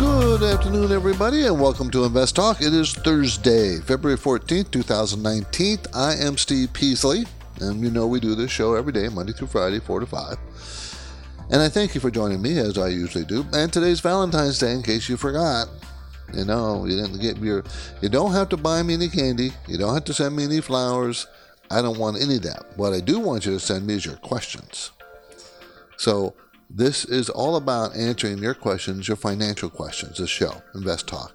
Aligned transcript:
Good 0.00 0.42
afternoon, 0.42 0.92
everybody, 0.92 1.44
and 1.44 1.60
welcome 1.60 1.90
to 1.90 2.04
Invest 2.04 2.34
Talk. 2.34 2.62
It 2.62 2.72
is 2.72 2.94
Thursday, 2.94 3.80
February 3.80 4.16
14th, 4.16 4.70
2019. 4.70 5.76
I 5.94 6.14
am 6.14 6.38
Steve 6.38 6.72
Peasley, 6.72 7.26
and 7.60 7.82
you 7.82 7.90
know 7.90 8.06
we 8.06 8.18
do 8.18 8.34
this 8.34 8.50
show 8.50 8.76
every 8.76 8.94
day, 8.94 9.10
Monday 9.10 9.34
through 9.34 9.48
Friday, 9.48 9.78
4 9.78 10.00
to 10.00 10.06
5. 10.06 10.38
And 11.50 11.60
I 11.60 11.68
thank 11.68 11.94
you 11.94 12.00
for 12.00 12.10
joining 12.10 12.40
me, 12.40 12.56
as 12.56 12.78
I 12.78 12.88
usually 12.88 13.26
do. 13.26 13.44
And 13.52 13.70
today's 13.70 14.00
Valentine's 14.00 14.58
Day, 14.58 14.72
in 14.72 14.82
case 14.82 15.06
you 15.06 15.18
forgot. 15.18 15.68
You 16.32 16.46
know, 16.46 16.86
you 16.86 16.96
didn't 16.96 17.20
get 17.20 17.36
your. 17.36 17.62
You 18.00 18.08
don't 18.08 18.32
have 18.32 18.48
to 18.48 18.56
buy 18.56 18.82
me 18.82 18.94
any 18.94 19.10
candy. 19.10 19.52
You 19.68 19.76
don't 19.76 19.92
have 19.92 20.04
to 20.04 20.14
send 20.14 20.34
me 20.34 20.44
any 20.44 20.62
flowers. 20.62 21.26
I 21.70 21.82
don't 21.82 21.98
want 21.98 22.22
any 22.22 22.36
of 22.36 22.42
that. 22.44 22.64
What 22.76 22.94
I 22.94 23.00
do 23.00 23.20
want 23.20 23.44
you 23.44 23.52
to 23.52 23.60
send 23.60 23.86
me 23.86 23.96
is 23.96 24.06
your 24.06 24.16
questions. 24.16 24.92
So 25.98 26.32
this 26.72 27.04
is 27.04 27.28
all 27.28 27.56
about 27.56 27.96
answering 27.96 28.38
your 28.38 28.54
questions, 28.54 29.08
your 29.08 29.16
financial 29.16 29.68
questions. 29.68 30.18
This 30.18 30.30
show, 30.30 30.62
Invest 30.74 31.08
Talk. 31.08 31.34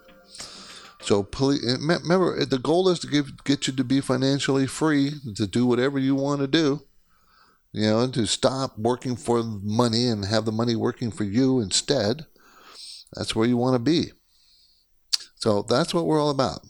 So 1.02 1.24
please 1.24 1.64
eh, 1.68 1.78
remember, 1.80 2.40
eh, 2.40 2.46
the 2.46 2.58
goal 2.58 2.88
is 2.90 3.00
to 3.00 3.08
give, 3.08 3.44
get 3.44 3.68
you 3.68 3.74
to 3.74 3.84
be 3.84 4.02
financially 4.02 4.66
free, 4.66 5.12
to 5.36 5.46
do 5.46 5.66
whatever 5.66 6.00
you 6.00 6.16
want 6.16 6.42
to 6.42 6.48
do. 6.48 6.84
You 7.74 7.90
know, 7.90 8.08
to 8.08 8.26
stop 8.26 8.80
working 8.80 9.18
for 9.18 9.44
money 9.44 10.08
and 10.08 10.24
have 10.24 10.46
the 10.46 10.54
money 10.54 10.78
working 10.78 11.12
for 11.12 11.26
you 11.26 11.60
instead. 11.60 12.26
That's 13.14 13.36
where 13.36 13.46
you 13.46 13.58
want 13.58 13.76
to 13.76 13.80
be. 13.80 14.14
So 15.36 15.66
that's 15.68 15.94
what 15.94 16.06
we're 16.06 16.22
all 16.22 16.30
about. 16.30 16.62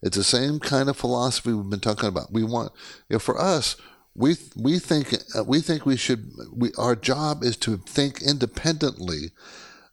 It's 0.00 0.16
the 0.16 0.22
same 0.22 0.60
kind 0.60 0.88
of 0.88 0.96
philosophy 0.96 1.52
we've 1.52 1.68
been 1.68 1.80
talking 1.80 2.08
about. 2.08 2.32
We 2.32 2.44
want, 2.44 2.70
you 3.08 3.14
know, 3.14 3.18
for 3.18 3.40
us, 3.40 3.74
we 4.16 4.36
we 4.56 4.78
think 4.78 5.14
uh, 5.36 5.44
we 5.44 5.60
think 5.60 5.84
we 5.84 5.96
should. 5.96 6.32
We, 6.52 6.72
our 6.78 6.96
job 6.96 7.44
is 7.44 7.56
to 7.58 7.76
think 7.76 8.22
independently, 8.22 9.32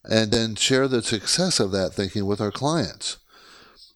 and 0.04 0.32
then 0.32 0.56
share 0.56 0.88
the 0.88 1.02
success 1.02 1.60
of 1.60 1.72
that 1.72 1.94
thinking 1.94 2.26
with 2.26 2.40
our 2.40 2.52
clients. 2.52 3.18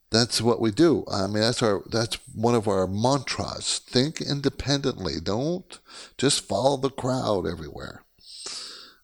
That's 0.10 0.42
what 0.42 0.62
we 0.62 0.72
do. 0.72 1.06
I 1.12 1.28
mean, 1.28 1.42
that's 1.42 1.64
our 1.64 1.84
that's 1.90 2.18
one 2.34 2.56
of 2.56 2.68
our 2.68 2.88
mantras. 2.88 3.80
Think 3.80 4.22
independently. 4.22 5.14
Don't 5.22 5.80
just 6.18 6.48
follow 6.48 6.78
the 6.78 6.90
crowd 6.90 7.48
everywhere. 7.48 8.04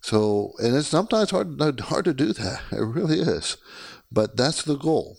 So, 0.01 0.51
and 0.59 0.75
it's 0.75 0.87
sometimes 0.87 1.31
hard 1.31 1.59
hard 1.79 2.05
to 2.05 2.13
do 2.13 2.33
that. 2.33 2.61
It 2.71 2.81
really 2.81 3.19
is, 3.19 3.57
but 4.11 4.35
that's 4.35 4.63
the 4.63 4.75
goal. 4.75 5.17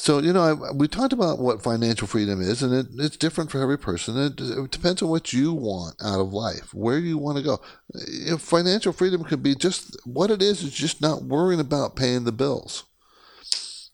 So 0.00 0.18
you 0.18 0.32
know, 0.32 0.42
I, 0.42 0.72
we 0.72 0.88
talked 0.88 1.12
about 1.12 1.40
what 1.40 1.62
financial 1.62 2.08
freedom 2.08 2.40
is, 2.40 2.62
and 2.62 2.72
it, 2.72 2.86
it's 2.96 3.18
different 3.18 3.50
for 3.50 3.60
every 3.60 3.76
person. 3.76 4.16
It, 4.16 4.40
it, 4.40 4.70
depends 4.70 5.02
on 5.02 5.10
what 5.10 5.34
you 5.34 5.52
want 5.52 5.96
out 6.02 6.20
of 6.20 6.32
life, 6.32 6.72
where 6.72 6.96
you 6.96 7.18
want 7.18 7.36
to 7.36 7.44
go. 7.44 7.60
If 7.92 8.40
financial 8.40 8.94
freedom 8.94 9.24
could 9.24 9.42
be 9.42 9.54
just 9.54 9.94
what 10.06 10.30
it 10.30 10.40
is, 10.40 10.62
is 10.62 10.72
just 10.72 11.02
not 11.02 11.24
worrying 11.24 11.60
about 11.60 11.96
paying 11.96 12.24
the 12.24 12.32
bills. 12.32 12.84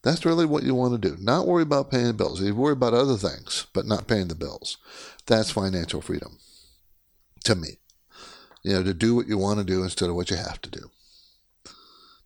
That's 0.05 0.25
really 0.25 0.47
what 0.47 0.62
you 0.62 0.77
want 0.77 0.93
to 0.93 1.11
do. 1.11 1.17
Not 1.21 1.49
worry 1.49 1.65
about 1.65 1.91
paying 1.91 2.07
the 2.07 2.12
bills. 2.12 2.41
You 2.41 2.55
worry 2.55 2.75
about 2.75 2.95
other 2.95 3.17
things, 3.17 3.67
but 3.73 3.84
not 3.84 4.06
paying 4.06 4.28
the 4.28 4.37
bills. 4.37 4.77
That's 5.27 5.50
financial 5.50 6.00
freedom 6.00 6.38
to 7.43 7.56
me. 7.56 7.81
You 8.62 8.75
know, 8.75 8.84
to 8.84 8.94
do 8.94 9.17
what 9.17 9.27
you 9.27 9.38
want 9.38 9.59
to 9.59 9.65
do 9.65 9.83
instead 9.83 10.09
of 10.09 10.15
what 10.15 10.31
you 10.31 10.37
have 10.37 10.61
to 10.62 10.71
do. 10.71 10.88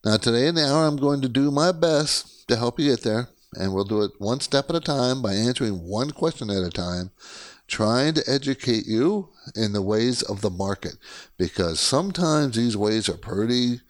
Now, 0.05 0.19
today 0.19 0.49
in 0.49 0.57
the 0.57 0.67
hour, 0.71 0.87
I'm 0.87 0.99
going 0.99 1.23
to 1.23 1.31
do 1.31 1.51
my 1.51 1.73
best 1.73 2.47
to 2.49 2.57
help 2.57 2.79
you 2.79 2.91
get 2.91 3.05
there, 3.05 3.31
and 3.55 3.73
we'll 3.73 3.85
do 3.85 4.03
it 4.03 4.13
one 4.19 4.41
step 4.41 4.71
at 4.71 4.77
a 4.77 4.81
time 4.81 5.23
by 5.23 5.35
answering 5.35 5.89
one 5.89 6.11
question 6.11 6.51
at 6.51 6.63
a 6.63 6.71
time, 6.71 7.11
trying 7.67 8.15
to 8.15 8.25
educate 8.27 8.87
you 8.87 9.29
in 9.55 9.73
the 9.73 9.83
ways 9.83 10.23
of 10.23 10.41
the 10.41 10.51
market, 10.51 10.95
because 11.37 11.81
sometimes 11.81 12.57
these 12.57 12.77
ways 12.77 13.09
are 13.09 13.17
pretty 13.17 13.81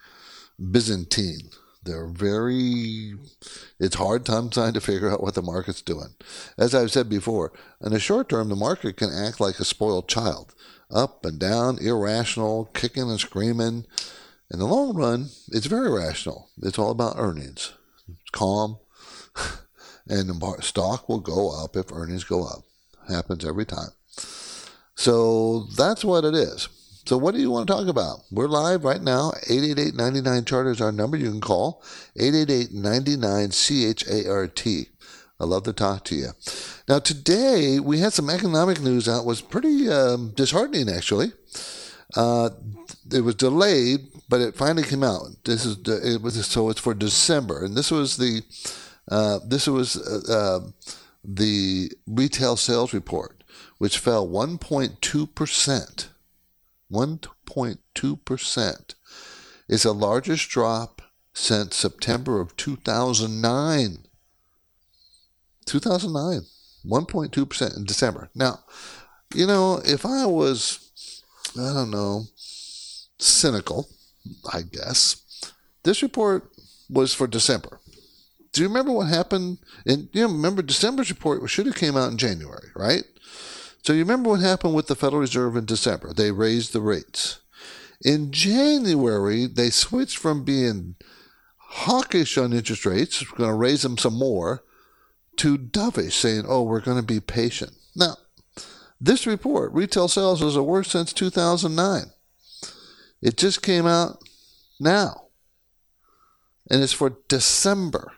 Byzantine. 0.71 1.51
They're 1.83 2.07
very, 2.07 3.15
it's 3.79 3.97
hard 3.97 4.27
time 4.27 4.51
trying 4.51 4.75
to 4.75 4.83
figure 4.83 5.11
out 5.11 5.23
what 5.23 5.35
the 5.35 5.41
market's 5.41 5.81
doing. 5.81 6.15
As 6.59 6.75
I've 6.75 6.93
said 6.93 7.09
before, 7.09 7.53
in 7.81 7.93
the 7.93 7.99
short 7.99 8.29
term, 8.29 8.51
the 8.51 8.57
market 8.57 8.99
can 8.99 9.11
act 9.11 9.41
like 9.41 9.59
a 9.59 9.65
spoiled 9.65 10.07
child, 10.07 10.55
up 10.91 11.25
and 11.25 11.39
down, 11.39 11.79
irrational, 11.79 12.67
kicking 12.75 13.09
and 13.11 13.19
screaming. 13.19 13.87
In 14.51 14.59
the 14.59 14.67
long 14.67 14.95
run, 14.95 15.31
it's 15.49 15.67
very 15.67 15.91
rational. 15.91 16.51
It's 16.63 16.79
all 16.79 16.91
about 16.91 17.15
earnings. 17.17 17.73
It's 18.09 18.31
calm, 18.31 18.79
and 20.09 20.29
the 20.29 20.57
stock 20.61 21.09
will 21.09 21.21
go 21.21 21.51
up 21.63 21.77
if 21.77 21.93
earnings 21.93 22.25
go 22.25 22.45
up. 22.45 22.65
Happens 23.09 23.45
every 23.45 23.65
time. 23.65 23.91
So 24.95 25.65
that's 25.77 26.05
what 26.05 26.25
it 26.25 26.35
is. 26.35 26.69
So, 27.07 27.17
what 27.17 27.35
do 27.35 27.41
you 27.41 27.51
want 27.51 27.67
to 27.67 27.73
talk 27.73 27.89
about? 27.89 28.21
We're 28.31 28.47
live 28.47 28.85
right 28.85 29.03
now. 29.03 29.33
888 29.49 29.95
99 29.95 30.45
Chart 30.45 30.67
is 30.67 30.81
our 30.81 30.93
number 30.93 31.17
you 31.17 31.31
can 31.31 31.41
call. 31.41 31.83
888 32.17 32.73
99 32.73 33.51
CHART. 33.51 34.87
I 35.41 35.45
love 35.45 35.63
to 35.65 35.73
talk 35.73 36.05
to 36.05 36.15
you. 36.15 36.29
Now, 36.89 36.99
today 36.99 37.81
we 37.81 37.99
had 38.01 38.13
some 38.13 38.29
economic 38.29 38.81
news 38.81 39.09
out. 39.09 39.25
Was 39.25 39.41
pretty 39.41 39.89
um, 39.89 40.33
disheartening, 40.37 40.91
actually. 40.91 41.33
Uh, 42.15 42.51
it 43.13 43.23
was 43.23 43.35
delayed, 43.37 44.09
but 44.29 44.41
it 44.41 44.55
finally 44.55 44.83
came 44.83 45.03
out. 45.03 45.23
This 45.45 45.65
is 45.65 45.79
it 45.89 46.21
was 46.21 46.47
so 46.47 46.69
it's 46.69 46.81
for 46.81 46.95
December, 46.95 47.65
and 47.65 47.75
this 47.75 47.91
was 47.91 48.19
the 48.19 48.43
uh, 49.11 49.41
this 49.47 49.67
was 49.67 49.97
uh, 49.97 50.33
uh 50.33 50.61
the 51.23 51.93
retail 52.07 52.57
sales 52.57 52.95
report, 52.95 53.45
which 53.79 53.99
fell 53.99 54.27
1.2 54.27 55.35
percent 55.35 56.11
1.2%. 56.91 58.95
is 59.69 59.83
the 59.85 59.95
largest 59.95 60.49
drop 60.49 61.03
since 61.33 61.77
September 61.77 62.41
of 62.41 62.57
2009. 62.57 63.99
2009, 65.67 66.41
1.2% 66.85 67.77
in 67.77 67.85
December. 67.85 68.29
Now, 68.35 68.61
you 69.35 69.47
know, 69.47 69.81
if 69.85 70.05
I 70.05 70.27
was, 70.27 70.91
I 71.57 71.73
don't 71.73 71.91
know, 71.91 72.25
cynical, 73.19 73.89
I 74.53 74.63
guess, 74.63 75.23
this 75.85 76.03
report 76.03 76.51
was 76.89 77.15
for 77.15 77.29
December. 77.29 77.80
Do 78.53 78.63
you 78.63 78.69
remember 78.69 78.93
what 78.93 79.09
happened? 79.09 79.59
And 79.87 80.09
you 80.13 80.23
know, 80.23 80.33
remember 80.33 80.63
December's 80.63 81.11
report 81.11 81.49
should 81.49 81.67
have 81.67 81.77
came 81.77 81.97
out 81.97 82.11
in 82.11 82.19
January, 82.19 82.69
right? 82.75 83.05
So 83.83 83.93
you 83.93 84.01
remember 84.01 84.31
what 84.31 84.41
happened 84.41 84.75
with 84.75 84.89
the 84.89 84.97
Federal 84.97 85.21
Reserve 85.21 85.57
in 85.57 85.65
December? 85.65 86.13
They 86.13 86.33
raised 86.33 86.73
the 86.73 86.81
rates. 86.81 87.41
In 88.03 88.33
January, 88.33 89.47
they 89.47 89.71
switched 89.71 90.19
from 90.19 90.45
being 90.45 90.97
hawkish 91.59 92.37
on 92.37 92.53
interest 92.53 92.85
rates, 92.85 93.23
going 93.23 93.49
to 93.49 93.55
raise 93.55 93.83
them 93.83 93.97
some 93.97 94.19
more, 94.19 94.65
to 95.37 95.57
dovish, 95.57 96.13
saying, 96.13 96.45
oh, 96.47 96.63
we're 96.63 96.81
going 96.81 96.97
to 96.97 97.03
be 97.03 97.21
patient. 97.21 97.73
Now, 97.95 98.17
this 99.01 99.27
report, 99.27 99.73
retail 99.73 100.09
sales, 100.09 100.43
was 100.43 100.55
the 100.55 100.63
worst 100.63 100.91
since 100.91 101.13
2009. 101.13 102.11
It 103.23 103.37
just 103.37 103.63
came 103.63 103.87
out 103.87 104.23
now. 104.79 105.29
And 106.71 106.83
it's 106.83 106.93
for 106.93 107.17
December. 107.29 108.13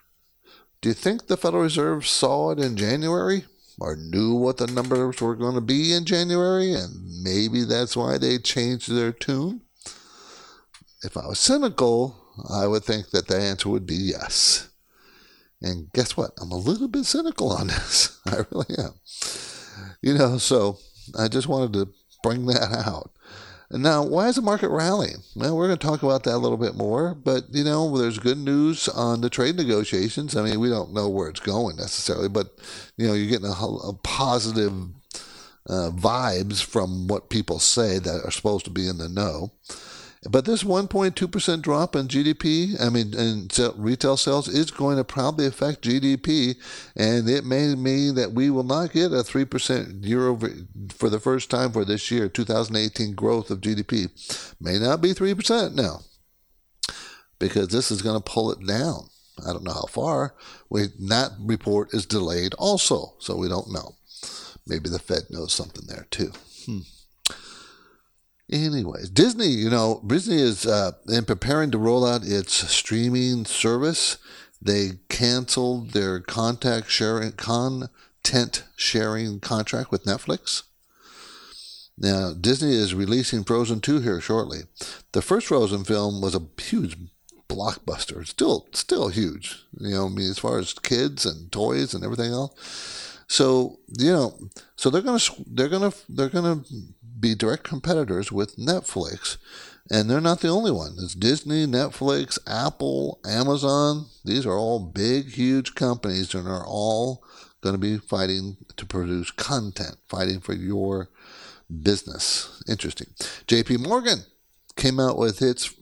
Do 0.82 0.90
you 0.90 0.94
think 0.94 1.26
the 1.26 1.38
Federal 1.38 1.62
Reserve 1.62 2.06
saw 2.06 2.50
it 2.50 2.58
in 2.58 2.76
January? 2.76 3.44
or 3.82 3.96
knew 3.96 4.34
what 4.34 4.58
the 4.58 4.66
numbers 4.66 5.20
were 5.20 5.34
going 5.34 5.54
to 5.54 5.60
be 5.60 5.92
in 5.92 6.04
January, 6.04 6.72
and 6.72 7.22
maybe 7.22 7.64
that's 7.64 7.96
why 7.96 8.18
they 8.18 8.38
changed 8.38 8.90
their 8.90 9.12
tune? 9.12 9.62
If 11.02 11.16
I 11.16 11.26
was 11.26 11.40
cynical, 11.40 12.16
I 12.48 12.66
would 12.66 12.84
think 12.84 13.10
that 13.10 13.26
the 13.26 13.36
answer 13.38 13.68
would 13.68 13.86
be 13.86 13.96
yes. 13.96 14.70
And 15.60 15.92
guess 15.92 16.16
what? 16.16 16.30
I'm 16.40 16.52
a 16.52 16.56
little 16.56 16.88
bit 16.88 17.04
cynical 17.04 17.50
on 17.50 17.66
this. 17.68 18.20
I 18.26 18.44
really 18.50 18.76
am. 18.78 18.94
You 20.00 20.14
know, 20.14 20.38
so 20.38 20.78
I 21.18 21.28
just 21.28 21.48
wanted 21.48 21.72
to 21.72 21.88
bring 22.22 22.46
that 22.46 22.84
out. 22.86 23.10
Now, 23.72 24.02
why 24.02 24.28
is 24.28 24.36
the 24.36 24.42
market 24.42 24.68
rallying? 24.68 25.22
Well, 25.34 25.56
we're 25.56 25.66
going 25.66 25.78
to 25.78 25.86
talk 25.86 26.02
about 26.02 26.24
that 26.24 26.34
a 26.34 26.38
little 26.38 26.58
bit 26.58 26.74
more, 26.74 27.14
but 27.14 27.44
you 27.50 27.64
know, 27.64 27.96
there's 27.96 28.18
good 28.18 28.36
news 28.36 28.86
on 28.88 29.22
the 29.22 29.30
trade 29.30 29.56
negotiations. 29.56 30.36
I 30.36 30.42
mean, 30.42 30.60
we 30.60 30.68
don't 30.68 30.92
know 30.92 31.08
where 31.08 31.28
it's 31.28 31.40
going 31.40 31.76
necessarily, 31.76 32.28
but 32.28 32.48
you 32.98 33.06
know, 33.06 33.14
you're 33.14 33.30
getting 33.30 33.46
a, 33.46 33.52
a 33.52 33.94
positive 34.02 34.72
uh, 35.68 35.90
vibes 35.94 36.62
from 36.62 37.08
what 37.08 37.30
people 37.30 37.58
say 37.58 37.98
that 37.98 38.22
are 38.24 38.30
supposed 38.30 38.66
to 38.66 38.70
be 38.70 38.86
in 38.86 38.98
the 38.98 39.08
know. 39.08 39.52
But 40.30 40.44
this 40.44 40.62
1.2% 40.62 41.62
drop 41.62 41.96
in 41.96 42.06
GDP, 42.06 42.80
I 42.80 42.90
mean, 42.90 43.12
in 43.12 43.48
retail 43.76 44.16
sales, 44.16 44.46
is 44.46 44.70
going 44.70 44.96
to 44.96 45.04
probably 45.04 45.46
affect 45.46 45.82
GDP, 45.82 46.56
and 46.94 47.28
it 47.28 47.44
may 47.44 47.74
mean 47.74 48.14
that 48.14 48.32
we 48.32 48.48
will 48.48 48.62
not 48.62 48.92
get 48.92 49.10
a 49.10 49.24
3% 49.24 50.06
year 50.06 50.28
over 50.28 50.48
for 50.90 51.10
the 51.10 51.18
first 51.18 51.50
time 51.50 51.72
for 51.72 51.84
this 51.84 52.08
year, 52.12 52.28
2018 52.28 53.14
growth 53.14 53.50
of 53.50 53.60
GDP. 53.60 54.10
May 54.60 54.78
not 54.78 55.00
be 55.00 55.12
3% 55.12 55.74
now, 55.74 56.02
because 57.40 57.68
this 57.68 57.90
is 57.90 58.00
going 58.00 58.20
to 58.20 58.22
pull 58.22 58.52
it 58.52 58.64
down. 58.64 59.08
I 59.44 59.52
don't 59.52 59.64
know 59.64 59.72
how 59.72 59.86
far. 59.86 60.34
We, 60.70 60.86
that 61.08 61.32
report 61.40 61.92
is 61.94 62.06
delayed 62.06 62.54
also, 62.54 63.14
so 63.18 63.36
we 63.36 63.48
don't 63.48 63.72
know. 63.72 63.96
Maybe 64.68 64.88
the 64.88 65.00
Fed 65.00 65.22
knows 65.30 65.52
something 65.52 65.86
there 65.88 66.06
too. 66.12 66.30
Hmm. 66.64 66.80
Anyways, 68.52 69.08
Disney, 69.08 69.48
you 69.48 69.70
know, 69.70 70.02
Disney 70.06 70.36
is 70.36 70.66
uh, 70.66 70.92
in 71.08 71.24
preparing 71.24 71.70
to 71.70 71.78
roll 71.78 72.06
out 72.06 72.22
its 72.22 72.52
streaming 72.70 73.46
service. 73.46 74.18
They 74.60 74.98
canceled 75.08 75.92
their 75.92 76.20
contact 76.20 76.90
sharing 76.90 77.32
content 77.32 78.64
sharing 78.76 79.40
contract 79.40 79.90
with 79.90 80.04
Netflix. 80.04 80.64
Now, 81.96 82.34
Disney 82.34 82.74
is 82.74 82.94
releasing 82.94 83.42
Frozen 83.42 83.80
2 83.80 84.00
here 84.00 84.20
shortly. 84.20 84.60
The 85.12 85.22
first 85.22 85.46
Frozen 85.46 85.84
film 85.84 86.20
was 86.20 86.34
a 86.34 86.42
huge 86.60 86.98
blockbuster. 87.48 88.26
Still, 88.26 88.66
still 88.72 89.08
huge. 89.08 89.64
You 89.78 89.94
know, 89.94 90.06
I 90.06 90.08
mean, 90.10 90.30
as 90.30 90.38
far 90.38 90.58
as 90.58 90.74
kids 90.74 91.24
and 91.24 91.50
toys 91.50 91.94
and 91.94 92.04
everything 92.04 92.32
else. 92.32 93.18
So, 93.28 93.78
you 93.98 94.12
know, 94.12 94.38
so 94.76 94.90
they're 94.90 95.00
gonna, 95.00 95.22
they're 95.46 95.68
gonna, 95.68 95.92
they're 96.08 96.28
gonna 96.28 96.62
be 97.22 97.34
direct 97.34 97.64
competitors 97.64 98.30
with 98.30 98.56
Netflix. 98.56 99.38
And 99.90 100.10
they're 100.10 100.20
not 100.20 100.40
the 100.40 100.48
only 100.48 100.70
one. 100.70 100.96
It's 100.98 101.14
Disney, 101.14 101.66
Netflix, 101.66 102.38
Apple, 102.46 103.20
Amazon. 103.24 104.06
These 104.24 104.44
are 104.44 104.56
all 104.56 104.78
big, 104.78 105.30
huge 105.30 105.74
companies 105.74 106.34
and 106.34 106.46
are 106.46 106.66
all 106.66 107.24
going 107.62 107.74
to 107.74 107.78
be 107.78 107.96
fighting 107.96 108.58
to 108.76 108.84
produce 108.84 109.30
content, 109.30 109.96
fighting 110.08 110.40
for 110.40 110.52
your 110.52 111.10
business. 111.82 112.62
Interesting. 112.68 113.08
JP 113.46 113.86
Morgan 113.86 114.24
came 114.76 115.00
out 115.00 115.16
with 115.16 115.40
its 115.40 115.74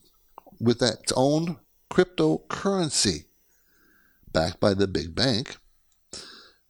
with 0.60 0.82
its 0.82 1.12
own 1.16 1.56
cryptocurrency 1.90 3.24
backed 4.32 4.60
by 4.60 4.74
the 4.74 4.86
big 4.86 5.14
bank. 5.14 5.56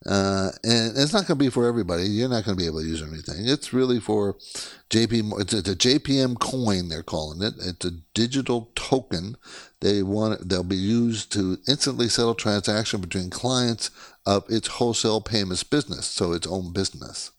Uh, 0.06 0.50
and 0.64 0.96
it's 0.96 1.12
not 1.12 1.26
going 1.26 1.38
to 1.38 1.44
be 1.44 1.50
for 1.50 1.66
everybody. 1.66 2.04
You're 2.04 2.30
not 2.30 2.44
going 2.44 2.56
to 2.56 2.62
be 2.62 2.66
able 2.66 2.80
to 2.80 2.86
use 2.86 3.02
anything. 3.02 3.46
It's 3.46 3.72
really 3.72 4.00
for 4.00 4.34
JP. 4.88 5.40
It's, 5.40 5.52
a 5.52 5.62
JPM 5.62 6.38
coin. 6.38 6.88
They're 6.88 7.02
calling 7.02 7.42
it. 7.42 7.54
It's 7.60 7.84
a 7.84 7.90
digital 8.14 8.70
token. 8.74 9.36
They 9.80 10.02
want. 10.02 10.48
They'll 10.48 10.64
be 10.64 10.76
used 10.76 11.32
to 11.32 11.58
instantly 11.68 12.08
settle 12.08 12.34
transaction 12.34 13.02
between 13.02 13.28
clients 13.28 13.90
of 14.24 14.44
its 14.48 14.68
wholesale 14.68 15.20
payments 15.20 15.64
business. 15.64 16.06
So 16.06 16.32
its 16.32 16.46
own 16.46 16.72
business. 16.72 17.32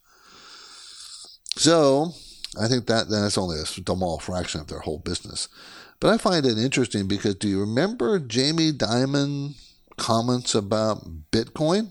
So 1.56 2.12
I 2.60 2.68
think 2.68 2.86
that 2.86 3.08
that's 3.08 3.38
only 3.38 3.58
a 3.58 3.66
small 3.66 4.20
fraction 4.20 4.60
of 4.60 4.68
their 4.68 4.80
whole 4.80 4.98
business. 4.98 5.48
But 5.98 6.14
I 6.14 6.18
find 6.18 6.46
it 6.46 6.58
interesting 6.58 7.08
because 7.08 7.36
do 7.36 7.48
you 7.48 7.60
remember 7.60 8.18
Jamie 8.20 8.72
Dimon 8.72 9.54
comments 9.96 10.54
about 10.54 11.30
Bitcoin? 11.30 11.90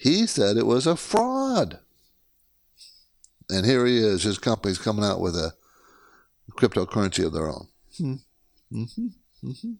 He 0.00 0.26
said 0.26 0.56
it 0.56 0.66
was 0.66 0.86
a 0.86 0.96
fraud. 0.96 1.78
And 3.50 3.66
here 3.66 3.84
he 3.84 3.98
is, 3.98 4.22
his 4.22 4.38
company's 4.38 4.78
coming 4.78 5.04
out 5.04 5.20
with 5.20 5.36
a 5.36 5.52
cryptocurrency 6.52 7.26
of 7.26 7.34
their 7.34 7.48
own. 7.48 7.68
Hmm. 7.98 8.14
Mm-hmm. 8.72 9.06
Mm-hmm. 9.44 9.72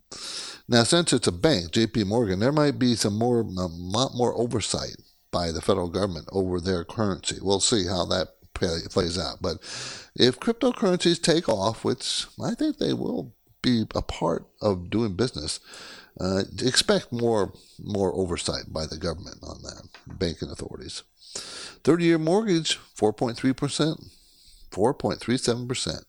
Now, 0.69 0.83
since 0.83 1.15
it's 1.15 1.27
a 1.27 1.33
bank, 1.33 1.71
J.P. 1.71 2.05
Morgan, 2.05 2.39
there 2.39 2.53
might 2.53 2.79
be 2.79 2.97
some 2.97 3.19
more, 3.19 3.41
a 3.41 3.45
lot 3.45 4.15
more 4.15 4.37
oversight 4.37 4.97
by 5.31 5.53
the 5.53 5.63
federal 5.63 5.89
government 5.89 6.29
over 6.33 6.61
their 6.61 6.85
currency. 6.85 7.37
We'll 7.41 7.61
see 7.61 7.87
how 7.87 8.05
that 8.07 8.29
plays 8.53 9.19
out. 9.19 9.39
But 9.41 9.57
if 10.15 10.39
cryptocurrencies 10.39 11.23
take 11.23 11.49
off, 11.49 11.83
which 11.83 12.27
I 12.43 12.55
think 12.55 12.77
they 12.77 12.93
will 12.93 13.33
be 13.63 13.85
a 13.95 14.03
part 14.03 14.47
of 14.61 14.91
doing 14.91 15.15
business, 15.15 15.61
uh, 16.19 16.43
expect 16.63 17.13
more 17.13 17.53
more 17.79 18.13
oversight 18.15 18.73
by 18.73 18.87
the 18.87 18.97
government 18.97 19.39
on 19.43 19.63
that, 19.63 19.89
banking 20.07 20.51
authorities. 20.51 21.03
30 21.85 22.05
year 22.05 22.19
mortgage, 22.19 22.79
4.3%, 22.97 24.11
4.37%. 24.71 26.05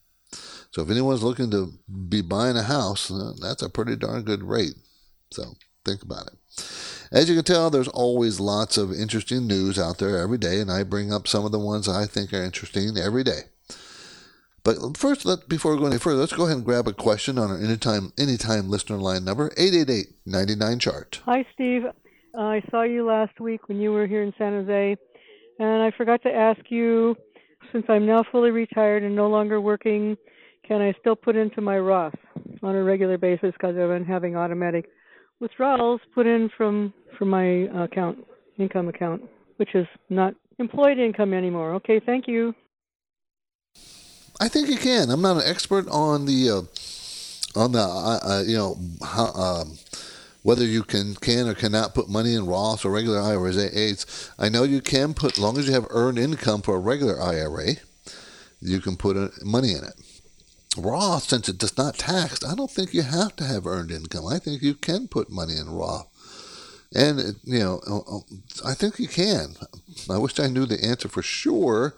So 0.72 0.82
if 0.82 0.90
anyone's 0.90 1.24
looking 1.24 1.52
to 1.52 1.74
be 2.10 2.22
buying 2.22 2.58
a 2.58 2.64
house, 2.64 3.12
uh, 3.12 3.34
that's 3.42 3.62
a 3.62 3.70
pretty 3.70 3.96
darn 3.96 4.24
good 4.24 4.44
rate. 4.44 4.76
So 5.32 5.56
think 5.86 6.02
about 6.02 6.28
it. 6.28 6.34
As 7.12 7.30
you 7.30 7.36
can 7.36 7.44
tell, 7.44 7.70
there's 7.70 7.90
always 7.90 8.40
lots 8.40 8.78
of 8.78 8.94
interesting 8.94 9.46
news 9.46 9.78
out 9.78 9.98
there 9.98 10.18
every 10.18 10.38
day, 10.38 10.62
and 10.62 10.72
I 10.72 10.84
bring 10.84 11.12
up 11.12 11.28
some 11.28 11.44
of 11.46 11.52
the 11.52 11.60
ones 11.60 11.90
I 11.90 12.06
think 12.06 12.34
are 12.34 12.42
interesting 12.42 12.98
every 12.98 13.24
day. 13.24 13.51
But 14.64 14.96
first, 14.96 15.26
let, 15.26 15.48
before 15.50 15.74
we 15.74 15.80
go 15.80 15.88
any 15.88 15.98
further, 15.98 16.20
let's 16.20 16.34
go 16.34 16.46
ahead 16.46 16.58
and 16.58 16.66
grab 16.66 16.88
a 16.88 16.94
question 16.94 17.40
on 17.40 17.50
our 17.50 17.58
anytime 17.58 18.14
anytime 18.20 18.70
listener 18.70 18.98
line 18.98 19.26
number 19.26 19.50
888-99 19.52 20.80
chart. 20.80 21.22
Hi, 21.26 21.46
Steve. 21.54 21.84
Uh, 21.86 22.42
I 22.42 22.62
saw 22.70 22.84
you 22.84 23.06
last 23.06 23.40
week 23.40 23.68
when 23.68 23.80
you 23.80 23.92
were 23.92 24.08
here 24.08 24.24
in 24.24 24.34
San 24.38 24.54
Jose, 24.54 24.98
and 25.60 25.84
I 25.84 25.92
forgot 25.98 26.22
to 26.24 26.34
ask 26.34 26.60
you. 26.70 27.16
Since 27.72 27.86
I'm 27.88 28.06
now 28.06 28.24
fully 28.32 28.50
retired 28.52 29.04
and 29.04 29.16
no 29.16 29.30
longer 29.30 29.62
working, 29.62 30.18
can 30.68 30.82
I 30.82 30.94
still 31.00 31.16
put 31.16 31.36
into 31.36 31.62
my 31.62 31.78
Roth 31.78 32.16
on 32.64 32.76
a 32.76 32.84
regular 32.84 33.18
basis 33.18 33.52
because 33.54 33.78
I've 33.78 33.90
been 33.90 34.04
having 34.04 34.36
automatic 34.36 34.90
withdrawals 35.40 36.02
put 36.14 36.26
in 36.26 36.50
from 36.58 36.94
from 37.18 37.30
my 37.30 37.44
account, 37.84 38.26
income 38.58 38.88
account, 38.88 39.22
which 39.58 39.76
is 39.76 39.86
not 40.10 40.34
employed 40.60 40.98
income 40.98 41.34
anymore? 41.34 41.76
Okay, 41.76 42.02
thank 42.06 42.28
you. 42.28 42.54
I 44.42 44.48
think 44.48 44.70
you 44.70 44.78
can. 44.78 45.12
I'm 45.12 45.22
not 45.22 45.38
an 45.38 45.44
expert 45.48 45.88
on 45.90 46.26
the 46.26 46.50
uh, 46.50 47.60
on 47.60 47.74
the 47.74 47.80
uh, 47.80 48.20
uh, 48.24 48.44
you 48.44 48.58
know 48.58 48.76
how, 49.06 49.28
um, 49.34 49.78
whether 50.42 50.66
you 50.66 50.82
can 50.82 51.14
can 51.14 51.48
or 51.48 51.54
cannot 51.54 51.94
put 51.94 52.10
money 52.10 52.34
in 52.34 52.48
Roth 52.48 52.84
or 52.84 52.90
regular 52.90 53.22
IRAs. 53.22 54.32
I 54.40 54.50
know 54.50 54.64
you 54.64 54.82
can 54.82 55.14
put, 55.14 55.38
long 55.38 55.60
as 55.60 55.68
you 55.68 55.74
have 55.74 55.86
earned 55.92 56.18
income 56.18 56.64
for 56.64 56.76
a 56.76 56.80
regular 56.80 57.22
IRA, 57.22 57.76
you 58.60 58.80
can 58.80 58.98
put 58.98 59.16
uh, 59.16 59.30
money 59.44 59.74
in 59.74 59.84
it. 59.84 59.94
Roth, 60.76 61.30
since 61.30 61.48
it 61.48 61.60
does 61.60 61.78
not 61.78 62.00
tax, 62.00 62.44
I 62.44 62.56
don't 62.56 62.72
think 62.72 62.96
you 62.96 63.04
have 63.04 63.36
to 63.36 63.44
have 63.44 63.68
earned 63.68 63.92
income. 63.92 64.26
I 64.26 64.40
think 64.40 64.64
you 64.64 64.74
can 64.74 65.08
put 65.08 65.30
money 65.30 65.56
in 65.56 65.70
Roth. 65.70 66.08
And, 66.96 67.20
it, 67.20 67.36
you 67.44 67.60
know, 67.60 67.80
uh, 67.88 68.68
I 68.68 68.74
think 68.74 68.98
you 68.98 69.08
can. 69.08 69.56
I 70.10 70.18
wish 70.18 70.40
I 70.40 70.48
knew 70.48 70.66
the 70.66 70.84
answer 70.84 71.10
for 71.10 71.22
sure 71.22 71.94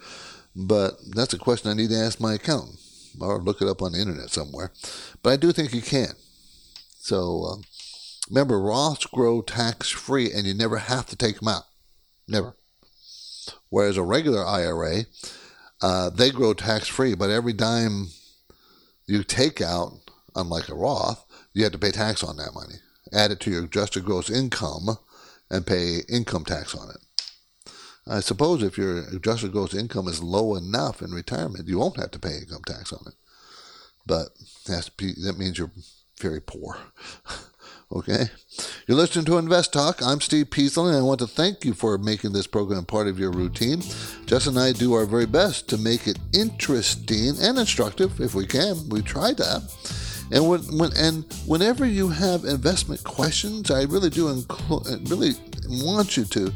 but 0.56 0.98
that's 1.16 1.34
a 1.34 1.40
question 1.40 1.70
I 1.70 1.74
need 1.74 1.90
to 1.90 1.98
ask 1.98 2.20
my 2.20 2.36
accountant 2.36 2.80
or 3.20 3.42
look 3.42 3.62
it 3.62 3.68
up 3.68 3.82
on 3.82 3.94
the 3.94 4.00
internet 4.00 4.30
somewhere. 4.30 4.72
But 5.22 5.34
I 5.34 5.36
do 5.36 5.52
think 5.52 5.74
you 5.74 5.82
can. 5.82 6.14
So 7.00 7.46
um, 7.46 7.64
remember, 8.30 8.60
Roths 8.60 9.10
grow 9.12 9.42
tax 9.42 9.90
free 9.90 10.32
and 10.32 10.46
you 10.46 10.54
never 10.54 10.78
have 10.78 11.06
to 11.08 11.16
take 11.16 11.40
them 11.40 11.48
out. 11.48 11.64
Never. 12.28 12.56
Whereas 13.70 13.98
a 13.98 14.04
regular 14.04 14.46
IRA, 14.46 15.06
uh, 15.82 16.10
they 16.10 16.32
grow 16.32 16.54
tax 16.54 16.88
free, 16.88 17.16
but 17.16 17.30
every 17.30 17.54
dime 17.54 18.08
you 19.06 19.24
take 19.24 19.62
out, 19.62 19.94
unlike 20.36 20.70
a 20.70 20.76
Roth, 20.76 21.26
you 21.54 21.64
have 21.64 21.74
to 21.74 21.80
pay 21.80 21.92
tax 21.92 22.24
on 22.24 22.38
that 22.38 22.54
money. 22.54 22.76
Add 23.12 23.32
it 23.32 23.40
to 23.42 23.52
your 23.52 23.66
adjusted 23.66 24.06
gross 24.06 24.30
income 24.30 24.98
and 25.50 25.68
pay 25.68 26.00
income 26.10 26.46
tax 26.46 26.74
on 26.74 26.90
it. 26.90 26.98
I 28.06 28.20
suppose 28.20 28.62
if 28.62 28.78
your 28.78 29.00
adjusted 29.10 29.52
gross 29.52 29.74
income 29.74 30.08
is 30.08 30.22
low 30.22 30.56
enough 30.56 31.02
in 31.02 31.12
retirement, 31.12 31.68
you 31.68 31.80
won't 31.80 31.98
have 31.98 32.12
to 32.12 32.20
pay 32.20 32.38
income 32.38 32.64
tax 32.66 32.92
on 32.92 33.04
it. 33.08 33.14
But 34.06 34.30
that 34.68 35.36
means 35.38 35.58
you're 35.58 35.72
very 36.20 36.42
poor. 36.42 36.78
okay? 37.92 38.26
You're 38.88 38.98
listening 38.98 39.26
to 39.26 39.38
Invest 39.38 39.72
Talk. 39.72 40.02
I'm 40.02 40.20
Steve 40.20 40.52
Peasley, 40.52 40.90
and 40.90 40.98
I 40.98 41.02
want 41.02 41.20
to 41.22 41.28
thank 41.28 41.64
you 41.64 41.74
for 41.74 41.98
making 41.98 42.34
this 42.34 42.48
program 42.48 42.86
part 42.86 43.08
of 43.08 43.20
your 43.20 43.32
routine. 43.32 43.82
Jess 44.26 44.48
and 44.48 44.60
I 44.60 44.74
do 44.74 44.94
our 44.94 45.06
very 45.06 45.26
best 45.26 45.70
to 45.70 45.78
make 45.78 46.06
it 46.06 46.20
interesting 46.34 47.36
and 47.40 47.58
instructive 47.58 48.20
if 48.20 48.36
we 48.36 48.46
can. 48.46 48.90
We 48.90 49.02
try 49.02 49.34
that. 49.34 49.62
And 50.32 50.50
when, 50.50 50.62
when 50.78 50.92
and 50.98 51.26
whenever 51.46 51.86
you 51.86 52.10
have 52.10 52.44
investment 52.44 53.04
questions, 53.04 53.70
I 53.70 53.84
really 53.84 54.10
do 54.10 54.34
inclu- 54.34 55.10
really 55.10 55.34
want 55.70 56.18
you 56.18 56.26
to 56.26 56.52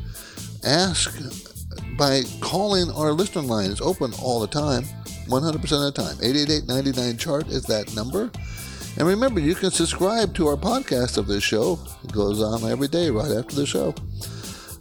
ask 0.68 1.18
by 1.98 2.24
calling 2.42 2.92
our 2.92 3.12
listener 3.12 3.42
line. 3.42 3.72
It's 3.72 3.82
open 3.82 4.14
all 4.22 4.40
the 4.40 4.48
time, 4.48 4.84
100% 4.84 5.56
of 5.56 5.62
the 5.62 5.92
time. 5.92 6.18
888 6.22 7.18
chart 7.18 7.48
is 7.48 7.64
that 7.64 7.96
number. 7.96 8.30
And 8.98 9.08
remember, 9.08 9.40
you 9.40 9.56
can 9.56 9.72
subscribe 9.72 10.34
to 10.36 10.48
our 10.48 10.56
podcast 10.58 11.18
of 11.18 11.28
this 11.28 11.44
show. 11.44 11.80
It 12.04 12.12
goes 12.12 12.42
on 12.42 12.70
every 12.70 12.88
day 12.88 13.10
right 13.10 13.32
after 13.32 13.56
the 13.56 13.66
show. 13.66 13.94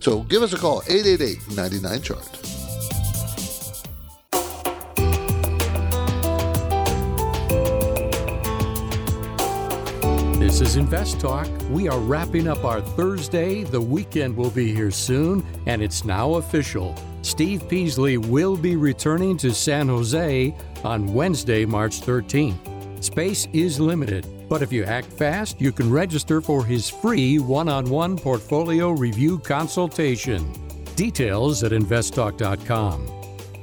So 0.00 0.23
give 0.23 0.43
us 0.43 0.52
a 0.52 0.57
call, 0.57 0.83
888 0.88 1.57
99 1.57 2.02
chart. 2.02 2.46
This 10.47 10.61
is 10.61 10.76
Invest 10.76 11.19
Talk. 11.19 11.49
We 11.71 11.88
are 11.88 11.99
wrapping 11.99 12.47
up 12.47 12.65
our 12.65 12.81
Thursday. 12.81 13.65
The 13.65 13.81
weekend 13.81 14.37
will 14.37 14.53
be 14.53 14.73
here 14.73 14.93
soon, 14.93 15.45
and 15.67 15.83
it's 15.83 16.05
now 16.05 16.35
official. 16.35 16.95
Steve 17.23 17.69
Peasley 17.69 18.17
will 18.17 18.57
be 18.57 18.76
returning 18.76 19.37
to 19.38 19.53
San 19.53 19.88
Jose 19.88 20.55
on 20.85 21.12
Wednesday, 21.12 21.67
March 21.67 22.00
13th. 22.00 23.03
Space 23.03 23.49
is 23.53 23.81
limited, 23.81 24.25
but 24.49 24.62
if 24.62 24.73
you 24.73 24.85
act 24.85 25.09
fast, 25.09 25.61
you 25.61 25.73
can 25.73 25.91
register 25.91 26.41
for 26.41 26.65
his 26.65 26.88
free 26.88 27.41
one 27.41 27.69
on 27.69 27.91
one 27.91 28.17
portfolio 28.17 28.93
review 28.93 29.41
consultation. 29.41 30.53
Details 30.95 31.65
at 31.65 31.73
investtalk.com. 31.73 33.05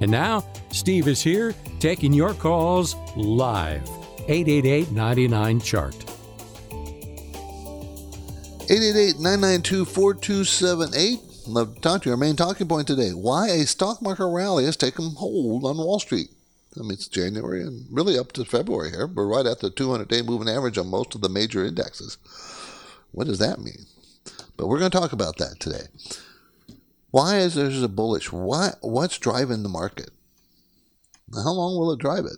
And 0.01 0.11
now, 0.11 0.43
Steve 0.73 1.07
is 1.07 1.21
here 1.21 1.55
taking 1.79 2.11
your 2.11 2.33
calls 2.33 2.97
live. 3.15 3.87
888 4.27 4.91
99 4.91 5.61
Chart. 5.61 6.12
888 8.69 9.19
992 9.19 9.83
4278. 9.83 11.19
Love 11.47 11.75
to 11.75 11.81
talk 11.81 12.01
to 12.01 12.09
you. 12.09 12.13
Our 12.13 12.17
main 12.17 12.37
talking 12.37 12.65
point 12.65 12.87
today 12.87 13.09
why 13.09 13.49
a 13.49 13.65
stock 13.65 14.01
market 14.01 14.25
rally 14.25 14.63
has 14.63 14.77
taken 14.77 15.15
hold 15.17 15.65
on 15.65 15.75
Wall 15.75 15.99
Street. 15.99 16.29
I 16.77 16.83
mean, 16.83 16.93
it's 16.93 17.09
January 17.09 17.61
and 17.61 17.85
really 17.91 18.17
up 18.17 18.31
to 18.33 18.45
February 18.45 18.91
here. 18.91 19.05
We're 19.05 19.27
right 19.27 19.45
at 19.45 19.59
the 19.59 19.69
200 19.69 20.07
day 20.07 20.21
moving 20.21 20.47
average 20.47 20.77
on 20.77 20.87
most 20.87 21.13
of 21.13 21.19
the 21.19 21.27
major 21.27 21.65
indexes. 21.65 22.17
What 23.11 23.27
does 23.27 23.39
that 23.39 23.59
mean? 23.59 23.85
But 24.55 24.67
we're 24.67 24.79
going 24.79 24.91
to 24.91 24.97
talk 24.97 25.11
about 25.11 25.37
that 25.39 25.59
today. 25.59 25.87
Why 27.11 27.39
is 27.39 27.55
there 27.55 27.69
a 27.69 27.87
bullish? 27.89 28.31
Why, 28.31 28.71
what's 28.79 29.17
driving 29.17 29.63
the 29.63 29.69
market? 29.69 30.09
How 31.35 31.51
long 31.51 31.77
will 31.77 31.91
it 31.91 31.99
drive 31.99 32.23
it? 32.23 32.37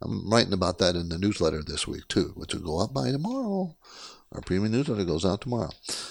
I'm 0.00 0.30
writing 0.30 0.52
about 0.52 0.78
that 0.78 0.94
in 0.94 1.08
the 1.08 1.18
newsletter 1.18 1.62
this 1.62 1.88
week 1.88 2.06
too, 2.06 2.32
which 2.36 2.54
will 2.54 2.62
go 2.62 2.80
up 2.80 2.94
by 2.94 3.10
tomorrow. 3.10 3.74
Our 4.36 4.42
premium 4.42 4.72
newsletter 4.72 5.04
goes 5.04 5.24
out 5.24 5.40
tomorrow. 5.40 5.70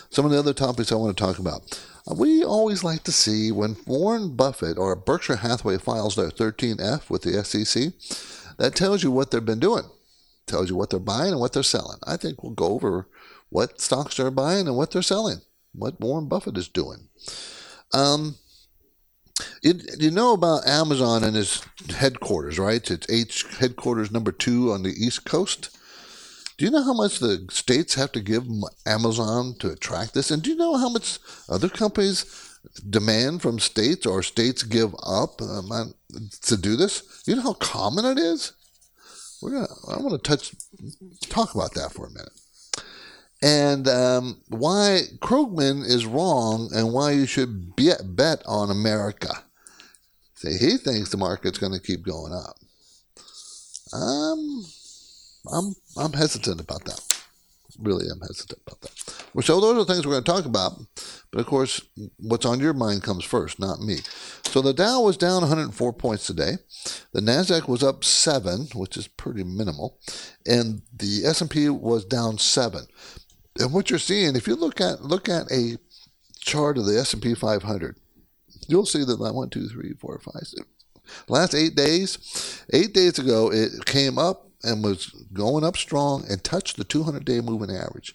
Some 0.10 0.26
of 0.26 0.32
the 0.32 0.40
other 0.40 0.54
topics 0.54 0.92
I 0.92 0.96
want 0.96 1.16
to 1.16 1.24
talk 1.24 1.38
about. 1.38 1.80
Uh, 2.10 2.16
we 2.16 2.44
always 2.44 2.84
like 2.84 3.04
to 3.04 3.12
see 3.12 3.52
when 3.52 3.78
Warren 3.86 4.36
Buffett 4.36 4.80
or 4.80 4.96
Berkshire 4.96 5.38
Hathaway 5.38 5.78
files 5.78 6.16
their 6.16 6.32
13F 6.32 7.12
with 7.12 7.22
the 7.22 7.44
SEC, 7.44 7.94
that 8.58 8.74
tells 8.74 9.04
you 9.04 9.12
what 9.12 9.30
they've 9.30 9.46
been 9.46 9.60
doing, 9.60 9.84
tells 10.48 10.72
you 10.72 10.76
what 10.76 10.90
they're 10.90 11.00
buying 11.00 11.34
and 11.34 11.40
what 11.40 11.54
they're 11.54 11.62
selling. 11.62 12.00
I 12.08 12.18
think 12.18 12.42
we'll 12.42 12.54
go 12.54 12.70
over 12.70 13.08
what 13.50 13.80
stocks 13.80 14.18
they're 14.18 14.32
buying 14.32 14.68
and 14.68 14.76
what 14.76 14.90
they're 14.90 15.04
selling, 15.04 15.42
what 15.74 16.02
Warren 16.02 16.28
Buffett 16.28 16.58
is 16.58 16.68
doing. 16.68 17.10
Um, 17.94 18.38
you, 19.62 19.76
you 20.00 20.10
know 20.10 20.34
about 20.34 20.66
Amazon 20.66 21.24
and 21.24 21.38
its 21.38 21.64
headquarters, 21.92 22.58
right? 22.58 22.90
It's 22.90 23.08
H 23.08 23.46
headquarters 23.60 24.12
number 24.12 24.32
two 24.32 24.72
on 24.72 24.82
the 24.82 24.94
East 24.94 25.26
Coast. 25.26 25.75
Do 26.58 26.66
you 26.66 26.72
know 26.72 26.84
how 26.84 26.94
much 26.94 27.20
the 27.20 27.46
states 27.50 27.96
have 27.96 28.12
to 28.14 28.22
give 28.22 28.48
Amazon 28.86 29.56
to 29.60 29.72
attract 29.72 30.14
this? 30.14 30.32
And 30.32 30.42
do 30.42 30.50
you 30.50 30.56
know 30.56 30.78
how 30.78 30.90
much 30.90 31.20
other 31.50 31.68
companies 31.68 32.26
demand 32.90 33.42
from 33.42 33.60
states 33.60 34.06
or 34.06 34.24
states 34.24 34.64
give 34.64 34.96
up 35.04 35.42
um, 35.42 35.94
to 36.42 36.58
do 36.58 36.76
this? 36.76 37.24
You 37.26 37.36
know 37.36 37.42
how 37.42 37.54
common 37.54 38.06
it 38.06 38.18
is? 38.18 38.54
We're 39.42 39.52
gonna. 39.52 39.68
I 39.90 39.98
want 39.98 40.12
to 40.12 40.30
touch 40.30 40.56
talk 41.30 41.54
about 41.54 41.74
that 41.74 41.92
for 41.92 42.08
a 42.08 42.10
minute, 42.10 42.32
and 43.42 43.88
um, 43.88 44.42
why 44.48 45.02
Krugman 45.20 45.86
is 45.86 46.06
wrong, 46.06 46.70
and 46.74 46.94
why 46.94 47.12
you 47.12 47.26
should 47.26 47.76
bet 47.76 48.16
bet 48.16 48.42
on 48.46 48.72
America. 48.72 49.44
See, 50.36 50.58
he 50.58 50.78
thinks 50.78 51.10
the 51.10 51.18
market's 51.18 51.58
going 51.58 51.74
to 51.74 51.80
keep 51.80 52.04
going 52.04 52.34
up. 52.34 52.58
Um, 53.94 54.66
I'm 55.52 55.76
I'm 55.98 56.14
hesitant 56.14 56.62
about 56.62 56.86
that. 56.86 57.02
Really, 57.80 58.06
I'm 58.10 58.22
hesitant 58.22 58.60
about 58.66 58.82
that. 58.82 59.26
Well, 59.34 59.44
so 59.44 59.60
those 59.60 59.76
are 59.76 59.86
the 59.86 59.94
things 59.94 60.06
we're 60.06 60.14
going 60.14 60.24
to 60.24 60.32
talk 60.32 60.46
about. 60.46 60.80
But 61.32 61.42
of 61.42 61.48
course, 61.48 61.82
what's 62.18 62.46
on 62.46 62.62
your 62.62 62.74
mind 62.74 63.04
comes 63.04 63.26
first, 63.26 63.60
not 63.60 63.82
me. 63.82 63.98
So 64.46 64.62
the 64.62 64.74
Dow 64.74 65.02
was 65.02 65.18
down 65.18 65.42
104 65.42 65.94
points 65.94 66.26
today. 66.26 66.54
The 67.12 67.20
Nasdaq 67.20 67.68
was 67.68 67.84
up 67.84 68.06
seven, 68.06 68.68
which 68.74 68.96
is 68.96 69.08
pretty 69.08 69.44
minimal, 69.44 69.98
and 70.46 70.84
the 70.96 71.26
S&P 71.26 71.68
was 71.68 72.06
down 72.06 72.38
seven. 72.38 72.86
And 73.60 73.74
what 73.74 73.90
you're 73.90 74.00
seeing, 74.00 74.36
if 74.38 74.48
you 74.48 74.56
look 74.56 74.80
at 74.80 75.02
look 75.04 75.28
at 75.28 75.52
a 75.52 75.78
chart 76.40 76.78
of 76.78 76.86
the 76.86 76.98
S&P 77.00 77.36
500, 77.36 77.98
you'll 78.68 78.86
see 78.86 79.04
that 79.04 79.20
one, 79.20 79.50
two, 79.50 79.68
three, 79.68 79.94
four, 80.00 80.20
five, 80.20 80.44
six. 80.44 80.66
Last 81.28 81.54
eight 81.54 81.76
days, 81.76 82.64
eight 82.74 82.94
days 82.94 83.20
ago, 83.20 83.52
it 83.52 83.86
came 83.86 84.18
up 84.18 84.45
and 84.64 84.84
was 84.84 85.08
going 85.34 85.64
up 85.64 85.78
strong 85.78 86.26
and 86.30 86.44
touched 86.44 86.78
the 86.78 86.84
200 86.84 87.26
day 87.26 87.42
moving 87.42 87.76
average. 87.76 88.14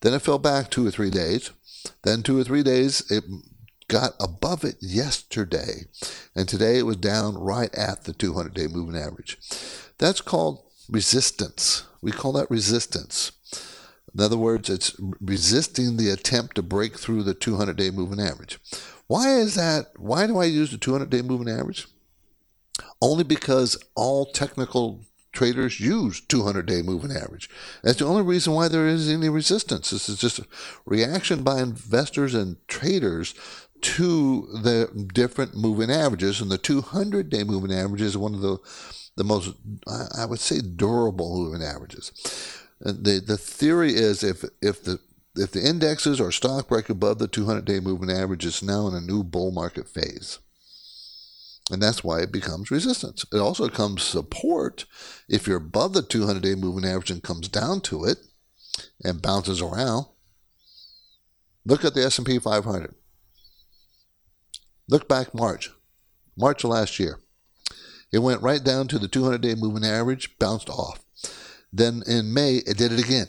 Then 0.00 0.14
it 0.14 0.22
fell 0.22 0.38
back 0.38 0.70
two 0.70 0.86
or 0.86 0.90
three 0.90 1.10
days. 1.10 1.50
Then, 2.02 2.22
two 2.22 2.38
or 2.38 2.44
three 2.44 2.62
days, 2.62 3.10
it 3.10 3.24
got 3.88 4.14
above 4.20 4.64
it 4.64 4.76
yesterday. 4.80 5.86
And 6.34 6.48
today 6.48 6.78
it 6.78 6.86
was 6.86 6.96
down 6.96 7.36
right 7.36 7.72
at 7.74 8.04
the 8.04 8.12
200 8.12 8.54
day 8.54 8.66
moving 8.66 8.96
average. 8.96 9.38
That's 9.98 10.20
called 10.20 10.64
resistance. 10.88 11.84
We 12.00 12.12
call 12.12 12.32
that 12.32 12.50
resistance. 12.50 13.32
In 14.14 14.20
other 14.20 14.36
words, 14.36 14.68
it's 14.68 14.94
resisting 15.20 15.96
the 15.96 16.10
attempt 16.10 16.56
to 16.56 16.62
break 16.62 16.98
through 16.98 17.22
the 17.22 17.34
200 17.34 17.76
day 17.76 17.90
moving 17.90 18.20
average. 18.20 18.58
Why 19.06 19.34
is 19.36 19.54
that? 19.54 19.92
Why 19.96 20.26
do 20.26 20.38
I 20.38 20.44
use 20.44 20.70
the 20.70 20.78
200 20.78 21.10
day 21.10 21.22
moving 21.22 21.48
average? 21.48 21.86
Only 23.00 23.24
because 23.24 23.76
all 23.94 24.26
technical 24.26 25.04
traders 25.32 25.80
use 25.80 26.20
200 26.20 26.66
day 26.66 26.82
moving 26.82 27.10
average. 27.10 27.48
That's 27.82 27.98
the 27.98 28.06
only 28.06 28.22
reason 28.22 28.52
why 28.52 28.68
there 28.68 28.86
is 28.86 29.08
any 29.08 29.28
resistance. 29.28 29.90
This 29.90 30.08
is 30.08 30.20
just 30.20 30.38
a 30.38 30.46
reaction 30.84 31.42
by 31.42 31.60
investors 31.60 32.34
and 32.34 32.56
traders 32.68 33.34
to 33.80 34.46
the 34.62 35.08
different 35.12 35.56
moving 35.56 35.90
averages. 35.90 36.40
And 36.40 36.50
the 36.50 36.58
200 36.58 37.28
day 37.28 37.44
moving 37.44 37.72
average 37.72 38.02
is 38.02 38.16
one 38.16 38.34
of 38.34 38.40
the, 38.40 38.58
the 39.16 39.24
most, 39.24 39.54
I 40.16 40.24
would 40.24 40.40
say, 40.40 40.60
durable 40.60 41.36
moving 41.36 41.66
averages. 41.66 42.12
The, 42.80 43.22
the 43.24 43.38
theory 43.38 43.94
is 43.94 44.22
if, 44.22 44.44
if 44.60 44.84
the 44.84 45.00
if 45.34 45.52
the 45.52 45.66
indexes 45.66 46.20
or 46.20 46.30
stock 46.30 46.68
break 46.68 46.90
above 46.90 47.18
the 47.18 47.26
200 47.26 47.64
day 47.64 47.80
moving 47.80 48.10
average, 48.10 48.44
it's 48.44 48.62
now 48.62 48.86
in 48.88 48.94
a 48.94 49.00
new 49.00 49.22
bull 49.22 49.50
market 49.50 49.88
phase. 49.88 50.38
And 51.72 51.82
that's 51.82 52.04
why 52.04 52.20
it 52.20 52.30
becomes 52.30 52.70
resistance. 52.70 53.24
It 53.32 53.38
also 53.38 53.66
comes 53.70 54.02
support 54.02 54.84
if 55.26 55.46
you're 55.46 55.56
above 55.56 55.94
the 55.94 56.02
200 56.02 56.42
day 56.42 56.54
moving 56.54 56.84
average 56.84 57.10
and 57.10 57.22
comes 57.22 57.48
down 57.48 57.80
to 57.82 58.04
it 58.04 58.18
and 59.02 59.22
bounces 59.22 59.62
around. 59.62 60.04
Look 61.64 61.82
at 61.82 61.94
the 61.94 62.04
S&P 62.04 62.38
500. 62.38 62.94
Look 64.86 65.08
back 65.08 65.34
March, 65.34 65.70
March 66.36 66.62
of 66.62 66.70
last 66.70 66.98
year. 66.98 67.20
It 68.12 68.18
went 68.18 68.42
right 68.42 68.62
down 68.62 68.86
to 68.88 68.98
the 68.98 69.08
200 69.08 69.40
day 69.40 69.54
moving 69.54 69.84
average, 69.84 70.38
bounced 70.38 70.68
off. 70.68 71.02
Then 71.72 72.02
in 72.06 72.34
May, 72.34 72.56
it 72.56 72.76
did 72.76 72.92
it 72.92 73.02
again, 73.02 73.28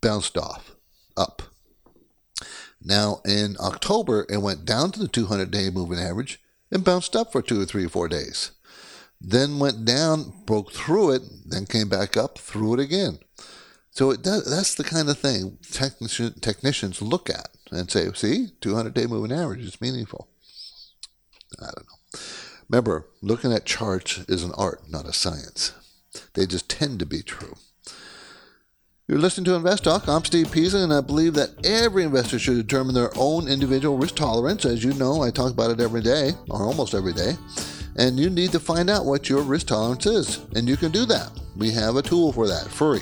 bounced 0.00 0.38
off, 0.38 0.74
up. 1.18 1.42
Now 2.82 3.20
in 3.26 3.58
October, 3.60 4.24
it 4.30 4.38
went 4.38 4.64
down 4.64 4.90
to 4.92 5.00
the 5.00 5.08
200 5.08 5.50
day 5.50 5.68
moving 5.68 5.98
average, 5.98 6.40
and 6.70 6.84
bounced 6.84 7.16
up 7.16 7.32
for 7.32 7.42
two 7.42 7.60
or 7.60 7.64
three 7.64 7.86
four 7.86 8.08
days. 8.08 8.52
Then 9.20 9.58
went 9.58 9.84
down, 9.84 10.32
broke 10.46 10.72
through 10.72 11.12
it, 11.12 11.22
then 11.46 11.66
came 11.66 11.88
back 11.88 12.16
up, 12.16 12.38
through 12.38 12.74
it 12.74 12.80
again. 12.80 13.18
So 13.90 14.10
it 14.10 14.22
does, 14.22 14.48
that's 14.48 14.74
the 14.74 14.84
kind 14.84 15.08
of 15.08 15.18
thing 15.18 15.58
technician, 15.62 16.38
technicians 16.40 17.02
look 17.02 17.28
at 17.28 17.48
and 17.72 17.90
say, 17.90 18.10
see, 18.12 18.48
200 18.60 18.94
day 18.94 19.06
moving 19.06 19.36
average 19.36 19.64
is 19.64 19.80
meaningful. 19.80 20.28
I 21.60 21.64
don't 21.64 21.86
know. 21.86 22.20
Remember, 22.68 23.06
looking 23.22 23.52
at 23.52 23.64
charts 23.64 24.18
is 24.28 24.44
an 24.44 24.52
art, 24.56 24.82
not 24.88 25.08
a 25.08 25.12
science. 25.12 25.72
They 26.34 26.46
just 26.46 26.68
tend 26.68 27.00
to 27.00 27.06
be 27.06 27.22
true. 27.22 27.56
You're 29.10 29.18
listening 29.18 29.46
to 29.46 29.54
Invest 29.54 29.84
Talk. 29.84 30.06
I'm 30.06 30.22
Steve 30.22 30.52
Pisa, 30.52 30.76
and 30.76 30.92
I 30.92 31.00
believe 31.00 31.32
that 31.32 31.64
every 31.64 32.04
investor 32.04 32.38
should 32.38 32.56
determine 32.56 32.94
their 32.94 33.10
own 33.16 33.48
individual 33.48 33.96
risk 33.96 34.16
tolerance. 34.16 34.66
As 34.66 34.84
you 34.84 34.92
know, 34.92 35.22
I 35.22 35.30
talk 35.30 35.50
about 35.50 35.70
it 35.70 35.80
every 35.80 36.02
day, 36.02 36.32
or 36.50 36.62
almost 36.62 36.92
every 36.92 37.14
day. 37.14 37.32
And 37.96 38.20
you 38.20 38.28
need 38.28 38.52
to 38.52 38.60
find 38.60 38.90
out 38.90 39.06
what 39.06 39.30
your 39.30 39.40
risk 39.40 39.68
tolerance 39.68 40.04
is. 40.04 40.44
And 40.54 40.68
you 40.68 40.76
can 40.76 40.92
do 40.92 41.06
that. 41.06 41.30
We 41.56 41.70
have 41.70 41.96
a 41.96 42.02
tool 42.02 42.34
for 42.34 42.46
that, 42.48 42.68
free, 42.68 43.00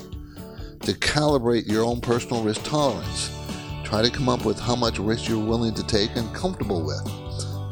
to 0.83 0.93
calibrate 0.93 1.67
your 1.67 1.85
own 1.85 2.01
personal 2.01 2.45
risk 2.45 2.63
tolerance. 2.63 3.37
Try 3.83 4.03
to 4.03 4.09
come 4.11 4.29
up 4.29 4.45
with 4.45 4.61
how 4.61 4.77
much 4.77 5.01
risk 5.01 5.29
you're 5.29 5.45
willing 5.45 5.75
to 5.75 5.85
take 5.89 6.15
and 6.15 6.33
comfortable 6.33 6.87
with. 6.87 7.05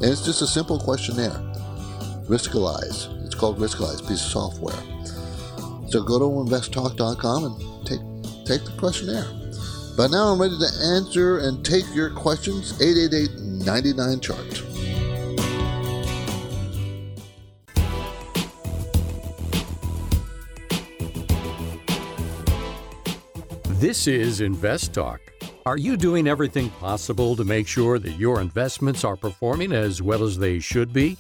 And 0.03 0.11
it's 0.11 0.25
just 0.25 0.43
a 0.43 0.47
simple 0.49 0.81
questionnaire. 0.81 1.41
Riskalyze. 2.27 3.25
It's 3.25 3.37
called 3.37 3.61
Riskalyze, 3.61 4.01
piece 4.09 4.27
of 4.27 4.33
software. 4.33 4.75
So 5.89 6.03
go 6.03 6.19
to 6.19 6.25
investtalk.com 6.25 7.45
and 7.45 7.74
take 8.45 8.65
the 8.65 8.73
questionnaire. 8.79 9.27
But 9.97 10.11
now 10.11 10.33
I'm 10.33 10.41
ready 10.41 10.59
to 10.59 10.71
answer 10.97 11.39
and 11.39 11.65
take 11.65 11.85
your 11.95 12.11
questions. 12.11 12.81
888 12.81 13.41
99 13.65 14.21
chart. 14.21 14.63
This 23.85 24.07
is 24.07 24.41
Invest 24.41 24.95
Talk. 24.95 25.21
Are 25.67 25.77
you 25.77 25.97
doing 25.97 26.27
everything 26.27 26.71
possible 26.71 27.37
to 27.37 27.45
make 27.45 27.69
sure 27.69 27.99
that 27.99 28.19
your 28.19 28.41
investments 28.41 29.05
are 29.05 29.17
performing 29.17 29.73
as 29.73 30.01
well 30.01 30.23
as 30.23 30.39
they 30.39 30.59
should 30.59 30.93
be? 30.93 31.17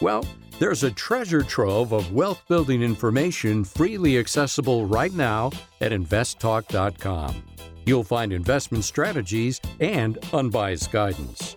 Well, 0.00 0.24
there's 0.58 0.82
a 0.82 0.90
treasure 0.90 1.42
trove 1.42 1.92
of 1.92 2.12
wealth 2.12 2.42
building 2.48 2.82
information 2.82 3.64
freely 3.64 4.18
accessible 4.18 4.86
right 4.86 5.12
now 5.12 5.50
at 5.80 5.92
investtalk.com. 5.92 7.42
You'll 7.86 8.04
find 8.04 8.32
investment 8.32 8.84
strategies 8.84 9.60
and 9.80 10.18
unbiased 10.32 10.92
guidance. 10.92 11.56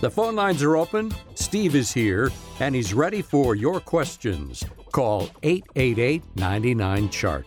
The 0.00 0.10
phone 0.10 0.34
lines 0.34 0.62
are 0.62 0.76
open. 0.76 1.12
Steve 1.34 1.74
is 1.74 1.92
here, 1.92 2.30
and 2.60 2.74
he's 2.74 2.92
ready 2.92 3.22
for 3.22 3.54
your 3.54 3.80
questions. 3.80 4.64
Call 4.92 5.30
888 5.42 6.22
99 6.36 7.08
Chart. 7.08 7.46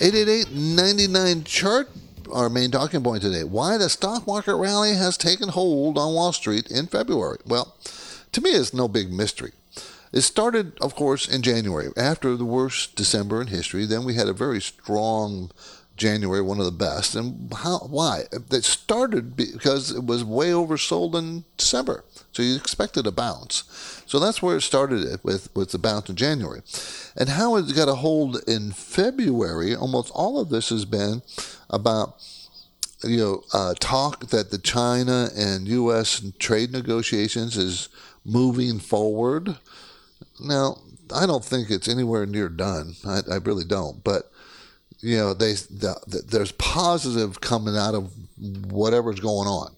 888 0.00 0.52
99 0.52 1.44
Chart, 1.44 1.88
our 2.34 2.50
main 2.50 2.70
talking 2.70 3.02
point 3.02 3.22
today. 3.22 3.44
Why 3.44 3.78
the 3.78 3.88
stock 3.88 4.26
market 4.26 4.56
rally 4.56 4.94
has 4.94 5.16
taken 5.16 5.50
hold 5.50 5.96
on 5.96 6.14
Wall 6.14 6.32
Street 6.32 6.70
in 6.70 6.88
February. 6.88 7.38
Well, 7.46 7.76
to 8.32 8.40
me, 8.40 8.50
it's 8.50 8.74
no 8.74 8.88
big 8.88 9.12
mystery. 9.12 9.52
It 10.12 10.22
started, 10.22 10.78
of 10.80 10.94
course, 10.94 11.28
in 11.28 11.42
January, 11.42 11.90
after 11.96 12.36
the 12.36 12.44
worst 12.44 12.96
December 12.96 13.40
in 13.40 13.48
history. 13.48 13.86
Then 13.86 14.04
we 14.04 14.14
had 14.14 14.28
a 14.28 14.32
very 14.32 14.60
strong 14.60 15.50
January, 15.96 16.42
one 16.42 16.58
of 16.58 16.64
the 16.64 16.72
best. 16.72 17.14
And 17.14 17.52
how? 17.52 17.78
Why? 17.78 18.24
It 18.50 18.64
started 18.64 19.36
because 19.36 19.90
it 19.90 20.04
was 20.04 20.24
way 20.24 20.50
oversold 20.50 21.14
in 21.14 21.44
December, 21.56 22.04
so 22.34 22.42
you 22.42 22.56
expected 22.56 23.06
a 23.06 23.12
bounce. 23.12 23.62
So 24.06 24.18
that's 24.18 24.42
where 24.42 24.56
it 24.56 24.62
started 24.62 25.04
it 25.04 25.20
with 25.22 25.54
with 25.54 25.70
the 25.70 25.78
bounce 25.78 26.10
in 26.10 26.16
January, 26.16 26.62
and 27.16 27.28
how 27.28 27.56
it 27.56 27.74
got 27.74 27.88
a 27.88 27.94
hold 27.94 28.42
in 28.48 28.72
February. 28.72 29.74
Almost 29.74 30.10
all 30.14 30.40
of 30.40 30.48
this 30.48 30.70
has 30.70 30.84
been 30.84 31.22
about 31.70 32.16
you 33.04 33.18
know 33.18 33.44
uh, 33.52 33.74
talk 33.78 34.26
that 34.30 34.50
the 34.50 34.58
China 34.58 35.28
and 35.36 35.68
U.S. 35.68 36.22
trade 36.40 36.72
negotiations 36.72 37.56
is 37.56 37.88
moving 38.24 38.80
forward. 38.80 39.56
Now, 40.40 40.78
I 41.14 41.26
don't 41.26 41.44
think 41.44 41.70
it's 41.70 41.88
anywhere 41.88 42.26
near 42.26 42.48
done. 42.48 42.94
I, 43.06 43.20
I 43.30 43.36
really 43.36 43.64
don't. 43.64 44.02
But 44.02 44.28
you 45.00 45.18
know, 45.18 45.34
they 45.34 45.52
the, 45.52 46.00
the, 46.08 46.22
there's 46.26 46.52
positive 46.52 47.40
coming 47.40 47.76
out 47.76 47.94
of 47.94 48.12
whatever's 48.72 49.20
going 49.20 49.46
on. 49.46 49.76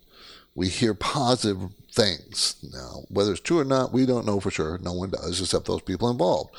We 0.55 0.71
hear 0.71 0.95
positive 0.95 1.71
things 1.97 2.57
now. 2.73 3.03
Whether 3.09 3.33
it's 3.33 3.41
true 3.41 3.59
or 3.59 3.65
not, 3.65 3.93
we 3.93 4.07
don't 4.07 4.27
know 4.27 4.39
for 4.39 4.51
sure. 4.51 4.79
No 4.79 4.93
one 4.93 5.11
does, 5.11 5.41
except 5.41 5.67
those 5.67 5.83
people 5.83 6.11
involved. 6.11 6.55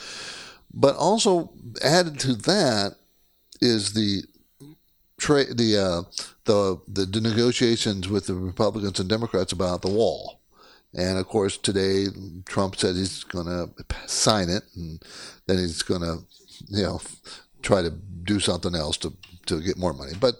But 0.74 0.96
also 0.96 1.51
added 1.82 2.20
to 2.22 2.36
that 2.36 2.96
is 3.62 3.94
the 3.94 4.24
trade 5.17 5.58
the 5.58 5.77
uh, 5.77 6.01
the 6.46 6.79
the 6.88 7.22
negotiations 7.22 8.10
with 8.10 8.27
the 8.27 8.36
Republicans 8.36 9.00
and 9.00 9.08
Democrats 9.08 9.53
about 9.53 9.82
the 9.82 9.91
wall. 9.91 10.41
And 10.94 11.17
of 11.17 11.27
course, 11.27 11.58
today 11.58 12.08
Trump 12.46 12.75
said 12.75 12.96
he's 12.96 13.24
going 13.24 13.46
to 13.46 13.70
sign 14.08 14.50
it, 14.50 14.63
and 14.75 15.01
then 15.46 15.58
he's 15.60 15.84
going 15.84 16.01
to, 16.01 16.24
you 16.70 16.84
know, 16.84 17.01
try 17.62 17.82
to 17.82 17.91
do 18.24 18.39
something 18.39 18.75
else 18.75 18.98
to, 18.98 19.13
to 19.46 19.62
get 19.62 19.77
more 19.77 19.94
money. 19.94 20.13
But, 20.20 20.36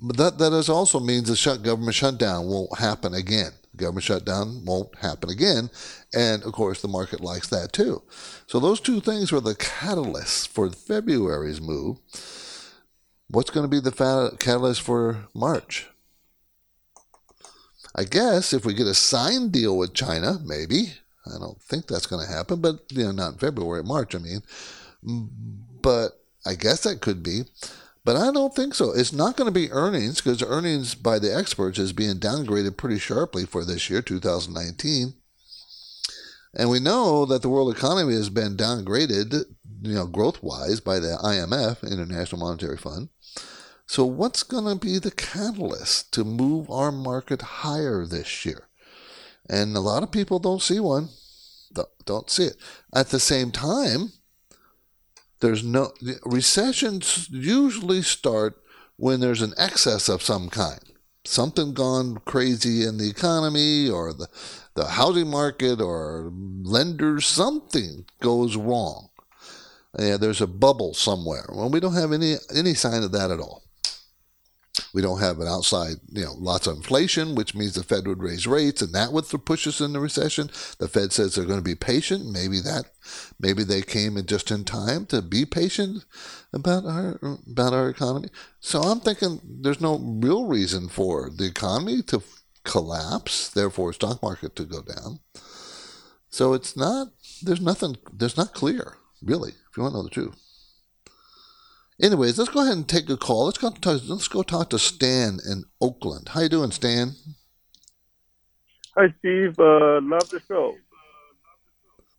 but 0.00 0.16
that 0.16 0.38
that 0.38 0.68
also 0.68 1.00
means 1.00 1.28
the 1.28 1.36
shut, 1.36 1.62
government 1.62 1.94
shutdown 1.94 2.46
won't 2.46 2.78
happen 2.78 3.14
again. 3.14 3.52
Government 3.76 4.04
shutdown 4.04 4.64
won't 4.64 4.94
happen 4.96 5.30
again, 5.30 5.70
and 6.14 6.42
of 6.42 6.52
course 6.52 6.82
the 6.82 6.88
market 6.88 7.20
likes 7.20 7.48
that 7.48 7.72
too. 7.72 8.02
So 8.46 8.58
those 8.58 8.80
two 8.80 9.00
things 9.00 9.30
were 9.30 9.40
the 9.40 9.54
catalysts 9.54 10.46
for 10.46 10.70
February's 10.70 11.60
move. 11.60 11.98
What's 13.28 13.50
going 13.50 13.64
to 13.64 13.68
be 13.68 13.80
the 13.80 14.36
catalyst 14.38 14.80
for 14.80 15.26
March? 15.34 15.86
I 17.94 18.04
guess 18.04 18.52
if 18.52 18.64
we 18.64 18.74
get 18.74 18.86
a 18.86 18.94
signed 18.94 19.52
deal 19.52 19.76
with 19.76 19.94
China, 19.94 20.38
maybe. 20.44 20.94
I 21.26 21.38
don't 21.38 21.60
think 21.60 21.86
that's 21.86 22.06
going 22.06 22.24
to 22.26 22.32
happen, 22.32 22.60
but 22.60 22.80
you 22.90 23.04
know, 23.04 23.12
not 23.12 23.40
February, 23.40 23.82
March. 23.82 24.14
I 24.14 24.18
mean, 24.18 24.40
but 25.82 26.20
I 26.46 26.54
guess 26.54 26.82
that 26.82 27.00
could 27.00 27.22
be. 27.22 27.42
But 28.08 28.16
I 28.16 28.32
don't 28.32 28.56
think 28.56 28.74
so. 28.74 28.90
It's 28.92 29.12
not 29.12 29.36
going 29.36 29.48
to 29.48 29.60
be 29.60 29.70
earnings 29.70 30.22
because 30.22 30.42
earnings 30.42 30.94
by 30.94 31.18
the 31.18 31.30
experts 31.36 31.78
is 31.78 31.92
being 31.92 32.14
downgraded 32.14 32.78
pretty 32.78 32.98
sharply 32.98 33.44
for 33.44 33.66
this 33.66 33.90
year, 33.90 34.00
2019. 34.00 35.12
And 36.54 36.70
we 36.70 36.80
know 36.80 37.26
that 37.26 37.42
the 37.42 37.50
world 37.50 37.76
economy 37.76 38.14
has 38.14 38.30
been 38.30 38.56
downgraded, 38.56 39.44
you 39.82 39.94
know, 39.94 40.06
growth 40.06 40.42
wise 40.42 40.80
by 40.80 40.98
the 40.98 41.18
IMF, 41.22 41.82
International 41.82 42.40
Monetary 42.40 42.78
Fund. 42.78 43.10
So, 43.84 44.06
what's 44.06 44.42
going 44.42 44.64
to 44.64 44.82
be 44.82 44.98
the 44.98 45.10
catalyst 45.10 46.10
to 46.14 46.24
move 46.24 46.70
our 46.70 46.90
market 46.90 47.42
higher 47.42 48.06
this 48.06 48.46
year? 48.46 48.68
And 49.50 49.76
a 49.76 49.80
lot 49.80 50.02
of 50.02 50.10
people 50.10 50.38
don't 50.38 50.62
see 50.62 50.80
one, 50.80 51.10
don't 52.06 52.30
see 52.30 52.44
it. 52.44 52.56
At 52.94 53.10
the 53.10 53.20
same 53.20 53.50
time, 53.50 54.12
there's 55.40 55.64
no 55.64 55.92
recessions 56.24 57.28
usually 57.30 58.02
start 58.02 58.60
when 58.96 59.20
there's 59.20 59.42
an 59.42 59.54
excess 59.56 60.08
of 60.08 60.22
some 60.22 60.48
kind, 60.48 60.80
something 61.24 61.72
gone 61.72 62.18
crazy 62.24 62.84
in 62.84 62.98
the 62.98 63.08
economy 63.08 63.88
or 63.88 64.12
the 64.12 64.28
the 64.74 64.86
housing 64.86 65.28
market 65.28 65.80
or 65.80 66.32
lenders, 66.62 67.26
something 67.26 68.06
goes 68.20 68.56
wrong. 68.56 69.08
Yeah, 69.98 70.16
there's 70.16 70.40
a 70.40 70.46
bubble 70.46 70.94
somewhere. 70.94 71.46
Well, 71.52 71.68
we 71.68 71.80
don't 71.80 71.94
have 71.94 72.12
any 72.12 72.36
any 72.54 72.74
sign 72.74 73.02
of 73.02 73.12
that 73.12 73.30
at 73.30 73.40
all. 73.40 73.67
We 74.94 75.02
don't 75.02 75.20
have 75.20 75.38
an 75.40 75.48
outside, 75.48 75.96
you 76.10 76.24
know, 76.24 76.34
lots 76.38 76.66
of 76.66 76.76
inflation, 76.76 77.34
which 77.34 77.54
means 77.54 77.74
the 77.74 77.82
Fed 77.82 78.06
would 78.06 78.22
raise 78.22 78.46
rates, 78.46 78.80
and 78.80 78.94
that 78.94 79.12
would 79.12 79.26
push 79.44 79.66
us 79.66 79.80
in 79.80 79.92
the 79.92 80.00
recession. 80.00 80.50
The 80.78 80.88
Fed 80.88 81.12
says 81.12 81.34
they're 81.34 81.44
going 81.44 81.58
to 81.58 81.64
be 81.64 81.74
patient. 81.74 82.26
Maybe 82.26 82.60
that, 82.60 82.84
maybe 83.40 83.64
they 83.64 83.82
came 83.82 84.16
in 84.16 84.26
just 84.26 84.50
in 84.50 84.64
time 84.64 85.06
to 85.06 85.20
be 85.20 85.44
patient 85.44 86.04
about 86.52 86.84
our 86.84 87.18
about 87.50 87.74
our 87.74 87.88
economy. 87.88 88.28
So 88.60 88.80
I'm 88.80 89.00
thinking 89.00 89.40
there's 89.44 89.80
no 89.80 89.98
real 89.98 90.46
reason 90.46 90.88
for 90.88 91.30
the 91.30 91.46
economy 91.46 92.02
to 92.02 92.22
collapse, 92.64 93.48
therefore 93.48 93.92
stock 93.92 94.22
market 94.22 94.54
to 94.56 94.64
go 94.64 94.82
down. 94.82 95.20
So 96.30 96.54
it's 96.54 96.76
not. 96.76 97.08
There's 97.42 97.60
nothing. 97.60 97.96
There's 98.12 98.36
not 98.36 98.54
clear 98.54 98.96
really. 99.22 99.50
If 99.50 99.76
you 99.76 99.82
want 99.82 99.94
to 99.94 99.98
know 99.98 100.04
the 100.04 100.10
truth. 100.10 100.47
Anyways, 102.00 102.38
let's 102.38 102.50
go 102.50 102.62
ahead 102.62 102.76
and 102.76 102.88
take 102.88 103.10
a 103.10 103.16
call. 103.16 103.46
Let's 103.46 103.58
go 103.58 103.70
talk, 103.70 104.02
let's 104.06 104.28
go 104.28 104.44
talk 104.44 104.70
to 104.70 104.78
Stan 104.78 105.40
in 105.44 105.64
Oakland. 105.80 106.28
How 106.28 106.42
you 106.42 106.48
doing, 106.48 106.70
Stan? 106.70 107.14
Hi, 108.96 109.12
Steve. 109.18 109.58
Uh, 109.58 110.00
love 110.02 110.28
the 110.30 110.40
show. 110.46 110.76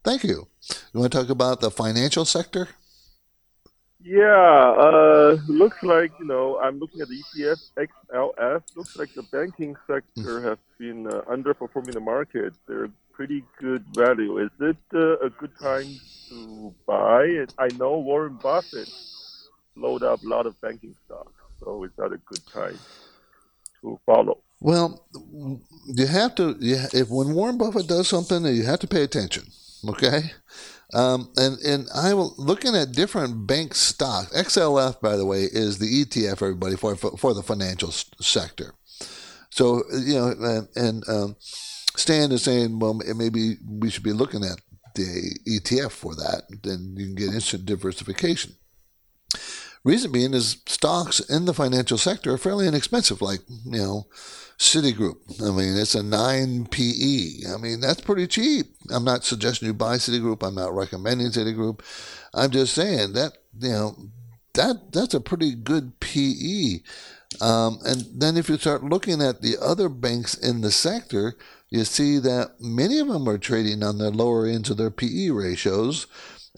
Thank 0.04 0.26
you. 0.26 0.48
You 0.94 1.00
want 1.00 1.14
to 1.14 1.18
talk 1.18 1.30
about 1.30 1.62
the 1.62 1.72
financial 1.72 2.26
sector? 2.26 2.68
Yeah, 4.02 4.26
uh, 4.26 5.38
looks 5.48 5.82
like 5.84 6.12
you 6.20 6.26
know 6.26 6.58
I'm 6.58 6.80
looking 6.80 7.02
at 7.02 7.10
the 7.10 7.22
ETF 7.22 7.88
XLF. 8.12 8.62
Looks 8.76 8.98
like 8.98 9.14
the 9.14 9.24
banking 9.24 9.76
sector 9.88 10.42
has 10.42 10.58
been 10.78 11.08
uh, 11.08 11.22
underperforming 11.30 11.94
the 11.94 12.00
market. 12.00 12.54
They're 12.66 12.90
pretty 13.12 13.44
good 13.60 13.84
value. 13.94 14.38
Is 14.40 14.52
it 14.62 14.78
uh, 14.94 15.20
a 15.20 15.30
good 15.30 15.52
time 15.62 15.88
to 16.30 16.74
buy? 16.86 17.46
I 17.58 17.68
know 17.78 18.00
Warren 18.00 18.40
Buffett 18.42 18.90
load 19.80 20.04
up 20.04 20.24
a 20.24 20.28
lot 20.28 20.46
of 20.46 20.60
banking 20.62 20.96
stocks. 21.06 21.32
So 21.60 21.84
it's 21.84 21.98
not 21.98 22.14
a 22.14 22.18
good 22.18 22.46
time 22.48 22.78
to 23.82 24.00
follow. 24.06 24.40
Well, 24.62 25.06
you 25.88 26.08
have 26.08 26.36
to. 26.36 26.58
If 26.60 27.10
when 27.10 27.34
Warren 27.34 27.58
Buffett 27.58 27.88
does 27.88 28.08
something, 28.08 28.46
you 28.46 28.64
have 28.64 28.80
to 28.80 28.88
pay 28.88 29.04
attention. 29.04 29.46
Okay, 29.88 30.32
um, 30.94 31.32
and 31.38 31.58
and 31.60 31.88
I 31.96 32.14
will 32.14 32.34
looking 32.38 32.76
at 32.76 32.92
different 32.92 33.48
bank 33.48 33.74
stocks. 33.74 34.34
XLF, 34.34 35.00
by 35.00 35.16
the 35.16 35.26
way, 35.26 35.44
is 35.44 35.80
the 35.80 36.04
ETF. 36.04 36.42
Everybody 36.42 36.76
for 36.76 36.96
for 36.96 37.34
the 37.34 37.44
financial 37.44 37.92
sector. 37.92 38.74
So 39.50 39.84
you 39.94 40.16
know, 40.16 40.28
and, 40.28 40.68
and 40.76 41.10
um, 41.10 41.36
Stan 41.96 42.32
is 42.32 42.44
saying, 42.44 42.80
well, 42.80 43.00
maybe 43.16 43.58
we 43.68 43.90
should 43.90 44.04
be 44.04 44.14
looking 44.14 44.44
at 44.44 44.60
the 44.96 45.40
ETF 45.48 45.92
for 45.92 46.16
that. 46.16 46.44
Then 46.64 46.96
you 46.98 47.08
can 47.08 47.16
get 47.16 47.34
instant 47.34 47.66
diversification. 47.66 48.56
Reason 49.84 50.12
being 50.12 50.34
is 50.34 50.58
stocks 50.66 51.20
in 51.22 51.46
the 51.46 51.54
financial 51.54 51.98
sector 51.98 52.34
are 52.34 52.38
fairly 52.38 52.68
inexpensive, 52.68 53.22
like, 53.22 53.40
you 53.66 53.80
know, 53.80 54.08
Citigroup. 54.58 55.16
I 55.42 55.56
mean, 55.56 55.78
it's 55.78 55.96
a 55.96 56.04
9 56.04 56.66
PE. 56.66 57.54
I 57.54 57.58
mean, 57.58 57.80
that's 57.80 58.02
pretty 58.02 58.28
cheap. 58.28 58.68
I'm 58.90 59.06
not 59.06 59.24
suggesting 59.24 59.68
you 59.68 59.74
buy 59.74 59.96
Citigroup. 59.96 60.46
I'm 60.46 60.56
not 60.56 60.76
recommending 60.76 61.28
Citigroup. 61.28 61.80
I'm 62.34 62.52
just 62.52 62.76
saying 62.76 63.14
that, 63.14 63.38
you 63.58 63.70
know, 63.70 63.96
that 64.56 64.92
that's 64.92 65.14
a 65.14 65.22
pretty 65.22 65.56
good 65.56 65.98
PE. 66.02 66.82
Um, 67.40 67.80
and 67.86 68.04
then 68.14 68.36
if 68.36 68.50
you 68.50 68.58
start 68.58 68.84
looking 68.84 69.22
at 69.22 69.42
the 69.42 69.56
other 69.62 69.88
banks 69.88 70.34
in 70.34 70.60
the 70.60 70.72
sector, 70.72 71.38
you 71.70 71.86
see 71.86 72.20
that 72.20 72.60
many 72.60 73.00
of 73.00 73.08
them 73.08 73.30
are 73.30 73.38
trading 73.38 73.82
on 73.84 73.98
the 73.98 74.12
lower 74.12 74.46
ends 74.46 74.70
of 74.70 74.78
their 74.78 74.92
PE 74.92 75.30
ratios 75.30 76.08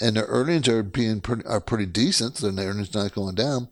and 0.02 0.16
their 0.16 0.26
earnings 0.28 0.68
are 0.68 0.84
being 0.84 1.22
pretty, 1.22 1.46
are 1.46 1.62
pretty 1.62 1.86
decent. 1.86 2.38
So 2.38 2.52
their 2.52 2.70
earnings 2.70 2.94
not 2.94 3.14
going 3.14 3.36
down. 3.36 3.70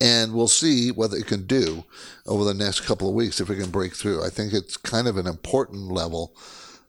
And 0.03 0.33
we'll 0.33 0.49
see 0.49 0.91
what 0.91 1.13
it 1.13 1.29
can 1.29 1.47
do 1.47 1.85
over 2.27 2.43
the 2.45 2.55
next 2.55 2.81
couple 2.81 3.09
of 3.09 3.15
weeks 3.15 3.41
if 3.41 3.49
it 3.49 3.57
can 3.57 3.71
break 3.71 3.95
through. 3.95 4.25
I 4.25 4.31
think 4.31 4.53
it's 4.53 4.77
kind 4.77 5.07
of 5.07 5.17
an 5.17 5.29
important 5.29 5.93
level, 5.93 6.35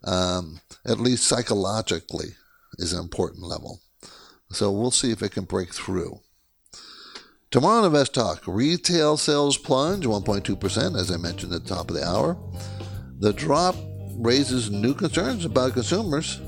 um, 0.04 0.62
at 0.84 1.00
least 1.00 1.28
psychologically, 1.28 2.30
is 2.80 2.92
an 2.92 3.00
important 3.00 3.44
level. 3.44 3.82
So 4.50 4.72
we'll 4.72 4.90
see 4.90 5.12
if 5.12 5.22
it 5.22 5.32
can 5.32 5.44
break 5.44 5.74
through. 5.74 6.22
Tomorrow 7.52 7.82
on 7.82 7.86
Invest 7.86 8.16
Talk, 8.16 8.48
retail 8.48 9.16
sales 9.18 9.60
plunge 9.60 10.06
1.2%, 10.06 11.00
as 11.00 11.12
I 11.12 11.18
mentioned 11.18 11.54
at 11.54 11.64
the 11.64 11.70
top 11.70 11.92
of 11.92 11.96
the 11.96 12.04
hour. 12.04 12.36
The 13.20 13.32
drop 13.32 13.76
raises 14.16 14.72
new 14.72 14.96
concerns 14.96 15.46
about 15.46 15.74
consumers 15.74 16.42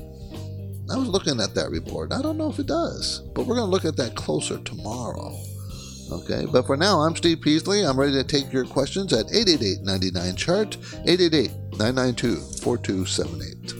I 0.88 0.96
was 0.96 1.08
looking 1.08 1.40
at 1.40 1.52
that 1.54 1.70
report. 1.70 2.12
I 2.12 2.22
don't 2.22 2.38
know 2.38 2.48
if 2.48 2.60
it 2.60 2.68
does, 2.68 3.20
but 3.34 3.44
we're 3.44 3.56
going 3.56 3.66
to 3.66 3.70
look 3.70 3.84
at 3.84 3.96
that 3.96 4.14
closer 4.14 4.58
tomorrow. 4.58 5.36
Okay, 6.10 6.46
but 6.50 6.66
for 6.66 6.76
now, 6.76 7.00
I'm 7.00 7.16
Steve 7.16 7.40
Peasley. 7.40 7.84
I'm 7.84 7.98
ready 7.98 8.12
to 8.12 8.24
take 8.24 8.52
your 8.52 8.64
questions 8.64 9.12
at 9.12 9.26
888 9.32 9.82
99 9.82 10.36
Chart, 10.36 10.76
888 11.04 11.50
992 11.78 12.36
4278. 12.62 13.74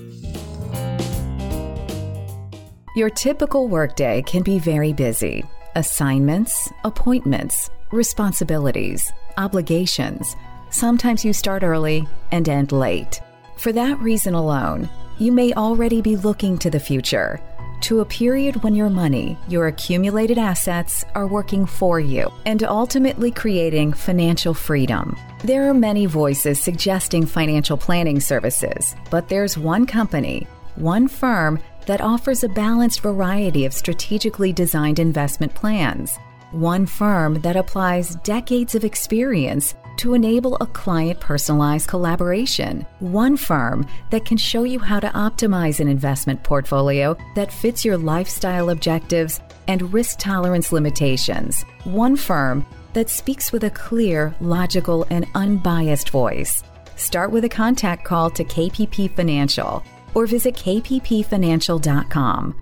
Your 2.96 3.10
typical 3.10 3.68
workday 3.68 4.22
can 4.22 4.42
be 4.42 4.58
very 4.58 4.92
busy 4.92 5.44
assignments, 5.76 6.72
appointments, 6.84 7.68
responsibilities, 7.92 9.12
obligations. 9.36 10.34
Sometimes 10.70 11.22
you 11.24 11.34
start 11.34 11.62
early 11.62 12.08
and 12.32 12.48
end 12.48 12.72
late. 12.72 13.20
For 13.58 13.72
that 13.72 13.98
reason 14.00 14.32
alone, 14.32 14.88
you 15.18 15.32
may 15.32 15.52
already 15.52 16.00
be 16.00 16.16
looking 16.16 16.56
to 16.58 16.70
the 16.70 16.80
future, 16.80 17.40
to 17.82 18.00
a 18.00 18.04
period 18.04 18.62
when 18.62 18.74
your 18.74 18.90
money, 18.90 19.38
your 19.48 19.66
accumulated 19.66 20.38
assets, 20.38 21.04
are 21.14 21.26
working 21.26 21.66
for 21.66 22.00
you 22.00 22.32
and 22.44 22.62
ultimately 22.62 23.30
creating 23.30 23.92
financial 23.92 24.54
freedom. 24.54 25.16
There 25.44 25.68
are 25.68 25.74
many 25.74 26.06
voices 26.06 26.60
suggesting 26.60 27.26
financial 27.26 27.76
planning 27.76 28.20
services, 28.20 28.94
but 29.10 29.28
there's 29.28 29.58
one 29.58 29.86
company, 29.86 30.46
one 30.74 31.08
firm 31.08 31.60
that 31.86 32.00
offers 32.00 32.42
a 32.44 32.48
balanced 32.48 33.00
variety 33.00 33.64
of 33.64 33.72
strategically 33.72 34.52
designed 34.52 34.98
investment 34.98 35.54
plans. 35.54 36.16
One 36.52 36.86
firm 36.86 37.40
that 37.42 37.56
applies 37.56 38.16
decades 38.16 38.74
of 38.74 38.84
experience 38.84 39.74
to 39.98 40.14
enable 40.14 40.56
a 40.56 40.66
client 40.66 41.20
personalized 41.20 41.88
collaboration. 41.88 42.86
One 43.00 43.36
firm 43.36 43.86
that 44.10 44.24
can 44.24 44.36
show 44.36 44.64
you 44.64 44.78
how 44.78 45.00
to 45.00 45.08
optimize 45.08 45.80
an 45.80 45.88
investment 45.88 46.42
portfolio 46.42 47.16
that 47.34 47.52
fits 47.52 47.84
your 47.84 47.96
lifestyle 47.96 48.70
objectives 48.70 49.40
and 49.68 49.92
risk 49.92 50.18
tolerance 50.18 50.72
limitations. 50.72 51.64
One 51.84 52.16
firm 52.16 52.66
that 52.92 53.10
speaks 53.10 53.52
with 53.52 53.64
a 53.64 53.70
clear, 53.70 54.34
logical, 54.40 55.06
and 55.10 55.26
unbiased 55.34 56.10
voice. 56.10 56.62
Start 56.96 57.30
with 57.30 57.44
a 57.44 57.48
contact 57.48 58.04
call 58.04 58.30
to 58.30 58.44
KPP 58.44 59.14
Financial 59.14 59.82
or 60.14 60.26
visit 60.26 60.54
kppfinancial.com. 60.54 62.54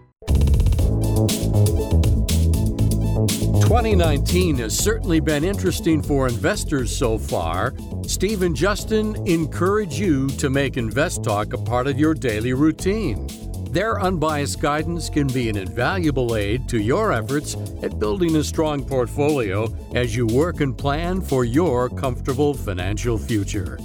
2019 3.74 4.58
has 4.58 4.78
certainly 4.78 5.18
been 5.18 5.42
interesting 5.42 6.00
for 6.00 6.28
investors 6.28 6.96
so 6.96 7.18
far. 7.18 7.74
Steve 8.06 8.42
and 8.42 8.54
Justin 8.54 9.16
encourage 9.26 9.98
you 9.98 10.28
to 10.28 10.48
make 10.48 10.76
Invest 10.76 11.24
Talk 11.24 11.52
a 11.54 11.58
part 11.58 11.88
of 11.88 11.98
your 11.98 12.14
daily 12.14 12.52
routine. 12.52 13.26
Their 13.72 14.00
unbiased 14.00 14.60
guidance 14.60 15.10
can 15.10 15.26
be 15.26 15.48
an 15.48 15.56
invaluable 15.56 16.36
aid 16.36 16.68
to 16.68 16.80
your 16.80 17.12
efforts 17.12 17.56
at 17.82 17.98
building 17.98 18.36
a 18.36 18.44
strong 18.44 18.84
portfolio 18.84 19.66
as 19.96 20.14
you 20.14 20.28
work 20.28 20.60
and 20.60 20.78
plan 20.78 21.20
for 21.20 21.44
your 21.44 21.88
comfortable 21.88 22.54
financial 22.54 23.18
future. 23.18 23.76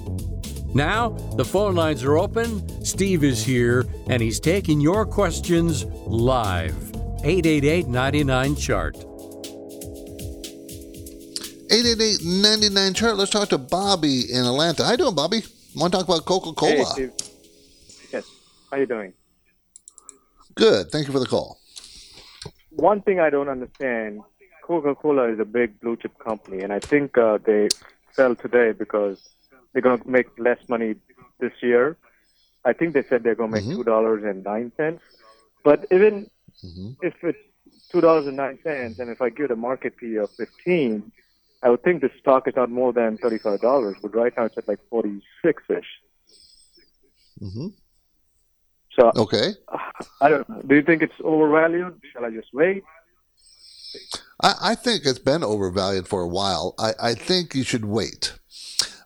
Now, 0.76 1.10
the 1.36 1.46
phone 1.46 1.74
lines 1.74 2.04
are 2.04 2.20
open. 2.20 2.86
Steve 2.86 3.24
is 3.24 3.44
here, 3.44 3.88
and 4.08 4.22
he's 4.22 4.40
taking 4.40 4.80
your 4.80 5.04
questions 5.08 5.86
live. 6.06 6.78
888 7.24 7.88
99 7.88 8.56
Chart. 8.56 9.09
888-99 11.70 12.96
chart. 12.96 13.16
Let's 13.16 13.30
talk 13.30 13.50
to 13.50 13.60
Bobby 13.60 14.22
in 14.32 14.44
Atlanta. 14.44 14.84
How 14.84 14.92
you 14.92 14.98
doing, 14.98 15.14
Bobby? 15.14 15.44
Want 15.76 15.94
to 15.94 16.00
talk 16.00 16.08
about 16.08 16.26
Coca-Cola? 16.26 16.72
Hey, 16.72 16.84
Steve. 16.84 17.12
Yes. 18.12 18.26
How 18.72 18.78
you 18.78 18.88
doing? 18.88 19.14
Good. 20.56 20.90
Thank 20.92 21.06
you 21.06 21.14
for 21.14 21.20
the 21.20 21.28
call. 21.28 21.60
One 22.72 23.02
thing 23.02 23.20
I 23.20 23.30
don't 23.30 23.50
understand, 23.50 24.22
Coca-Cola 24.64 25.32
is 25.32 25.40
a 25.40 25.46
big 25.46 25.80
blue 25.80 25.96
chip 25.96 26.18
company, 26.18 26.64
and 26.64 26.74
I 26.74 26.80
think 26.80 27.16
uh, 27.20 27.38
they 27.46 27.68
fell 28.14 28.36
today 28.36 28.72
because 28.72 29.30
they're 29.72 29.84
going 29.84 30.00
to 30.00 30.10
make 30.10 30.28
less 30.40 30.58
money 30.70 30.96
this 31.40 31.54
year. 31.62 31.98
I 32.66 32.74
think 32.74 32.96
they 32.96 33.04
said 33.04 33.22
they're 33.22 33.36
going 33.36 33.52
to 33.52 33.58
make 33.58 33.66
mm-hmm. 33.66 33.78
two 33.78 33.84
dollars 33.84 34.24
and 34.24 34.44
nine 34.44 34.72
cents. 34.76 35.04
But 35.64 35.86
even 35.92 36.32
mm-hmm. 36.64 36.92
if 37.04 37.14
it's 37.24 37.38
two 37.92 38.02
dollars 38.02 38.26
and 38.26 38.38
nine 38.38 38.58
cents, 38.64 38.98
and 38.98 39.12
if 39.12 39.22
I 39.22 39.30
give 39.30 39.52
a 39.52 39.56
market 39.56 39.98
P 39.98 40.16
of 40.16 40.32
fifteen, 40.32 41.12
I 41.62 41.70
would 41.70 41.84
think 41.84 42.02
the 42.02 42.10
stock 42.20 42.48
is 42.48 42.56
not 42.56 42.70
more 42.70 42.94
than 42.94 43.18
thirty-five 43.18 43.62
dollars, 43.62 43.98
but 44.02 44.16
right 44.16 44.34
now 44.38 44.46
it's 44.46 44.58
at 44.58 44.68
like 44.68 44.80
forty-six 44.90 45.64
ish. 45.70 45.86
Mm-hmm. 47.42 47.68
So 48.98 49.12
okay, 49.16 49.52
I 50.22 50.30
don't. 50.30 50.68
Do 50.68 50.76
you 50.76 50.82
think 50.84 51.02
it's 51.02 51.14
overvalued? 51.24 52.02
Shall 52.14 52.26
I 52.26 52.32
just 52.32 52.48
wait? 52.54 52.84
I, 54.42 54.54
I 54.62 54.76
think 54.76 55.06
it's 55.06 55.20
been 55.20 55.44
overvalued 55.44 56.08
for 56.08 56.22
a 56.22 56.28
while. 56.28 56.76
I, 56.78 56.94
I 57.00 57.14
think 57.14 57.56
you 57.56 57.64
should 57.64 57.86
wait. 57.86 58.34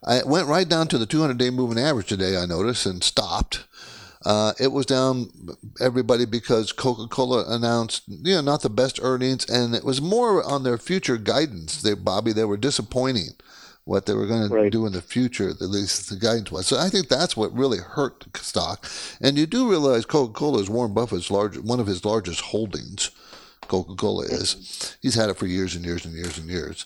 I 0.05 0.21
went 0.25 0.47
right 0.47 0.67
down 0.67 0.87
to 0.89 0.97
the 0.97 1.05
200 1.05 1.37
day 1.37 1.49
moving 1.49 1.79
average 1.79 2.07
today, 2.07 2.37
I 2.37 2.45
noticed, 2.45 2.85
and 2.85 3.03
stopped. 3.03 3.65
Uh, 4.25 4.53
it 4.59 4.71
was 4.71 4.85
down 4.85 5.29
everybody 5.81 6.25
because 6.25 6.71
Coca-Cola 6.71 7.45
announced, 7.47 8.03
you 8.07 8.35
know, 8.35 8.41
not 8.41 8.61
the 8.61 8.69
best 8.69 8.99
earnings, 9.01 9.49
and 9.49 9.75
it 9.75 9.83
was 9.83 10.01
more 10.01 10.43
on 10.43 10.63
their 10.63 10.77
future 10.77 11.17
guidance. 11.17 11.81
They, 11.81 11.93
Bobby, 11.93 12.31
they 12.31 12.45
were 12.45 12.57
disappointing 12.57 13.31
what 13.85 14.05
they 14.05 14.13
were 14.13 14.27
going 14.27 14.49
right. 14.49 14.63
to 14.63 14.69
do 14.69 14.85
in 14.85 14.93
the 14.93 15.01
future. 15.01 15.49
At 15.49 15.61
least 15.61 16.09
the 16.09 16.15
guidance 16.15 16.51
was. 16.51 16.67
So 16.67 16.77
I 16.77 16.89
think 16.89 17.09
that's 17.09 17.35
what 17.35 17.53
really 17.53 17.79
hurt 17.79 18.25
the 18.31 18.39
stock. 18.39 18.89
And 19.19 19.37
you 19.37 19.45
do 19.45 19.69
realize 19.69 20.05
Coca-Cola 20.05 20.61
is 20.61 20.69
Warren 20.69 20.93
Buffett's 20.93 21.29
large, 21.29 21.57
one 21.57 21.81
of 21.81 21.87
his 21.87 22.05
largest 22.05 22.41
holdings. 22.41 23.11
Coca-Cola 23.67 24.25
is. 24.25 24.97
He's 25.01 25.15
had 25.15 25.29
it 25.29 25.37
for 25.37 25.47
years 25.47 25.75
and 25.75 25.85
years 25.85 26.05
and 26.05 26.13
years 26.13 26.37
and 26.37 26.49
years. 26.49 26.85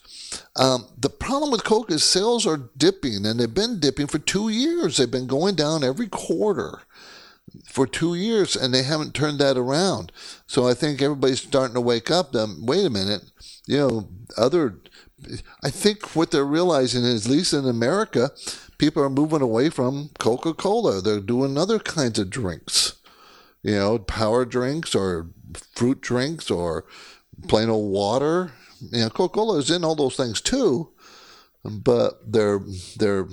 Um, 0.56 0.88
the 0.98 1.10
problem 1.10 1.52
with 1.52 1.64
Coke 1.64 1.92
is 1.92 2.04
sales 2.04 2.46
are 2.46 2.70
dipping, 2.78 3.26
and 3.26 3.40
they've 3.40 3.54
been 3.54 3.80
dipping 3.80 4.08
for 4.08 4.20
two 4.20 4.50
years. 4.50 4.98
They've 4.98 5.10
been 5.10 5.28
going 5.28 5.56
down 5.56 5.84
every 5.84 6.08
quarter 6.08 6.82
for 7.66 7.88
two 7.88 8.16
years 8.16 8.56
and 8.56 8.74
they 8.74 8.84
haven't 8.84 9.14
turned 9.14 9.40
that 9.40 9.58
around. 9.58 10.12
So 10.48 10.68
I 10.68 10.74
think 10.74 11.02
everybody's 11.02 11.42
starting 11.42 11.76
to 11.76 11.82
wake 11.82 12.12
up. 12.12 12.32
Them, 12.32 12.66
wait 12.66 12.86
a 12.86 12.90
minute, 12.90 13.24
you 13.66 13.78
know, 13.78 14.10
other. 14.38 14.80
I 15.64 15.70
think 15.70 16.16
what 16.16 16.32
they're 16.32 16.46
realizing 16.46 17.04
is, 17.04 17.26
at 17.26 17.32
least 17.32 17.54
in 17.54 17.68
America, 17.68 18.32
people 18.78 19.02
are 19.02 19.10
moving 19.10 19.42
away 19.42 19.70
from 19.70 20.12
Coca 20.20 20.54
Cola. 20.54 21.02
They're 21.02 21.20
doing 21.20 21.58
other 21.58 21.80
kinds 21.80 22.20
of 22.20 22.30
drinks, 22.30 22.96
you 23.64 23.76
know, 23.76 23.98
power 23.98 24.46
drinks 24.46 24.94
or 24.94 25.30
fruit 25.76 26.02
drinks 26.02 26.52
or 26.52 26.86
plain 27.48 27.70
old 27.70 27.92
water. 27.92 28.52
You 28.92 29.02
know, 29.02 29.10
Coca 29.10 29.34
Cola 29.34 29.58
is 29.58 29.72
in 29.72 29.84
all 29.84 29.96
those 29.96 30.16
things 30.16 30.40
too, 30.42 30.92
but 31.64 32.32
they're 32.32 32.62
they're 32.98 33.28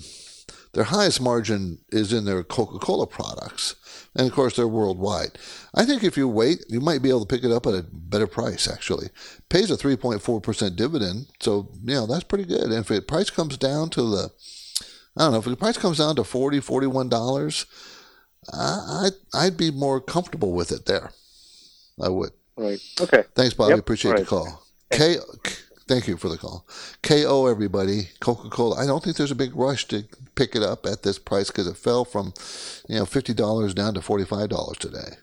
Their 0.74 0.84
highest 0.84 1.20
margin 1.20 1.78
is 1.90 2.12
in 2.12 2.24
their 2.24 2.42
Coca 2.44 2.78
Cola 2.78 3.06
products. 3.06 3.76
And 4.16 4.26
of 4.28 4.32
course, 4.32 4.54
they're 4.56 4.68
worldwide. 4.68 5.38
I 5.74 5.84
think 5.84 6.04
if 6.04 6.16
you 6.16 6.28
wait, 6.28 6.64
you 6.68 6.80
might 6.80 7.02
be 7.02 7.08
able 7.08 7.24
to 7.24 7.34
pick 7.34 7.44
it 7.44 7.50
up 7.50 7.66
at 7.66 7.74
a 7.74 7.84
better 7.90 8.26
price, 8.28 8.68
actually. 8.68 9.08
Pays 9.48 9.70
a 9.70 9.76
3.4% 9.76 10.76
dividend. 10.76 11.26
So, 11.40 11.70
you 11.82 11.94
know, 11.94 12.06
that's 12.06 12.22
pretty 12.24 12.44
good. 12.44 12.62
And 12.62 12.74
if 12.74 12.88
the 12.88 13.00
price 13.02 13.30
comes 13.30 13.56
down 13.56 13.90
to 13.90 14.02
the, 14.02 14.30
I 15.16 15.22
don't 15.24 15.32
know, 15.32 15.38
if 15.38 15.44
the 15.44 15.56
price 15.56 15.78
comes 15.78 15.98
down 15.98 16.14
to 16.16 16.22
$40, 16.22 16.60
$41, 16.60 17.66
I, 18.52 19.08
I'd 19.32 19.56
be 19.56 19.70
more 19.70 20.00
comfortable 20.00 20.52
with 20.52 20.70
it 20.70 20.86
there. 20.86 21.12
I 22.00 22.08
would. 22.08 22.30
Right. 22.56 22.80
Okay. 23.00 23.24
Thanks, 23.34 23.54
Bobby. 23.54 23.70
Yep. 23.70 23.78
Appreciate 23.80 24.12
Right. 24.12 24.20
the 24.20 24.26
call. 24.26 24.62
K, 24.92 25.16
thank 25.86 26.06
you 26.06 26.16
for 26.16 26.28
the 26.28 26.38
call. 26.38 26.66
KO, 27.02 27.46
everybody. 27.46 28.08
Coca 28.20 28.48
Cola. 28.48 28.82
I 28.82 28.86
don't 28.86 29.02
think 29.02 29.16
there's 29.16 29.30
a 29.30 29.36
big 29.36 29.54
rush 29.54 29.86
to 29.88 30.04
pick 30.34 30.56
it 30.56 30.62
up 30.62 30.86
at 30.86 31.02
this 31.02 31.18
price 31.18 31.48
because 31.48 31.66
it 31.66 31.76
fell 31.76 32.04
from, 32.04 32.32
you 32.88 32.98
know, 32.98 33.06
fifty 33.06 33.34
dollars 33.34 33.74
down 33.74 33.94
to 33.94 34.02
forty 34.02 34.24
five 34.24 34.48
dollars 34.48 34.78
today. 34.78 35.16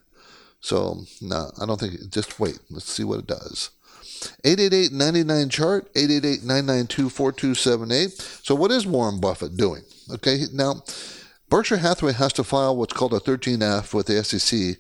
So 0.60 1.02
no, 1.22 1.52
I 1.60 1.66
don't 1.66 1.80
think. 1.80 2.12
Just 2.12 2.40
wait. 2.40 2.60
Let's 2.70 2.92
see 2.92 3.04
what 3.04 3.20
it 3.20 3.28
does. 3.28 3.72
888-99 4.44 5.50
chart 5.50 5.92
888-992-4278 5.96 8.46
so 8.46 8.54
what 8.54 8.70
is 8.70 8.86
warren 8.86 9.20
buffett 9.20 9.58
doing 9.58 9.82
okay 10.12 10.44
now 10.54 10.84
berkshire 11.50 11.78
hathaway 11.78 12.14
has 12.14 12.32
to 12.34 12.44
file 12.44 12.78
what's 12.78 12.94
called 12.94 13.16
a 13.16 13.20
13f 13.20 13.96
with 13.96 14.06
the 14.06 14.24
sec 14.24 14.78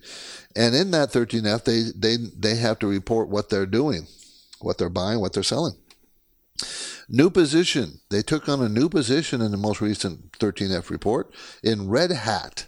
and 0.55 0.75
in 0.75 0.91
that 0.91 1.09
13f 1.09 1.63
they 1.63 1.85
they 1.95 2.17
they 2.17 2.57
have 2.57 2.77
to 2.77 2.85
report 2.87 3.29
what 3.29 3.49
they're 3.49 3.65
doing 3.65 4.05
what 4.63 4.77
they're 4.77 4.89
buying 4.89 5.19
what 5.19 5.33
they're 5.33 5.43
selling 5.43 5.75
New 7.13 7.29
position. 7.29 7.99
They 8.09 8.21
took 8.21 8.47
on 8.47 8.61
a 8.61 8.69
new 8.69 8.87
position 8.87 9.41
in 9.41 9.51
the 9.51 9.57
most 9.57 9.81
recent 9.81 10.31
13F 10.33 10.89
report 10.89 11.33
in 11.61 11.89
Red 11.89 12.11
Hat. 12.11 12.67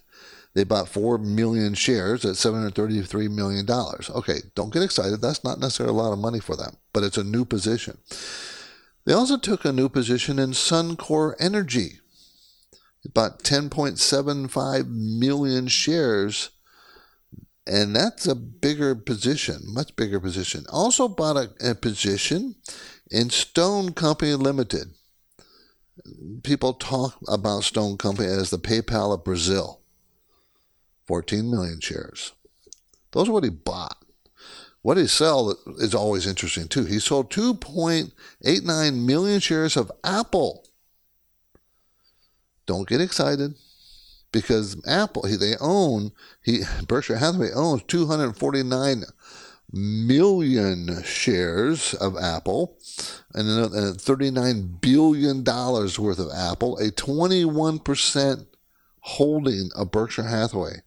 They 0.54 0.66
bought 0.66 0.90
4 0.90 1.18
million 1.18 1.74
shares 1.74 2.26
at 2.26 2.36
$733 2.36 3.32
million. 3.32 3.66
Okay, 3.70 4.42
don't 4.54 4.74
get 4.74 4.84
excited. 4.84 5.22
That's 5.22 5.46
not 5.46 5.60
necessarily 5.60 5.96
a 5.96 6.02
lot 6.02 6.12
of 6.12 6.20
money 6.20 6.42
for 6.42 6.58
them, 6.58 6.76
but 6.92 7.04
it's 7.04 7.18
a 7.18 7.24
new 7.24 7.46
position. 7.46 7.98
They 9.06 9.14
also 9.14 9.38
took 9.38 9.64
a 9.64 9.72
new 9.72 9.88
position 9.88 10.40
in 10.40 10.52
Suncor 10.52 11.36
Energy. 11.40 12.00
They 13.04 13.12
bought 13.14 13.44
10.75 13.44 14.88
million 14.88 15.68
shares, 15.68 16.52
and 17.66 17.96
that's 17.96 18.28
a 18.28 18.36
bigger 18.36 18.94
position, 18.96 19.62
much 19.66 19.96
bigger 19.96 20.20
position. 20.20 20.66
Also 20.70 21.08
bought 21.08 21.38
a, 21.38 21.72
a 21.72 21.76
position 21.76 22.56
in 23.10 23.30
Stone 23.30 23.94
Company 23.94 24.34
Limited. 24.34 24.94
People 26.44 26.74
talk 26.74 27.18
about 27.28 27.64
Stone 27.64 27.98
Company 27.98 28.28
as 28.28 28.50
the 28.50 28.58
PayPal 28.58 29.14
of 29.14 29.24
Brazil. 29.24 29.80
14 31.06 31.50
million 31.50 31.80
shares. 31.80 32.34
Those 33.12 33.30
are 33.30 33.34
what 33.34 33.44
he 33.44 33.50
bought. 33.50 33.98
What 34.82 34.98
he 34.98 35.08
sold 35.08 35.56
is 35.78 35.96
always 35.96 36.28
interesting 36.28 36.68
too. 36.68 36.84
He 36.84 37.00
sold 37.00 37.32
2.89 37.32 39.06
million 39.06 39.40
shares 39.40 39.78
of 39.78 39.92
Apple. 40.04 40.66
Don't 42.66 42.88
get 42.88 43.00
excited 43.00 43.56
because 44.34 44.76
Apple, 44.86 45.26
he, 45.26 45.38
they 45.38 45.56
own, 45.62 46.12
he 46.44 46.64
Berkshire 46.86 47.18
Hathaway 47.18 47.52
owns 47.54 47.84
249 47.84 49.04
million 49.72 51.02
shares 51.04 51.94
of 51.94 52.18
Apple 52.18 52.78
and 53.34 53.48
uh, 53.48 53.94
$39 53.94 54.82
billion 54.82 55.44
worth 55.44 56.20
of 56.20 56.30
Apple, 56.36 56.78
a 56.80 56.92
21% 56.92 58.48
holding 59.00 59.70
of 59.76 59.92
Berkshire 59.92 60.24
Hathaway. 60.24 60.82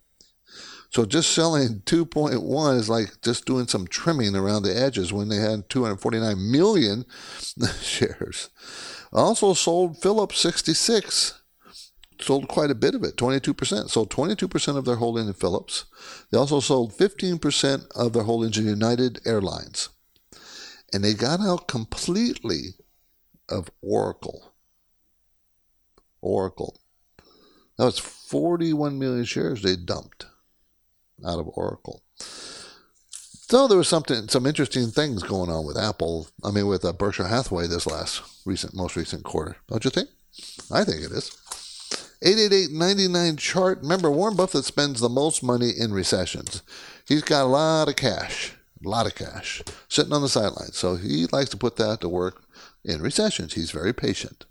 So 0.90 1.04
just 1.04 1.30
selling 1.30 1.82
2.1 1.84 2.76
is 2.76 2.88
like 2.88 3.20
just 3.22 3.44
doing 3.44 3.66
some 3.66 3.86
trimming 3.86 4.34
around 4.34 4.62
the 4.62 4.76
edges 4.76 5.12
when 5.12 5.28
they 5.28 5.36
had 5.36 5.68
249 5.68 6.50
million 6.50 7.04
shares. 7.80 8.50
Also 9.12 9.52
sold 9.54 10.00
Phillips 10.00 10.38
66 10.40 11.42
sold 12.20 12.48
quite 12.48 12.70
a 12.70 12.74
bit 12.74 12.94
of 12.94 13.02
it, 13.02 13.16
22%. 13.16 13.88
Sold 13.88 14.10
22% 14.10 14.76
of 14.76 14.84
their 14.84 14.96
holding 14.96 15.26
in 15.26 15.32
Phillips. 15.32 15.84
They 16.30 16.38
also 16.38 16.60
sold 16.60 16.92
15% 16.92 17.86
of 17.94 18.12
their 18.12 18.24
holdings 18.24 18.58
in 18.58 18.66
United 18.66 19.20
Airlines. 19.26 19.90
And 20.92 21.04
they 21.04 21.14
got 21.14 21.40
out 21.40 21.68
completely 21.68 22.74
of 23.48 23.70
Oracle. 23.82 24.52
Oracle. 26.20 26.78
That 27.78 27.84
was 27.84 27.98
41 27.98 28.98
million 28.98 29.24
shares 29.24 29.62
they 29.62 29.76
dumped 29.76 30.26
out 31.24 31.38
of 31.38 31.50
Oracle. 31.54 32.02
So 33.48 33.68
there 33.68 33.78
was 33.78 33.88
something, 33.88 34.28
some 34.28 34.44
interesting 34.44 34.88
things 34.88 35.22
going 35.22 35.50
on 35.50 35.64
with 35.64 35.78
Apple. 35.78 36.28
I 36.42 36.50
mean, 36.50 36.66
with 36.66 36.84
uh, 36.84 36.92
Berkshire 36.92 37.28
Hathaway 37.28 37.68
this 37.68 37.86
last 37.86 38.22
recent, 38.44 38.74
most 38.74 38.96
recent 38.96 39.22
quarter. 39.22 39.56
Don't 39.68 39.84
you 39.84 39.90
think? 39.90 40.08
I 40.72 40.84
think 40.84 41.04
it 41.04 41.12
is. 41.12 41.30
888-99 42.22 43.38
chart. 43.38 43.78
Remember, 43.82 44.10
Warren 44.10 44.36
Buffett 44.36 44.64
spends 44.64 45.00
the 45.00 45.08
most 45.08 45.42
money 45.42 45.70
in 45.76 45.92
recessions. 45.92 46.62
He's 47.06 47.22
got 47.22 47.44
a 47.44 47.46
lot 47.46 47.88
of 47.88 47.96
cash, 47.96 48.54
a 48.84 48.88
lot 48.88 49.06
of 49.06 49.14
cash 49.14 49.62
sitting 49.88 50.12
on 50.12 50.22
the 50.22 50.28
sidelines. 50.28 50.76
So 50.76 50.96
he 50.96 51.26
likes 51.26 51.50
to 51.50 51.56
put 51.56 51.76
that 51.76 52.00
to 52.00 52.08
work 52.08 52.42
in 52.84 53.02
recessions. 53.02 53.54
He's 53.54 53.70
very 53.70 53.92
patient. 53.92 54.44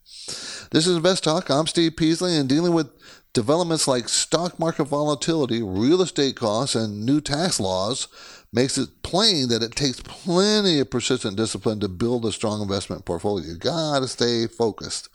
This 0.72 0.88
is 0.88 0.96
Invest 0.96 1.24
Talk. 1.24 1.50
I'm 1.50 1.68
Steve 1.68 1.96
Peasley, 1.96 2.36
and 2.36 2.50
dealing 2.50 2.74
with 2.74 2.90
developments 3.34 3.88
like 3.88 4.10
stock 4.10 4.60
market 4.60 4.86
volatility, 4.86 5.62
real 5.62 6.02
estate 6.02 6.36
costs, 6.36 6.76
and 6.76 7.06
new 7.06 7.22
tax 7.22 7.60
laws 7.60 8.08
makes 8.52 8.78
it 8.78 9.04
plain 9.04 9.50
that 9.50 9.62
it 9.62 9.76
takes 9.76 10.00
plenty 10.02 10.80
of 10.80 10.90
persistent 10.90 11.36
discipline 11.36 11.80
to 11.82 11.90
build 11.90 12.26
a 12.26 12.32
strong 12.32 12.62
investment 12.62 13.06
portfolio. 13.06 13.46
You 13.46 13.58
got 13.58 14.00
to 14.00 14.08
stay 14.08 14.48
focused. 14.48 15.10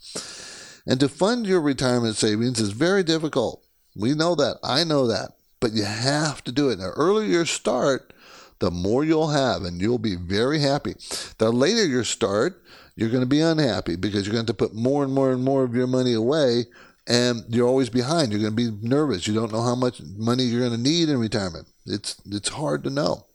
And 0.90 0.98
to 0.98 1.08
fund 1.08 1.46
your 1.46 1.60
retirement 1.60 2.16
savings 2.16 2.58
is 2.58 2.72
very 2.72 3.04
difficult. 3.04 3.64
We 3.94 4.12
know 4.12 4.34
that. 4.34 4.56
I 4.64 4.82
know 4.82 5.06
that. 5.06 5.36
But 5.60 5.70
you 5.72 5.84
have 5.84 6.42
to 6.42 6.52
do 6.52 6.68
it. 6.68 6.76
The 6.76 6.90
earlier 6.90 7.28
you 7.28 7.44
start, 7.44 8.12
the 8.58 8.72
more 8.72 9.04
you'll 9.04 9.28
have, 9.28 9.62
and 9.62 9.80
you'll 9.80 10.00
be 10.00 10.16
very 10.16 10.58
happy. 10.58 10.94
The 11.38 11.52
later 11.52 11.86
you 11.86 12.02
start, 12.02 12.60
you're 12.96 13.08
going 13.08 13.22
to 13.22 13.26
be 13.26 13.40
unhappy 13.40 13.94
because 13.94 14.26
you're 14.26 14.34
going 14.34 14.46
to 14.46 14.52
to 14.52 14.56
put 14.56 14.74
more 14.74 15.04
and 15.04 15.12
more 15.12 15.30
and 15.30 15.44
more 15.44 15.62
of 15.62 15.76
your 15.76 15.86
money 15.86 16.12
away, 16.12 16.64
and 17.06 17.44
you're 17.48 17.68
always 17.68 17.88
behind. 17.88 18.32
You're 18.32 18.40
going 18.40 18.56
to 18.56 18.70
be 18.70 18.88
nervous. 18.88 19.28
You 19.28 19.34
don't 19.34 19.52
know 19.52 19.62
how 19.62 19.76
much 19.76 20.02
money 20.02 20.42
you're 20.42 20.66
going 20.66 20.76
to 20.76 20.90
need 20.90 21.08
in 21.08 21.18
retirement. 21.18 21.68
It's 21.86 22.20
it's 22.26 22.48
hard 22.48 22.82
to 22.82 22.90
know. 22.90 23.26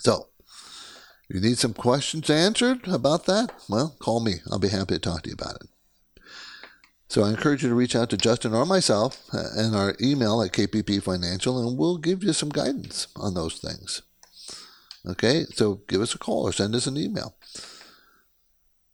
So, 0.00 0.26
you 1.28 1.40
need 1.40 1.58
some 1.58 1.74
questions 1.74 2.28
answered 2.28 2.88
about 2.88 3.26
that? 3.26 3.52
Well, 3.68 3.94
call 4.00 4.18
me. 4.18 4.40
I'll 4.50 4.58
be 4.58 4.68
happy 4.68 4.94
to 4.94 4.98
talk 5.00 5.22
to 5.22 5.30
you 5.30 5.34
about 5.34 5.54
it. 5.62 5.68
So 7.10 7.24
I 7.24 7.30
encourage 7.30 7.64
you 7.64 7.68
to 7.68 7.74
reach 7.74 7.96
out 7.96 8.08
to 8.10 8.16
Justin 8.16 8.54
or 8.54 8.64
myself 8.64 9.28
uh, 9.34 9.42
and 9.56 9.74
our 9.74 9.96
email 10.00 10.42
at 10.42 10.52
KPP 10.52 11.02
Financial, 11.02 11.58
and 11.58 11.76
we'll 11.76 11.96
give 11.96 12.22
you 12.22 12.32
some 12.32 12.50
guidance 12.50 13.08
on 13.16 13.34
those 13.34 13.58
things. 13.58 14.02
Okay, 15.04 15.44
so 15.52 15.80
give 15.88 16.00
us 16.00 16.14
a 16.14 16.18
call 16.18 16.44
or 16.44 16.52
send 16.52 16.72
us 16.72 16.86
an 16.86 16.96
email. 16.96 17.34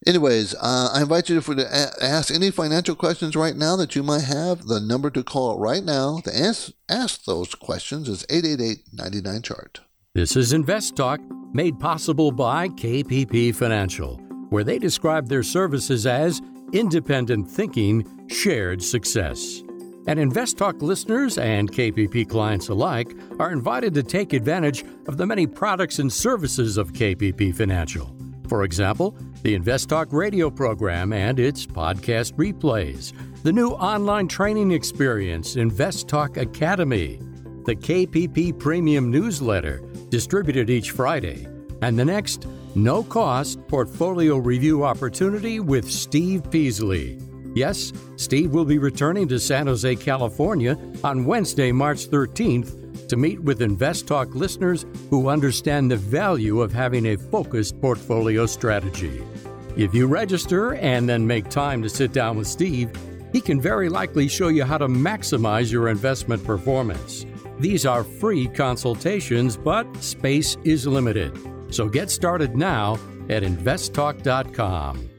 Anyways, 0.07 0.55
uh, 0.55 0.93
I 0.95 1.03
invite 1.03 1.29
you 1.29 1.39
to, 1.39 1.55
to 1.57 1.91
ask 2.03 2.33
any 2.33 2.51
financial 2.51 2.95
questions 2.95 3.37
right 3.37 3.55
now 3.55 3.77
that 3.77 3.95
you 3.95 4.03
might 4.03 4.25
have. 4.25 4.67
The 4.67 4.81
number 4.81 5.11
to 5.11 5.23
call 5.23 5.59
right 5.59 5.85
now 5.85 6.21
to 6.25 6.35
ask, 6.35 6.71
ask 6.89 7.25
those 7.25 7.55
questions 7.55 8.09
is 8.09 8.25
888 8.31 9.43
chart 9.43 9.81
This 10.15 10.37
is 10.37 10.55
Invest 10.55 10.97
Talk, 10.97 11.21
made 11.53 11.79
possible 11.79 12.33
by 12.33 12.69
KPP 12.69 13.55
Financial, 13.55 14.17
where 14.49 14.65
they 14.65 14.79
describe 14.79 15.29
their 15.29 15.43
services 15.43 16.07
as 16.07 16.41
independent 16.79 17.51
thinking, 17.51 18.07
shared 18.29 18.83
success. 18.83 19.63
And 20.07 20.21
Invest 20.21 20.57
Talk 20.57 20.83
listeners 20.83 21.37
and 21.37 21.73
KPP 21.73 22.29
clients 22.29 22.69
alike 22.69 23.17
are 23.41 23.51
invited 23.51 23.93
to 23.95 24.03
take 24.03 24.33
advantage 24.33 24.85
of 25.09 25.17
the 25.17 25.27
many 25.27 25.47
products 25.47 25.99
and 25.99 26.13
services 26.13 26.77
of 26.77 26.93
KPP 26.93 27.55
Financial. 27.55 28.15
For 28.49 28.63
example, 28.63 29.17
the 29.43 29.55
Invest 29.55 29.89
Talk 29.89 30.13
radio 30.13 30.49
program 30.51 31.13
and 31.13 31.41
its 31.41 31.67
podcast 31.67 32.35
replays, 32.35 33.13
the 33.43 33.53
new 33.53 33.71
online 33.71 34.29
training 34.29 34.71
experience, 34.71 35.57
Invest 35.57 36.09
Talk 36.09 36.37
Academy, 36.37 37.21
the 37.65 37.75
KPP 37.75 38.57
Premium 38.57 39.11
newsletter, 39.11 39.83
distributed 40.09 40.71
each 40.71 40.93
Friday, 40.93 41.49
and 41.83 41.99
the 41.99 42.05
next 42.05 42.47
no 42.77 43.03
cost 43.03 43.67
portfolio 43.69 44.37
review 44.37 44.85
opportunity 44.85 45.61
with 45.61 45.91
Steve 45.91 46.51
Peasley. 46.51 47.19
Yes, 47.55 47.93
Steve 48.17 48.53
will 48.53 48.67
be 48.67 48.79
returning 48.79 49.27
to 49.29 49.41
San 49.41 49.67
Jose, 49.67 49.97
California 49.97 50.79
on 51.03 51.25
Wednesday, 51.25 51.73
March 51.73 52.09
13th 52.09 53.09
to 53.09 53.17
meet 53.17 53.41
with 53.41 53.63
Invest 53.63 54.07
Talk 54.07 54.35
listeners 54.35 54.85
who 55.11 55.29
understand 55.29 55.91
the 55.91 55.97
value 55.97 56.61
of 56.61 56.73
having 56.73 57.07
a 57.07 57.17
focused 57.17 57.81
portfolio 57.81 58.47
strategy. 58.47 59.23
If 59.77 59.95
you 59.95 60.07
register 60.07 60.75
and 60.75 61.09
then 61.09 61.27
make 61.27 61.49
time 61.49 61.83
to 61.83 61.89
sit 61.89 62.13
down 62.13 62.37
with 62.37 62.47
Steve, 62.47 62.91
He 63.33 63.41
can 63.41 63.61
very 63.61 63.89
likely 63.89 64.29
show 64.29 64.49
you 64.49 64.65
how 64.65 64.79
to 64.79 64.89
maximize 64.89 65.71
your 65.71 65.89
investment 65.89 66.43
performance. 66.45 67.27
These 67.59 67.85
are 67.85 68.05
free 68.05 68.49
consultations, 68.49 69.57
but 69.57 69.87
space 70.03 70.57
is 70.65 70.87
limited. 70.87 71.37
So 71.71 71.89
get 71.89 72.11
started 72.11 72.57
now 72.57 72.95
at 73.29 73.43
investtalk.com. 73.43 75.11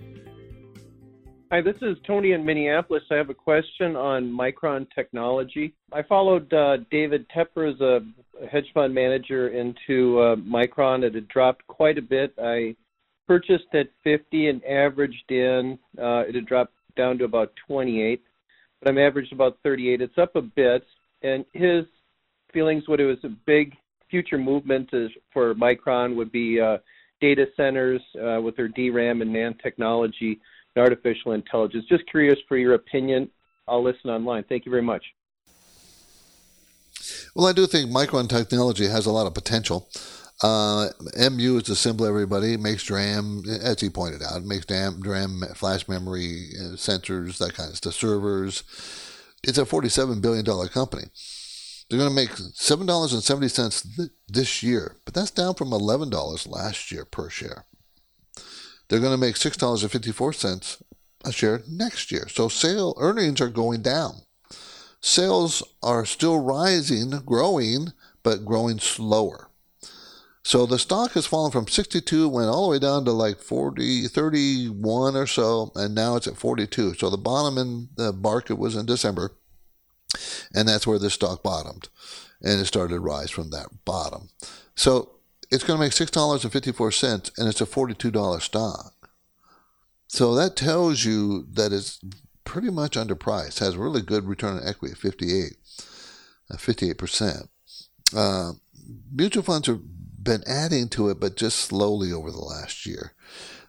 Hi, 1.49 1.61
this 1.61 1.77
is 1.81 1.95
Tony 2.05 2.33
in 2.33 2.45
Minneapolis. 2.45 3.03
I 3.09 3.15
have 3.15 3.29
a 3.29 3.33
question 3.33 3.95
on 3.95 4.29
Micron 4.29 4.85
technology. 4.93 5.73
I 5.93 6.03
followed 6.03 6.51
uh, 6.51 6.77
David 6.91 7.25
Tepper 7.29 7.73
as 7.73 7.79
a 7.79 8.01
hedge 8.47 8.65
fund 8.73 8.93
manager 8.93 9.47
into 9.49 10.19
uh, 10.19 10.35
Micron. 10.35 11.03
It 11.03 11.15
had 11.15 11.29
dropped 11.29 11.65
quite 11.67 11.97
a 11.97 12.01
bit. 12.01 12.33
I 12.37 12.75
purchased 13.27 13.73
at 13.73 13.87
50 14.03 14.49
and 14.49 14.63
averaged 14.65 15.31
in. 15.31 15.79
Uh, 15.97 16.25
it 16.27 16.35
had 16.35 16.47
dropped 16.47 16.73
down 16.97 17.17
to 17.19 17.23
about 17.23 17.53
28, 17.65 18.21
but 18.81 18.89
I'm 18.89 18.97
averaged 18.97 19.31
about 19.31 19.57
38. 19.63 20.01
It's 20.01 20.17
up 20.17 20.35
a 20.35 20.41
bit, 20.41 20.83
and 21.21 21.45
his 21.53 21.85
feelings 22.51 22.89
what 22.89 22.99
it 22.99 23.05
was 23.05 23.23
a 23.23 23.29
big 23.45 23.73
future 24.09 24.37
movement 24.37 24.89
is, 24.93 25.11
for 25.31 25.53
Micron 25.55 26.15
would 26.15 26.31
be 26.31 26.59
uh, 26.59 26.77
data 27.21 27.47
centers 27.55 28.01
uh, 28.21 28.39
with 28.41 28.55
their 28.55 28.67
DRAM 28.67 29.21
and 29.21 29.35
NAND 29.35 29.61
technology 29.61 30.39
and 30.75 30.83
artificial 30.83 31.33
intelligence. 31.33 31.85
Just 31.89 32.09
curious 32.09 32.37
for 32.47 32.57
your 32.57 32.73
opinion. 32.73 33.29
I'll 33.67 33.83
listen 33.83 34.09
online. 34.09 34.45
Thank 34.47 34.65
you 34.65 34.71
very 34.71 34.83
much. 34.83 35.03
Well, 37.35 37.47
I 37.47 37.53
do 37.53 37.67
think 37.67 37.91
Micron 37.91 38.29
technology 38.29 38.87
has 38.87 39.05
a 39.05 39.11
lot 39.11 39.27
of 39.27 39.33
potential. 39.33 39.89
Uh, 40.43 40.89
MU 41.31 41.57
is 41.57 41.63
the 41.63 41.75
symbol 41.75 42.05
everybody 42.05 42.57
makes 42.57 42.83
DRAM, 42.83 43.43
as 43.61 43.81
he 43.81 43.89
pointed 43.89 44.21
out, 44.21 44.43
makes 44.43 44.65
DRAM, 44.65 45.01
DRAM 45.01 45.41
flash 45.55 45.87
memory 45.87 46.49
uh, 46.59 46.75
sensors, 46.75 47.39
that 47.39 47.55
kind 47.55 47.69
of 47.69 47.77
stuff, 47.77 47.93
servers. 47.93 48.63
It's 49.43 49.57
a 49.57 49.65
$47 49.65 50.21
billion 50.21 50.45
company. 50.69 51.05
They're 51.89 51.99
going 51.99 52.09
to 52.09 52.15
make 52.15 52.31
$7.70 52.31 53.95
th- 53.95 54.09
this 54.27 54.61
year, 54.61 54.97
but 55.05 55.13
that's 55.13 55.31
down 55.31 55.55
from 55.55 55.69
$11 55.69 56.49
last 56.49 56.91
year 56.91 57.05
per 57.05 57.29
share. 57.29 57.65
They're 58.87 58.99
going 58.99 59.13
to 59.13 59.17
make 59.17 59.35
$6.54 59.35 60.81
a 61.25 61.31
share 61.31 61.61
next 61.67 62.11
year. 62.11 62.27
So 62.29 62.49
sale 62.49 62.93
earnings 62.97 63.39
are 63.41 63.49
going 63.49 63.81
down. 63.81 64.21
Sales 64.99 65.63
are 65.81 66.05
still 66.05 66.39
rising, 66.39 67.11
growing, 67.25 67.93
but 68.23 68.45
growing 68.45 68.79
slower. 68.79 69.49
So 70.43 70.65
the 70.65 70.79
stock 70.79 71.11
has 71.11 71.25
fallen 71.25 71.51
from 71.51 71.67
62, 71.67 72.29
went 72.29 72.49
all 72.49 72.67
the 72.67 72.71
way 72.71 72.79
down 72.79 73.03
to 73.05 73.11
like 73.11 73.39
40, 73.39 74.07
31 74.07 75.15
or 75.15 75.27
so, 75.27 75.71
and 75.75 75.93
now 75.93 76.15
it's 76.15 76.27
at 76.27 76.37
42. 76.37 76.93
So 76.95 77.09
the 77.09 77.17
bottom 77.17 77.57
in 77.57 77.89
the 77.95 78.13
market 78.13 78.55
was 78.57 78.75
in 78.75 78.85
December, 78.85 79.36
and 80.53 80.67
that's 80.67 80.87
where 80.87 80.99
the 80.99 81.09
stock 81.09 81.43
bottomed, 81.43 81.89
and 82.41 82.59
it 82.59 82.65
started 82.65 82.93
to 82.93 82.99
rise 82.99 83.31
from 83.31 83.49
that 83.51 83.85
bottom. 83.85 84.29
So 84.75 85.11
it's 85.51 85.63
going 85.63 85.77
to 85.77 85.83
make 85.83 85.93
six 85.93 86.11
dollars 86.11 86.43
and 86.43 87.47
it's 87.47 87.61
a 87.61 87.65
forty-two 87.65 88.11
dollar 88.11 88.39
stock. 88.39 88.93
So 90.07 90.35
that 90.35 90.55
tells 90.55 91.03
you 91.03 91.45
that 91.53 91.73
it's 91.73 91.99
pretty 92.45 92.69
much 92.69 92.95
underpriced. 92.95 93.59
Has 93.59 93.75
a 93.75 93.79
really 93.79 94.01
good 94.01 94.23
return 94.23 94.57
on 94.57 94.67
equity, 94.67 94.95
58, 94.95 95.57
58 96.57 96.89
uh, 96.89 96.93
percent. 96.93 97.49
Uh, 98.15 98.53
mutual 99.11 99.43
funds 99.43 99.67
are 99.67 99.79
been 100.27 100.43
adding 100.45 100.89
to 100.89 101.09
it, 101.09 101.19
but 101.19 101.35
just 101.35 101.57
slowly 101.57 102.11
over 102.11 102.31
the 102.31 102.39
last 102.39 102.85
year. 102.85 103.13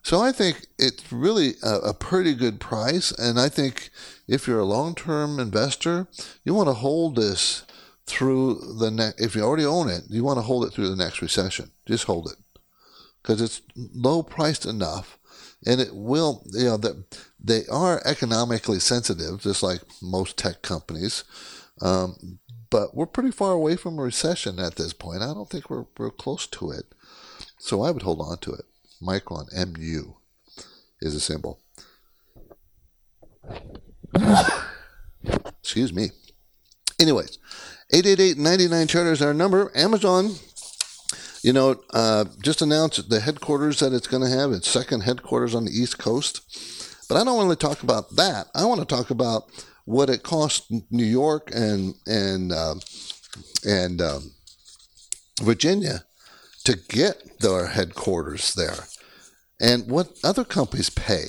So 0.03 0.21
I 0.21 0.33
think 0.33 0.67
it's 0.79 1.13
really 1.13 1.55
a, 1.63 1.77
a 1.77 1.95
pretty 1.95 2.35
good 2.35 2.61
price. 2.61 3.13
And 3.13 3.39
I 3.39 3.49
think 3.49 3.91
if 4.29 4.47
you're 4.47 4.61
a 4.61 4.65
long 4.65 4.95
term 4.95 5.41
investor, 5.41 6.07
you 6.45 6.55
want 6.55 6.69
to 6.69 6.75
hold 6.75 7.17
this 7.17 7.65
through 8.07 8.77
the 8.79 8.91
next, 8.91 9.21
if 9.21 9.35
you 9.35 9.43
already 9.43 9.65
own 9.65 9.89
it, 9.89 10.03
you 10.09 10.23
want 10.23 10.39
to 10.39 10.43
hold 10.43 10.65
it 10.65 10.73
through 10.73 10.89
the 10.89 11.03
next 11.03 11.21
recession. 11.21 11.73
Just 11.87 12.05
hold 12.05 12.29
it 12.29 12.37
because 13.23 13.41
it's 13.41 13.63
low 13.77 14.23
priced 14.23 14.65
enough 14.65 15.19
and 15.67 15.81
it 15.81 15.95
will, 15.95 16.43
you 16.53 16.65
know, 16.65 16.77
that 16.77 17.19
they 17.43 17.67
are 17.71 18.01
economically 18.05 18.79
sensitive, 18.79 19.41
just 19.41 19.63
like 19.63 19.81
most 20.01 20.37
tech 20.37 20.63
companies. 20.63 21.25
Um, 21.81 22.39
but 22.71 22.95
we're 22.95 23.07
pretty 23.07 23.31
far 23.31 23.53
away 23.53 23.77
from 23.77 23.99
a 23.99 24.03
recession 24.03 24.59
at 24.59 24.77
this 24.77 24.93
point. 24.93 25.23
I 25.23 25.35
don't 25.35 25.49
think 25.49 25.71
we're, 25.71 25.87
we're 25.97 26.11
close 26.11 26.47
to 26.47 26.71
it. 26.71 26.85
So 27.59 27.83
I 27.83 27.91
would 27.91 28.03
hold 28.03 28.21
on 28.21 28.39
to 28.39 28.53
it. 28.53 28.65
Micron, 29.03 29.47
MU, 29.53 30.15
is 31.01 31.15
a 31.15 31.21
symbol. 31.21 31.61
Excuse 35.61 35.93
me. 35.93 36.11
Anyways, 37.01 37.39
888-99 37.93 38.89
charter 38.89 39.13
is 39.13 39.23
our 39.23 39.35
number. 39.35 39.71
Amazon, 39.75 40.33
you 41.43 41.53
know, 41.53 41.81
uh, 41.91 42.25
just 42.43 42.61
announced 42.63 43.09
the 43.09 43.21
headquarters 43.21 43.81
that 43.81 43.93
it's 43.93 44.07
going 44.07 44.23
to 44.23 44.29
have, 44.29 44.53
its 44.53 44.69
second 44.69 45.03
headquarters 45.03 45.55
on 45.55 45.65
the 45.65 45.71
East 45.71 45.99
Coast. 45.99 46.43
But 47.09 47.17
I 47.17 47.25
don't 47.25 47.37
want 47.37 47.51
to 47.51 47.67
talk 47.67 47.83
about 47.83 48.17
that. 48.17 48.49
I 48.55 48.65
want 48.65 48.81
to 48.81 48.87
talk 48.87 49.11
about 49.11 49.45
what 49.85 50.11
it 50.11 50.23
cost 50.23 50.71
New 50.91 51.05
York 51.05 51.51
and 51.55 51.95
and 52.07 52.53
uh, 52.53 52.75
and 53.67 54.03
um, 54.03 54.33
Virginia 55.41 56.05
to 56.65 56.77
get 56.77 57.41
their 57.41 57.69
headquarters 57.69 58.53
there, 58.55 58.85
and 59.59 59.91
what 59.91 60.11
other 60.23 60.45
companies 60.45 60.91
pay 60.91 61.29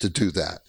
to 0.00 0.10
do 0.10 0.30
that. 0.32 0.60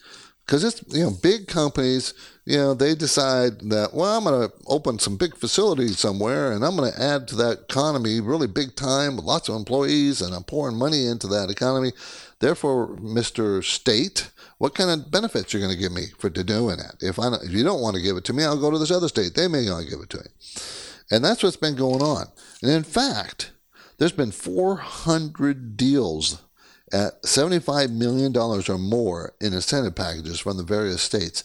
Because 0.51 0.65
it's 0.65 0.83
you 0.93 1.03
know 1.03 1.11
big 1.11 1.47
companies, 1.47 2.13
you 2.43 2.57
know 2.57 2.73
they 2.73 2.93
decide 2.93 3.61
that 3.69 3.93
well 3.93 4.17
I'm 4.17 4.25
going 4.25 4.49
to 4.49 4.53
open 4.67 4.99
some 4.99 5.15
big 5.15 5.37
facilities 5.37 5.97
somewhere 5.97 6.51
and 6.51 6.65
I'm 6.65 6.75
going 6.75 6.91
to 6.91 7.01
add 7.01 7.29
to 7.29 7.37
that 7.37 7.59
economy 7.69 8.19
really 8.19 8.47
big 8.47 8.75
time 8.75 9.15
with 9.15 9.23
lots 9.23 9.47
of 9.47 9.55
employees 9.55 10.21
and 10.21 10.35
I'm 10.35 10.43
pouring 10.43 10.75
money 10.75 11.05
into 11.05 11.27
that 11.27 11.49
economy. 11.49 11.93
Therefore, 12.39 12.97
Mr. 12.97 13.63
State, 13.63 14.29
what 14.57 14.75
kind 14.75 14.89
of 14.89 15.09
benefits 15.09 15.53
you're 15.53 15.61
going 15.61 15.73
to 15.73 15.79
give 15.79 15.93
me 15.93 16.07
for 16.19 16.29
doing 16.29 16.75
that? 16.79 16.95
If 16.99 17.17
I 17.17 17.33
if 17.35 17.51
you 17.51 17.63
don't 17.63 17.79
want 17.79 17.95
to 17.95 18.01
give 18.01 18.17
it 18.17 18.25
to 18.25 18.33
me, 18.33 18.43
I'll 18.43 18.59
go 18.59 18.71
to 18.71 18.77
this 18.77 18.91
other 18.91 19.07
state. 19.07 19.35
They 19.35 19.47
may 19.47 19.65
not 19.65 19.89
give 19.89 20.01
it 20.01 20.09
to 20.09 20.17
me, 20.17 20.27
and 21.11 21.23
that's 21.23 21.43
what's 21.43 21.55
been 21.55 21.75
going 21.75 22.01
on. 22.01 22.25
And 22.61 22.71
in 22.71 22.83
fact, 22.83 23.51
there's 23.99 24.11
been 24.11 24.31
400 24.31 25.77
deals 25.77 26.41
at 26.93 27.25
75 27.25 27.91
million 27.91 28.31
dollars 28.31 28.69
or 28.69 28.77
more 28.77 29.33
in 29.39 29.53
incentive 29.53 29.95
packages 29.95 30.39
from 30.39 30.57
the 30.57 30.63
various 30.63 31.01
states 31.01 31.43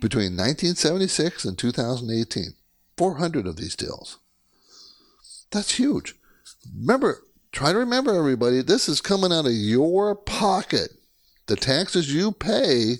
between 0.00 0.36
1976 0.36 1.44
and 1.44 1.58
2018. 1.58 2.54
400 2.96 3.46
of 3.46 3.56
these 3.56 3.76
deals. 3.76 4.18
That's 5.50 5.76
huge. 5.76 6.14
Remember, 6.78 7.22
try 7.52 7.72
to 7.72 7.78
remember 7.78 8.14
everybody, 8.14 8.62
this 8.62 8.88
is 8.88 9.00
coming 9.00 9.32
out 9.32 9.46
of 9.46 9.52
your 9.52 10.14
pocket 10.14 10.90
the 11.50 11.56
taxes 11.56 12.14
you 12.14 12.30
pay 12.30 12.94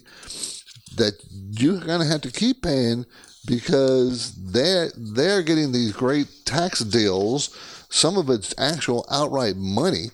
that 0.97 1.13
you're 1.53 1.81
going 1.81 2.01
to 2.01 2.07
have 2.07 2.21
to 2.21 2.33
keep 2.33 2.63
paying 2.63 3.07
because 3.47 4.35
they're 4.35 4.91
they're 4.97 5.43
getting 5.43 5.71
these 5.71 5.93
great 5.93 6.27
tax 6.45 6.81
deals. 6.81 7.57
Some 7.89 8.19
of 8.19 8.29
it's 8.29 8.53
actual 8.59 9.07
outright 9.09 9.57
money. 9.57 10.11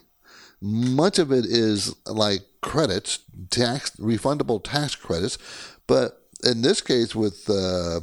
Much 0.61 1.19
of 1.19 1.31
it 1.33 1.45
is 1.45 1.95
like 2.07 2.41
credits, 2.63 3.21
tax 3.51 3.91
refundable 3.97 4.63
tax 4.63 4.95
credits. 4.95 5.39
But 5.87 6.21
in 6.45 6.63
this 6.63 6.81
case, 6.81 7.15
with 7.15 7.49
uh, 7.49 8.01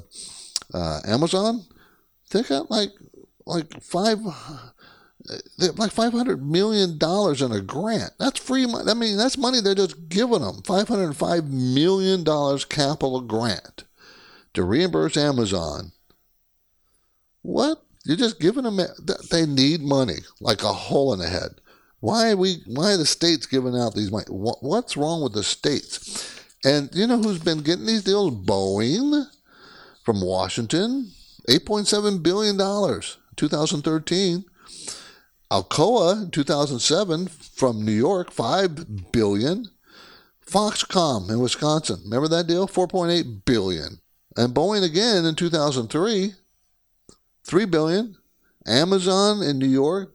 uh, 0.73 1.01
Amazon, 1.05 1.65
they 2.31 2.43
got 2.43 2.69
like 2.69 2.91
like 3.45 3.81
five 3.81 4.19
like 5.77 5.91
five 5.91 6.11
hundred 6.11 6.45
million 6.45 6.97
dollars 6.97 7.41
in 7.41 7.51
a 7.51 7.61
grant. 7.61 8.11
That's 8.19 8.39
free 8.39 8.65
money. 8.65 8.89
I 8.89 8.93
mean, 8.93 9.17
that's 9.17 9.37
money 9.37 9.61
they're 9.61 9.75
just 9.75 10.09
giving 10.09 10.41
them. 10.41 10.61
Five 10.63 10.87
hundred 10.87 11.15
five 11.15 11.49
million 11.49 12.23
dollars 12.23 12.65
capital 12.65 13.21
grant 13.21 13.83
to 14.53 14.63
reimburse 14.63 15.17
Amazon. 15.17 15.91
What? 17.41 17.83
You're 18.05 18.17
just 18.17 18.39
giving 18.39 18.63
them? 18.63 18.79
They 19.31 19.45
need 19.45 19.81
money 19.81 20.19
like 20.41 20.63
a 20.63 20.73
hole 20.73 21.13
in 21.13 21.19
the 21.19 21.29
head. 21.29 21.61
Why 22.03 22.31
are 22.31 22.35
we? 22.35 22.61
Why 22.65 22.91
are 22.91 22.97
the 22.97 23.05
states 23.05 23.45
giving 23.45 23.77
out 23.77 23.95
these 23.95 24.11
money? 24.11 24.25
What's 24.27 24.97
wrong 24.97 25.23
with 25.23 25.31
the 25.31 25.41
states? 25.41 26.37
And 26.65 26.89
you 26.93 27.07
know 27.07 27.17
who's 27.17 27.39
been 27.39 27.59
getting 27.59 27.85
these 27.85 28.03
deals? 28.03 28.33
Boeing 28.45 29.25
from 30.03 30.19
Washington, 30.19 31.13
eight 31.47 31.65
point 31.65 31.87
seven 31.87 32.21
billion 32.21 32.57
dollars, 32.57 33.19
2013. 33.37 34.43
Alcoa 35.49 36.23
in 36.23 36.31
2007 36.31 37.27
from 37.27 37.85
New 37.85 37.93
York, 37.93 38.31
5 38.31 39.11
billion. 39.13 39.67
Foxconn 40.45 41.29
in 41.29 41.39
Wisconsin, 41.39 42.01
remember 42.03 42.27
that 42.27 42.47
deal? 42.47 42.67
4.8 42.67 43.45
billion. 43.45 44.01
And 44.35 44.53
Boeing 44.53 44.83
again 44.83 45.23
in 45.23 45.35
2003, 45.35 46.33
3 47.45 47.65
billion. 47.65 48.17
Amazon 48.67 49.41
in 49.41 49.57
New 49.57 49.67
York, 49.67 50.12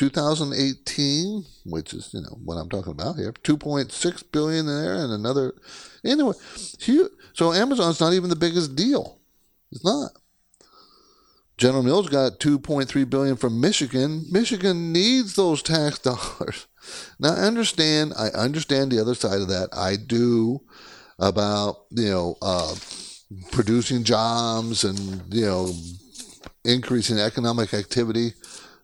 2018, 0.00 1.44
which 1.66 1.92
is 1.92 2.14
you 2.14 2.22
know 2.22 2.38
what 2.42 2.54
I'm 2.54 2.70
talking 2.70 2.92
about 2.92 3.16
here, 3.16 3.34
2.6 3.34 4.32
billion 4.32 4.64
there, 4.64 4.94
and 4.94 5.12
another. 5.12 5.52
Anyway, 6.02 6.32
huge. 6.78 7.12
so 7.34 7.52
Amazon's 7.52 8.00
not 8.00 8.14
even 8.14 8.30
the 8.30 8.36
biggest 8.36 8.74
deal. 8.74 9.18
It's 9.70 9.84
not. 9.84 10.12
General 11.58 11.82
Mills 11.82 12.08
got 12.08 12.40
2.3 12.40 13.10
billion 13.10 13.36
from 13.36 13.60
Michigan. 13.60 14.24
Michigan 14.30 14.90
needs 14.90 15.34
those 15.34 15.62
tax 15.62 15.98
dollars. 16.08 16.66
Now, 17.18 17.34
I 17.34 17.40
understand. 17.40 18.14
I 18.16 18.28
understand 18.28 18.90
the 18.90 19.02
other 19.02 19.14
side 19.14 19.42
of 19.42 19.48
that. 19.48 19.68
I 19.76 19.96
do 19.96 20.62
about 21.18 21.84
you 21.90 22.08
know 22.08 22.36
uh, 22.40 22.74
producing 23.52 24.04
jobs 24.04 24.82
and 24.82 24.98
you 25.28 25.44
know 25.44 25.70
increasing 26.64 27.18
economic 27.18 27.74
activity, 27.74 28.32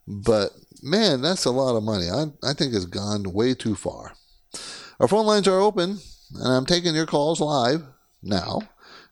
but 0.07 0.51
man, 0.83 1.21
that's 1.21 1.45
a 1.45 1.51
lot 1.51 1.75
of 1.75 1.83
money. 1.83 2.09
I 2.09 2.25
I 2.43 2.53
think 2.53 2.73
it's 2.73 2.85
gone 2.85 3.33
way 3.33 3.53
too 3.53 3.75
far. 3.75 4.13
Our 4.99 5.07
phone 5.07 5.25
lines 5.25 5.47
are 5.47 5.59
open, 5.59 5.99
and 6.35 6.47
I'm 6.47 6.65
taking 6.65 6.95
your 6.95 7.05
calls 7.05 7.39
live 7.39 7.83
now. 8.23 8.61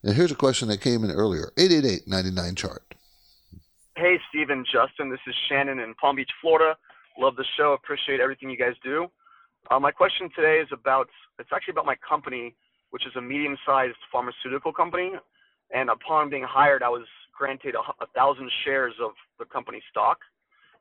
And 0.04 0.16
here's 0.16 0.32
a 0.32 0.36
question 0.36 0.68
that 0.70 0.82
came 0.82 1.04
in 1.04 1.12
earlier 1.12 1.52
888 1.58 2.08
99 2.08 2.56
chart. 2.56 2.96
Hey, 3.98 4.20
Stephen, 4.30 4.66
Justin. 4.66 5.10
This 5.10 5.20
is 5.28 5.36
Shannon 5.48 5.80
in 5.80 5.94
Palm 5.96 6.18
Beach, 6.18 6.30
Florida. 6.42 6.76
Love 7.18 7.36
the 7.38 7.46
show. 7.58 7.74
Appreciate 7.74 8.20
everything 8.20 8.50
you 8.50 8.58
guys 8.58 8.74
do. 8.84 9.08
Uh, 9.72 9.80
my 9.80 9.92
question 9.92 10.30
today 10.36 10.60
is 10.62 10.68
about 10.72 11.08
it's 11.40 11.50
actually 11.54 11.72
about 11.72 11.86
my 11.86 11.96
company, 12.08 12.56
which 12.92 13.06
is 13.06 13.16
a 13.16 13.22
medium 13.22 13.58
sized 13.66 13.98
pharmaceutical 14.12 14.74
company. 14.74 15.12
And 15.74 15.90
upon 15.90 16.30
being 16.30 16.44
hired, 16.44 16.84
I 16.84 16.90
was 16.90 17.08
granted 17.38 17.76
a, 17.76 18.04
a 18.04 18.08
thousand 18.16 18.52
shares 18.64 18.94
of 19.02 19.12
the 19.40 19.46
company 19.46 19.82
stock. 19.90 20.20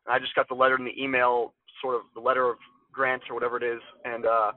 And 0.06 0.14
I 0.14 0.18
just 0.18 0.34
got 0.34 0.48
the 0.48 0.54
letter 0.54 0.76
in 0.76 0.84
the 0.84 0.94
email, 1.00 1.52
sort 1.80 1.96
of 1.96 2.02
the 2.14 2.20
letter 2.20 2.48
of 2.50 2.56
grant 2.92 3.22
or 3.28 3.34
whatever 3.34 3.56
it 3.56 3.62
is. 3.62 3.80
And 4.04 4.26
uh, 4.26 4.52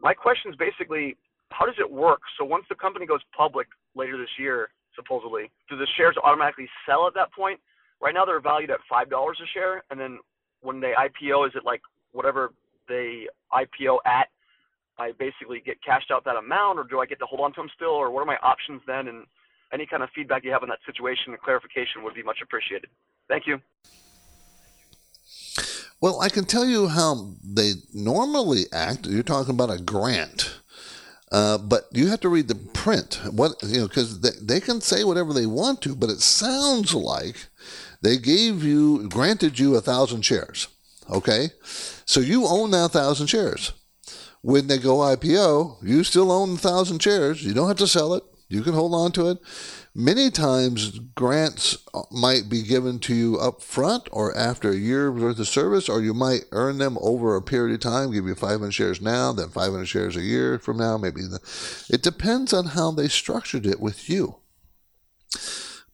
my 0.00 0.14
question 0.14 0.50
is 0.50 0.56
basically, 0.56 1.16
how 1.50 1.66
does 1.66 1.76
it 1.78 1.90
work? 1.90 2.20
So 2.38 2.44
once 2.44 2.64
the 2.68 2.74
company 2.74 3.06
goes 3.06 3.20
public 3.36 3.66
later 3.94 4.16
this 4.16 4.30
year, 4.38 4.68
supposedly, 4.94 5.50
do 5.68 5.76
the 5.76 5.86
shares 5.96 6.16
automatically 6.22 6.68
sell 6.86 7.06
at 7.06 7.14
that 7.14 7.32
point? 7.32 7.60
Right 8.00 8.14
now, 8.14 8.24
they're 8.24 8.40
valued 8.40 8.70
at 8.70 8.78
five 8.88 9.10
dollars 9.10 9.38
a 9.42 9.46
share, 9.46 9.82
and 9.90 9.98
then 9.98 10.18
when 10.60 10.80
they 10.80 10.92
IPO, 10.92 11.48
is 11.48 11.52
it 11.56 11.64
like 11.64 11.80
whatever 12.12 12.52
they 12.88 13.26
IPO 13.52 13.98
at? 14.06 14.28
I 14.98 15.12
basically 15.18 15.60
get 15.64 15.82
cashed 15.82 16.10
out 16.10 16.24
that 16.24 16.36
amount, 16.36 16.78
or 16.78 16.84
do 16.84 17.00
I 17.00 17.06
get 17.06 17.18
to 17.20 17.26
hold 17.26 17.40
on 17.40 17.52
to 17.54 17.60
them 17.60 17.70
still, 17.74 17.90
or 17.90 18.10
what 18.10 18.20
are 18.20 18.26
my 18.26 18.36
options 18.42 18.82
then? 18.86 19.08
And 19.08 19.26
any 19.72 19.86
kind 19.86 20.02
of 20.02 20.10
feedback 20.14 20.44
you 20.44 20.50
have 20.50 20.62
on 20.62 20.68
that 20.68 20.80
situation 20.86 21.32
and 21.32 21.40
clarification 21.40 22.02
would 22.02 22.14
be 22.14 22.22
much 22.22 22.38
appreciated. 22.42 22.90
Thank 23.28 23.46
you. 23.46 23.60
Well, 26.00 26.20
I 26.20 26.28
can 26.28 26.44
tell 26.44 26.64
you 26.64 26.88
how 26.88 27.34
they 27.42 27.72
normally 27.92 28.66
act. 28.72 29.06
You're 29.06 29.22
talking 29.22 29.54
about 29.54 29.70
a 29.70 29.82
grant. 29.82 30.58
Uh, 31.30 31.58
but 31.58 31.88
you 31.92 32.06
have 32.08 32.20
to 32.20 32.28
read 32.28 32.48
the 32.48 32.54
print. 32.54 33.20
What 33.30 33.62
you 33.62 33.80
know, 33.80 33.88
because 33.88 34.20
they, 34.20 34.30
they 34.40 34.60
can 34.60 34.80
say 34.80 35.04
whatever 35.04 35.32
they 35.32 35.46
want 35.46 35.82
to, 35.82 35.94
but 35.94 36.08
it 36.10 36.20
sounds 36.20 36.94
like 36.94 37.36
they 38.00 38.16
gave 38.16 38.64
you, 38.64 39.08
granted 39.08 39.58
you 39.58 39.76
a 39.76 39.80
thousand 39.80 40.22
shares. 40.22 40.68
Okay, 41.10 41.50
so 42.04 42.20
you 42.20 42.46
own 42.46 42.70
that 42.70 42.92
thousand 42.92 43.26
shares. 43.26 43.72
When 44.40 44.68
they 44.68 44.78
go 44.78 44.98
IPO, 44.98 45.82
you 45.82 46.04
still 46.04 46.30
own 46.30 46.54
the 46.54 46.60
thousand 46.60 47.02
shares. 47.02 47.44
You 47.44 47.52
don't 47.52 47.68
have 47.68 47.78
to 47.78 47.86
sell 47.86 48.14
it. 48.14 48.22
You 48.48 48.62
can 48.62 48.72
hold 48.72 48.94
on 48.94 49.12
to 49.12 49.30
it. 49.30 49.38
Many 49.94 50.30
times, 50.30 50.98
grants 51.16 51.78
might 52.12 52.48
be 52.48 52.62
given 52.62 52.98
to 53.00 53.14
you 53.14 53.38
up 53.38 53.62
front 53.62 54.08
or 54.12 54.36
after 54.36 54.70
a 54.70 54.76
year's 54.76 55.20
worth 55.20 55.38
of 55.38 55.48
service, 55.48 55.88
or 55.88 56.00
you 56.00 56.14
might 56.14 56.44
earn 56.52 56.78
them 56.78 56.98
over 57.00 57.34
a 57.34 57.42
period 57.42 57.74
of 57.74 57.80
time, 57.80 58.12
give 58.12 58.26
you 58.26 58.34
500 58.34 58.70
shares 58.70 59.00
now, 59.00 59.32
then 59.32 59.48
500 59.48 59.86
shares 59.86 60.16
a 60.16 60.22
year 60.22 60.58
from 60.58 60.76
now, 60.76 60.98
maybe. 60.98 61.22
The, 61.22 61.40
it 61.90 62.02
depends 62.02 62.52
on 62.52 62.66
how 62.66 62.92
they 62.92 63.08
structured 63.08 63.66
it 63.66 63.80
with 63.80 64.08
you. 64.08 64.36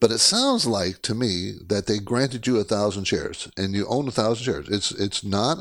But 0.01 0.11
it 0.11 0.19
sounds 0.19 0.67
like 0.67 1.01
to 1.03 1.15
me 1.15 1.55
that 1.67 1.87
they 1.87 1.99
granted 1.99 2.47
you 2.47 2.59
a 2.59 2.65
thousand 2.65 3.05
shares 3.05 3.49
and 3.57 3.75
you 3.75 3.87
own 3.87 4.07
a 4.07 4.11
thousand 4.11 4.45
shares. 4.45 4.69
It's 4.69 4.91
it's 4.91 5.25
not 5.25 5.57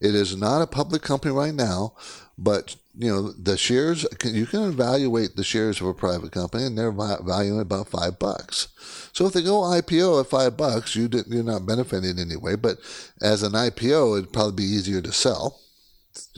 it 0.00 0.14
is 0.14 0.34
not 0.34 0.62
a 0.62 0.66
public 0.66 1.02
company 1.02 1.34
right 1.34 1.52
now, 1.52 1.92
but 2.38 2.76
you 2.96 3.10
know 3.10 3.32
the 3.32 3.56
shares 3.56 4.06
you 4.24 4.46
can 4.46 4.62
evaluate 4.62 5.36
the 5.36 5.44
shares 5.44 5.80
of 5.80 5.86
a 5.86 5.94
private 5.94 6.32
company 6.32 6.64
and 6.64 6.78
they're 6.78 6.90
valuing 6.90 7.60
about 7.60 7.88
five 7.88 8.18
bucks. 8.18 8.68
So 9.12 9.26
if 9.26 9.32
they 9.34 9.42
go 9.42 9.60
ipo 9.62 10.20
at 10.20 10.30
five 10.30 10.56
bucks 10.56 10.96
you 10.96 11.08
didn't, 11.08 11.32
you're 11.32 11.44
not 11.44 11.66
benefiting 11.66 12.18
anyway 12.18 12.56
but 12.56 12.78
as 13.20 13.42
an 13.42 13.52
ipo 13.52 14.18
it'd 14.18 14.32
probably 14.32 14.64
be 14.64 14.70
easier 14.70 15.02
to 15.02 15.12
sell 15.12 15.60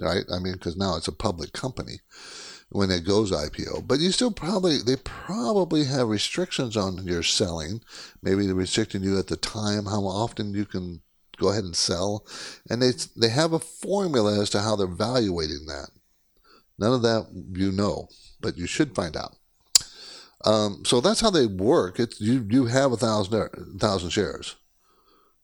right? 0.00 0.24
I 0.32 0.40
mean 0.40 0.54
because 0.54 0.76
now 0.76 0.96
it's 0.96 1.08
a 1.08 1.12
public 1.12 1.52
company 1.52 2.00
when 2.70 2.90
it 2.90 3.06
goes 3.06 3.30
ipo 3.30 3.86
but 3.86 4.00
you 4.00 4.10
still 4.10 4.32
probably 4.32 4.78
they 4.78 4.96
probably 4.96 5.84
have 5.84 6.08
restrictions 6.08 6.76
on 6.76 7.06
your 7.06 7.22
selling 7.22 7.82
maybe 8.20 8.46
they're 8.46 8.54
restricting 8.54 9.04
you 9.04 9.18
at 9.18 9.28
the 9.28 9.36
time 9.36 9.86
how 9.86 10.02
often 10.02 10.54
you 10.54 10.64
can 10.64 11.02
go 11.38 11.50
ahead 11.50 11.62
and 11.62 11.76
sell. 11.76 12.26
And 12.68 12.82
they 12.82 12.90
they 13.16 13.28
have 13.28 13.52
a 13.52 13.60
formula 13.60 14.40
as 14.40 14.50
to 14.50 14.60
how 14.60 14.74
they're 14.74 14.88
evaluating 14.88 15.66
that 15.66 15.90
None 16.78 16.92
of 16.92 17.02
that 17.02 17.26
you 17.52 17.72
know, 17.72 18.08
but 18.40 18.56
you 18.56 18.66
should 18.66 18.94
find 18.94 19.16
out. 19.16 19.36
Um, 20.44 20.84
so 20.84 21.00
that's 21.00 21.20
how 21.20 21.30
they 21.30 21.46
work. 21.46 21.98
It's 21.98 22.20
you 22.20 22.46
you 22.48 22.66
have 22.66 22.92
a 22.92 22.96
thousand 22.96 23.78
thousand 23.80 24.10
shares, 24.10 24.56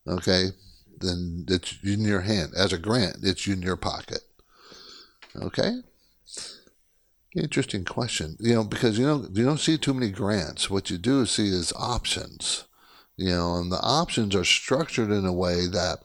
okay? 0.07 0.51
Then 0.99 1.45
it's 1.49 1.77
in 1.83 2.03
your 2.03 2.21
hand 2.21 2.53
as 2.57 2.73
a 2.73 2.79
grant. 2.79 3.17
It's 3.23 3.47
in 3.49 3.63
your 3.63 3.77
pocket, 3.77 4.21
okay? 5.37 5.81
Interesting 7.35 7.85
question. 7.85 8.37
You 8.39 8.55
know 8.55 8.65
because 8.65 8.97
you 8.97 9.05
know 9.05 9.27
you 9.33 9.45
don't 9.45 9.59
see 9.59 9.77
too 9.77 9.95
many 9.95 10.13
grants. 10.13 10.71
What 10.71 10.91
you 10.91 10.99
do 10.99 11.27
see 11.27 11.49
is 11.49 11.73
options. 11.77 12.65
You 13.17 13.31
know, 13.31 13.57
and 13.57 13.71
the 13.71 13.81
options 13.81 14.35
are 14.35 14.45
structured 14.45 15.11
in 15.11 15.25
a 15.25 15.33
way 15.33 15.69
that 15.69 15.99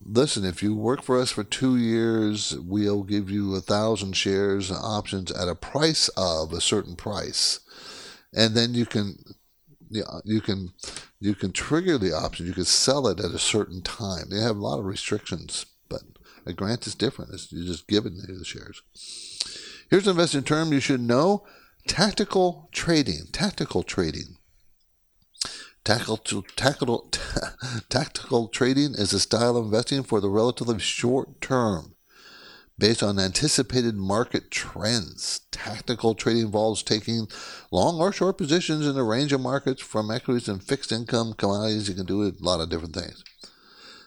listen, 0.00 0.44
if 0.44 0.62
you 0.62 0.74
work 0.74 1.02
for 1.02 1.20
us 1.20 1.30
for 1.30 1.44
two 1.44 1.76
years, 1.76 2.56
we'll 2.58 3.02
give 3.02 3.30
you 3.30 3.54
a 3.54 3.60
thousand 3.60 4.14
shares 4.14 4.70
options 4.70 5.30
at 5.30 5.48
a 5.48 5.54
price 5.54 6.08
of 6.16 6.52
a 6.52 6.60
certain 6.60 6.96
price, 6.96 7.60
and 8.34 8.54
then 8.54 8.74
you 8.74 8.86
can, 8.86 9.18
you 9.90 10.40
can, 10.40 10.72
you 11.20 11.34
can 11.34 11.52
trigger 11.52 11.98
the 11.98 12.12
option. 12.12 12.46
You 12.46 12.52
can 12.52 12.64
sell 12.64 13.06
it 13.08 13.20
at 13.20 13.32
a 13.32 13.38
certain 13.38 13.82
time. 13.82 14.30
They 14.30 14.40
have 14.40 14.56
a 14.56 14.60
lot 14.60 14.78
of 14.78 14.84
restrictions, 14.84 15.66
but 15.88 16.02
a 16.46 16.52
grant 16.52 16.86
is 16.86 16.94
different. 16.94 17.32
It's, 17.34 17.52
you 17.52 17.64
just 17.64 17.86
give 17.86 18.06
it 18.06 18.12
the 18.14 18.44
shares. 18.44 18.82
Here's 19.90 20.06
an 20.06 20.12
investing 20.12 20.44
term 20.44 20.72
you 20.72 20.80
should 20.80 21.00
know: 21.00 21.46
tactical 21.86 22.68
trading. 22.72 23.26
Tactical 23.32 23.82
trading. 23.82 24.37
Tactical, 25.88 26.44
tactical, 26.54 27.10
tactical 27.88 28.48
trading 28.48 28.92
is 28.94 29.14
a 29.14 29.18
style 29.18 29.56
of 29.56 29.64
investing 29.64 30.02
for 30.02 30.20
the 30.20 30.28
relatively 30.28 30.78
short 30.78 31.40
term 31.40 31.94
based 32.78 33.02
on 33.02 33.18
anticipated 33.18 33.94
market 33.94 34.50
trends. 34.50 35.40
Tactical 35.50 36.14
trading 36.14 36.42
involves 36.42 36.82
taking 36.82 37.26
long 37.70 38.00
or 38.00 38.12
short 38.12 38.36
positions 38.36 38.86
in 38.86 38.98
a 38.98 39.02
range 39.02 39.32
of 39.32 39.40
markets 39.40 39.80
from 39.80 40.10
equities 40.10 40.46
and 40.46 40.62
fixed 40.62 40.92
income 40.92 41.32
commodities. 41.32 41.88
You 41.88 41.94
can 41.94 42.04
do 42.04 42.22
a 42.22 42.32
lot 42.38 42.60
of 42.60 42.68
different 42.68 42.94
things. 42.94 43.24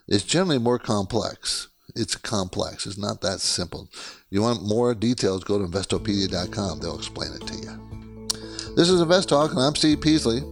It's 0.07 0.23
generally 0.23 0.59
more 0.59 0.77
complex. 0.77 1.69
It's 1.95 2.13
complex. 2.13 2.85
It's 2.85 2.99
not 2.99 3.21
that 3.21 3.39
simple. 3.39 3.89
You 4.29 4.43
want 4.43 4.61
more 4.61 4.93
details, 4.93 5.43
go 5.43 5.57
to 5.57 5.65
investopedia.com. 5.65 6.79
They'll 6.79 6.99
explain 6.99 7.31
it 7.33 7.47
to 7.47 7.55
you. 7.55 8.75
This 8.75 8.87
is 8.87 9.01
Invest 9.01 9.29
Talk, 9.29 9.49
and 9.49 9.59
I'm 9.59 9.73
Steve 9.73 9.99
Peasley. 9.99 10.43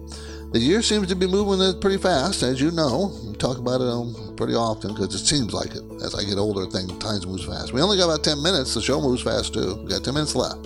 The 0.51 0.57
year 0.57 0.81
seems 0.81 1.07
to 1.09 1.15
be 1.15 1.27
moving 1.27 1.79
pretty 1.79 1.97
fast, 1.97 2.41
as 2.41 2.59
you 2.59 2.71
know. 2.71 3.13
We 3.23 3.35
talk 3.35 3.59
about 3.59 3.81
it 3.81 3.87
um, 3.87 4.33
pretty 4.35 4.55
often 4.55 4.95
because 4.95 5.13
it 5.13 5.23
seems 5.23 5.53
like 5.53 5.75
it. 5.75 5.83
As 6.01 6.15
I 6.15 6.23
get 6.23 6.39
older, 6.39 6.65
things 6.65 6.91
times 6.97 7.27
moves 7.27 7.45
fast. 7.45 7.71
We 7.71 7.81
only 7.81 7.97
got 7.97 8.05
about 8.05 8.23
10 8.23 8.41
minutes. 8.41 8.73
The 8.73 8.81
show 8.81 8.99
moves 8.99 9.21
fast 9.21 9.53
too. 9.53 9.75
We 9.83 9.89
got 9.91 10.03
10 10.03 10.15
minutes 10.15 10.33
left. 10.33 10.65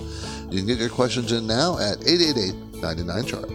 You 0.49 0.59
can 0.59 0.67
get 0.67 0.79
your 0.79 0.88
questions 0.88 1.34
in 1.34 1.45
now 1.45 1.77
at 1.79 1.97
888 2.07 2.81
99 2.81 3.25
chart. 3.25 3.49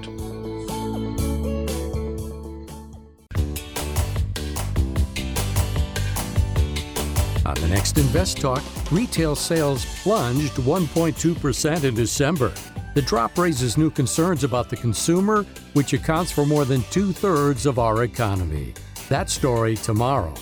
On 7.46 7.54
the 7.54 7.68
next 7.68 7.96
Invest 7.96 8.36
Talk, 8.38 8.62
retail 8.90 9.34
sales 9.34 9.86
plunged 10.02 10.52
1.2% 10.56 11.84
in 11.84 11.94
December. 11.94 12.52
The 12.95 13.03
drop 13.03 13.36
raises 13.36 13.76
new 13.76 13.91
concerns 13.91 14.45
about 14.45 14.70
the 14.70 14.76
consumer, 14.76 15.45
which 15.74 15.93
accounts 15.93 16.32
for 16.32 16.47
more 16.47 16.64
than 16.64 16.82
two 16.91 17.12
thirds 17.12 17.66
of 17.66 17.78
our 17.78 18.03
economy. 18.03 18.74
That 19.09 19.30
story 19.30 19.76
tomorrow. 19.76 20.34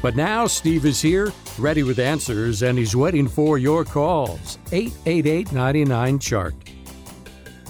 But 0.00 0.14
now 0.14 0.46
Steve 0.46 0.86
is 0.86 1.02
here, 1.02 1.32
ready 1.58 1.82
with 1.82 1.98
answers, 1.98 2.62
and 2.62 2.78
he's 2.78 2.94
waiting 2.94 3.26
for 3.26 3.58
your 3.58 3.84
calls. 3.84 4.58
888 4.70 5.52
99 5.52 6.18
Chart. 6.20 6.54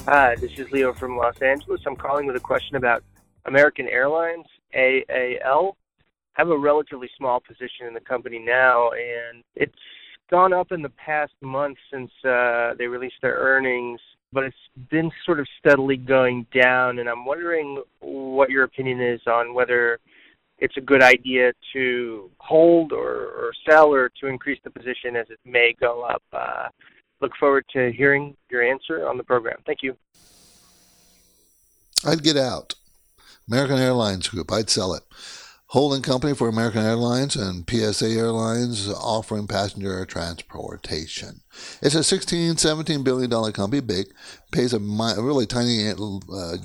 Hi, 0.05 0.37
this 0.37 0.53
is 0.59 0.71
Leo 0.71 0.93
from 0.93 1.17
Los 1.17 1.41
Angeles. 1.41 1.81
I'm 1.87 1.97
calling 1.97 2.27
with 2.27 2.37
a 2.37 2.41
question 2.41 2.77
about 2.77 3.03
American 3.47 3.89
Airlines, 3.89 4.47
AAL. 4.75 5.77
I 6.37 6.41
have 6.41 6.51
a 6.51 6.59
relatively 6.59 7.11
small 7.17 7.41
position 7.41 7.87
in 7.87 7.95
the 7.95 8.01
company 8.01 8.39
now, 8.39 8.91
and 8.91 9.43
it's 9.57 9.75
gone 10.31 10.53
up 10.53 10.71
in 10.71 10.83
the 10.83 10.91
past 10.91 11.33
month 11.41 11.79
since 11.91 12.11
uh, 12.25 12.75
they 12.79 12.87
released 12.87 13.17
their 13.23 13.35
earnings, 13.35 14.01
but 14.33 14.45
it's 14.45 14.57
been 14.91 15.11
sort 15.25 15.41
of 15.41 15.47
steadily 15.59 15.97
going 15.97 16.47
down. 16.53 16.99
And 16.99 17.09
I'm 17.09 17.25
wondering 17.25 17.83
what 18.01 18.51
your 18.51 18.65
opinion 18.65 19.01
is 19.01 19.21
on 19.27 19.55
whether 19.55 19.99
it's 20.59 20.77
a 20.77 20.81
good 20.81 21.03
idea 21.03 21.53
to 21.73 22.31
hold 22.39 22.93
or, 22.93 23.15
or 23.15 23.53
sell 23.69 23.93
or 23.93 24.11
to 24.21 24.27
increase 24.27 24.59
the 24.65 24.71
position 24.71 25.17
as 25.17 25.27
it 25.31 25.39
may 25.45 25.75
go 25.81 26.03
up. 26.03 26.23
Uh, 26.33 26.69
look 27.21 27.33
forward 27.39 27.65
to 27.73 27.93
hearing 27.93 28.37
your 28.51 28.63
answer 28.63 29.09
on 29.09 29.17
the 29.17 29.25
program. 29.25 29.59
Thank 29.67 29.83
you. 29.83 29.97
I'd 32.05 32.23
get 32.23 32.37
out. 32.37 32.75
American 33.49 33.79
Airlines 33.79 34.29
Group, 34.29 34.53
I'd 34.53 34.69
sell 34.69 34.93
it 34.95 35.03
holding 35.69 36.01
company 36.01 36.35
for 36.35 36.49
American 36.49 36.83
Airlines 36.83 37.37
and 37.37 37.69
PSA 37.69 38.09
Airlines 38.09 38.89
offering 38.89 39.47
passenger 39.47 40.05
transportation. 40.07 41.43
It's 41.83 41.95
a 41.95 42.03
16, 42.03 42.57
17 42.57 43.03
billion 43.03 43.29
dollar 43.29 43.53
company, 43.53 43.81
big, 43.83 44.07
pays 44.51 44.73
a, 44.73 44.79
really 44.79 45.45
tiny 45.45 45.91
uh, 45.91 45.95
uh, 46.33 46.57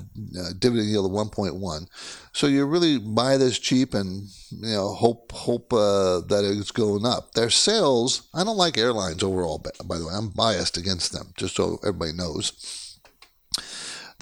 dividend 0.58 0.88
yield 0.88 1.04
of 1.04 1.12
1.1. 1.12 1.86
So 2.32 2.46
you 2.46 2.64
really 2.64 2.98
buy 2.98 3.36
this 3.36 3.58
cheap 3.58 3.92
and 3.92 4.28
you 4.50 4.74
know 4.74 4.94
hope 4.94 5.32
hope 5.32 5.72
uh, 5.72 6.20
that 6.20 6.44
it's 6.44 6.70
going 6.70 7.04
up. 7.04 7.32
Their 7.32 7.50
sales, 7.50 8.22
I 8.32 8.42
don't 8.42 8.56
like 8.56 8.78
airlines 8.78 9.22
overall. 9.22 9.58
By 9.84 9.98
the 9.98 10.06
way, 10.06 10.14
I'm 10.14 10.30
biased 10.30 10.78
against 10.78 11.12
them, 11.12 11.32
just 11.36 11.56
so 11.56 11.78
everybody 11.82 12.12
knows. 12.12 12.83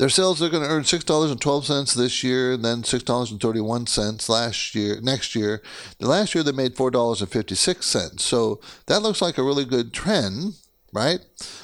Their 0.02 0.08
sales 0.08 0.42
are 0.42 0.48
going 0.48 0.64
to 0.64 0.68
earn 0.68 0.82
six 0.82 1.04
dollars 1.04 1.30
and 1.30 1.40
twelve 1.40 1.64
cents 1.64 1.94
this 1.94 2.24
year, 2.24 2.54
and 2.54 2.64
then 2.64 2.82
six 2.82 3.04
dollars 3.04 3.30
and 3.30 3.40
thirty 3.40 3.60
one 3.60 3.86
cents 3.86 4.28
last 4.28 4.74
year. 4.74 5.00
Next 5.00 5.36
year, 5.36 5.62
the 6.00 6.08
last 6.08 6.34
year 6.34 6.42
they 6.42 6.50
made 6.50 6.74
four 6.74 6.90
dollars 6.90 7.20
and 7.20 7.30
fifty 7.30 7.54
six 7.54 7.86
cents. 7.86 8.24
So 8.24 8.60
that 8.86 9.00
looks 9.02 9.22
like 9.22 9.38
a 9.38 9.44
really 9.44 9.64
good 9.64 9.92
trend, 9.92 10.54
right? 10.92 11.20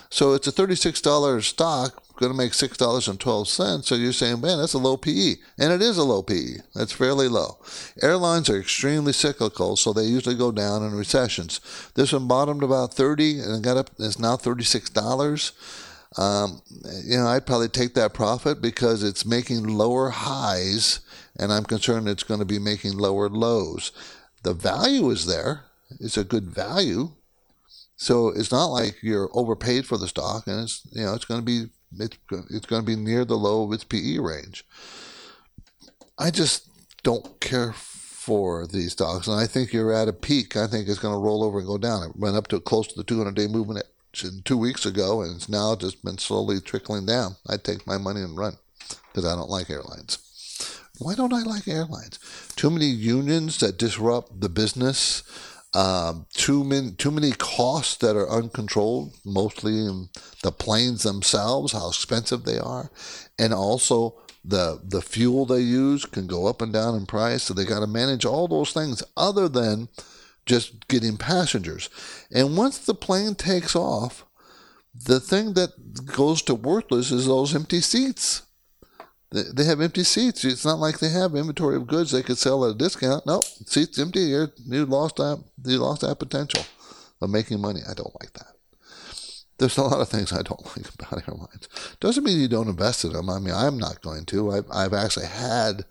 So 0.08 0.34
it's 0.34 0.46
a 0.46 0.52
thirty 0.52 0.76
six 0.76 1.00
dollar 1.00 1.40
stock 1.40 2.00
going 2.14 2.30
to 2.30 2.38
make 2.38 2.54
six 2.54 2.76
dollars 2.76 3.08
and 3.08 3.18
twelve 3.18 3.48
cents. 3.48 3.88
So 3.88 3.96
you're 3.96 4.12
saying, 4.12 4.40
man, 4.40 4.58
that's 4.58 4.74
a 4.74 4.78
low 4.78 4.96
PE, 4.96 5.34
and 5.58 5.72
it 5.72 5.82
is 5.82 5.98
a 5.98 6.04
low 6.04 6.22
PE. 6.22 6.58
That's 6.76 6.92
fairly 6.92 7.26
low. 7.26 7.58
Airlines 8.00 8.48
are 8.48 8.60
extremely 8.60 9.12
cyclical, 9.12 9.74
so 9.74 9.92
they 9.92 10.04
usually 10.04 10.36
go 10.36 10.52
down 10.52 10.84
in 10.84 10.94
recessions. 10.94 11.60
This 11.96 12.12
one 12.12 12.28
bottomed 12.28 12.62
about 12.62 12.94
thirty 12.94 13.40
and 13.40 13.64
got 13.64 13.76
up. 13.76 13.90
It's 13.98 14.20
now 14.20 14.36
thirty 14.36 14.62
six 14.62 14.90
dollars. 14.90 15.50
Um, 16.16 16.62
you 17.04 17.18
know, 17.18 17.26
I'd 17.26 17.46
probably 17.46 17.68
take 17.68 17.94
that 17.94 18.14
profit 18.14 18.62
because 18.62 19.02
it's 19.02 19.26
making 19.26 19.64
lower 19.66 20.10
highs, 20.10 21.00
and 21.38 21.52
I'm 21.52 21.64
concerned 21.64 22.08
it's 22.08 22.22
going 22.22 22.40
to 22.40 22.46
be 22.46 22.58
making 22.58 22.96
lower 22.96 23.28
lows. 23.28 23.92
The 24.42 24.54
value 24.54 25.10
is 25.10 25.26
there; 25.26 25.64
it's 26.00 26.16
a 26.16 26.24
good 26.24 26.44
value, 26.44 27.10
so 27.96 28.28
it's 28.28 28.50
not 28.50 28.66
like 28.66 29.02
you're 29.02 29.28
overpaid 29.34 29.86
for 29.86 29.98
the 29.98 30.08
stock, 30.08 30.46
and 30.46 30.62
it's 30.62 30.86
you 30.92 31.04
know 31.04 31.14
it's 31.14 31.26
going 31.26 31.40
to 31.40 31.44
be 31.44 31.66
it's 31.98 32.16
it's 32.50 32.66
going 32.66 32.82
to 32.82 32.86
be 32.86 32.96
near 32.96 33.24
the 33.24 33.36
low 33.36 33.64
of 33.64 33.72
its 33.72 33.84
PE 33.84 34.18
range. 34.18 34.64
I 36.18 36.30
just 36.30 36.68
don't 37.02 37.38
care 37.40 37.74
for 37.74 38.66
these 38.66 38.92
stocks, 38.92 39.26
and 39.26 39.38
I 39.38 39.46
think 39.46 39.72
you're 39.72 39.92
at 39.92 40.08
a 40.08 40.12
peak. 40.12 40.56
I 40.56 40.66
think 40.66 40.88
it's 40.88 40.98
going 40.98 41.14
to 41.14 41.20
roll 41.20 41.44
over 41.44 41.58
and 41.58 41.66
go 41.66 41.78
down. 41.78 42.02
It 42.02 42.16
went 42.16 42.36
up 42.36 42.46
to 42.48 42.60
close 42.60 42.86
to 42.88 42.94
the 42.96 43.04
200-day 43.04 43.46
movement 43.46 43.84
two 44.12 44.56
weeks 44.56 44.86
ago, 44.86 45.22
and 45.22 45.36
it's 45.36 45.48
now 45.48 45.76
just 45.76 46.04
been 46.04 46.18
slowly 46.18 46.60
trickling 46.60 47.06
down. 47.06 47.36
I'd 47.48 47.64
take 47.64 47.86
my 47.86 47.98
money 47.98 48.20
and 48.20 48.36
run 48.36 48.56
because 49.08 49.24
I 49.24 49.34
don't 49.34 49.50
like 49.50 49.70
airlines. 49.70 50.18
Why 50.98 51.14
don't 51.14 51.32
I 51.32 51.42
like 51.42 51.68
airlines? 51.68 52.18
Too 52.56 52.70
many 52.70 52.86
unions 52.86 53.58
that 53.58 53.78
disrupt 53.78 54.40
the 54.40 54.48
business. 54.48 55.22
Um, 55.74 56.26
too 56.32 56.64
many 56.64 56.92
too 56.92 57.10
many 57.10 57.32
costs 57.32 57.96
that 57.96 58.16
are 58.16 58.28
uncontrolled, 58.28 59.14
mostly 59.24 59.78
in 59.78 60.08
the 60.42 60.50
planes 60.50 61.02
themselves, 61.02 61.72
how 61.72 61.88
expensive 61.88 62.44
they 62.44 62.58
are, 62.58 62.90
and 63.38 63.52
also 63.52 64.16
the 64.42 64.80
the 64.82 65.02
fuel 65.02 65.44
they 65.44 65.60
use 65.60 66.06
can 66.06 66.26
go 66.26 66.46
up 66.46 66.62
and 66.62 66.72
down 66.72 66.94
in 66.94 67.04
price. 67.04 67.44
So 67.44 67.54
they 67.54 67.66
got 67.66 67.80
to 67.80 67.86
manage 67.86 68.24
all 68.24 68.48
those 68.48 68.72
things 68.72 69.02
other 69.16 69.46
than 69.46 69.88
just 70.48 70.88
getting 70.88 71.16
passengers. 71.16 71.88
And 72.32 72.56
once 72.56 72.78
the 72.78 72.94
plane 72.94 73.34
takes 73.34 73.76
off, 73.76 74.24
the 74.94 75.20
thing 75.20 75.54
that 75.54 76.06
goes 76.06 76.42
to 76.42 76.54
worthless 76.54 77.12
is 77.12 77.26
those 77.26 77.54
empty 77.54 77.80
seats. 77.80 78.42
They 79.30 79.64
have 79.64 79.82
empty 79.82 80.04
seats. 80.04 80.44
It's 80.44 80.64
not 80.64 80.78
like 80.78 80.98
they 80.98 81.10
have 81.10 81.34
inventory 81.34 81.76
of 81.76 81.86
goods 81.86 82.10
they 82.10 82.22
could 82.22 82.38
sell 82.38 82.64
at 82.64 82.74
a 82.74 82.78
discount. 82.78 83.26
No, 83.26 83.34
nope, 83.34 83.44
seats 83.44 83.98
empty. 83.98 84.20
You 84.20 84.86
lost 84.86 85.16
that. 85.16 85.44
You 85.64 85.78
lost 85.78 86.00
that 86.00 86.18
potential 86.18 86.64
of 87.20 87.28
making 87.28 87.60
money. 87.60 87.80
I 87.88 87.92
don't 87.92 88.18
like 88.20 88.32
that. 88.32 88.54
There's 89.58 89.76
a 89.76 89.82
lot 89.82 90.00
of 90.00 90.08
things 90.08 90.32
I 90.32 90.42
don't 90.42 90.64
like 90.76 90.94
about 90.94 91.28
airlines. 91.28 91.68
Doesn't 92.00 92.24
mean 92.24 92.40
you 92.40 92.48
don't 92.48 92.68
invest 92.68 93.04
in 93.04 93.12
them. 93.12 93.28
I 93.28 93.38
mean, 93.38 93.54
I'm 93.54 93.76
not 93.76 94.00
going 94.00 94.24
to. 94.26 94.52
I've, 94.52 94.66
I've 94.72 94.94
actually 94.94 95.26
had 95.26 95.84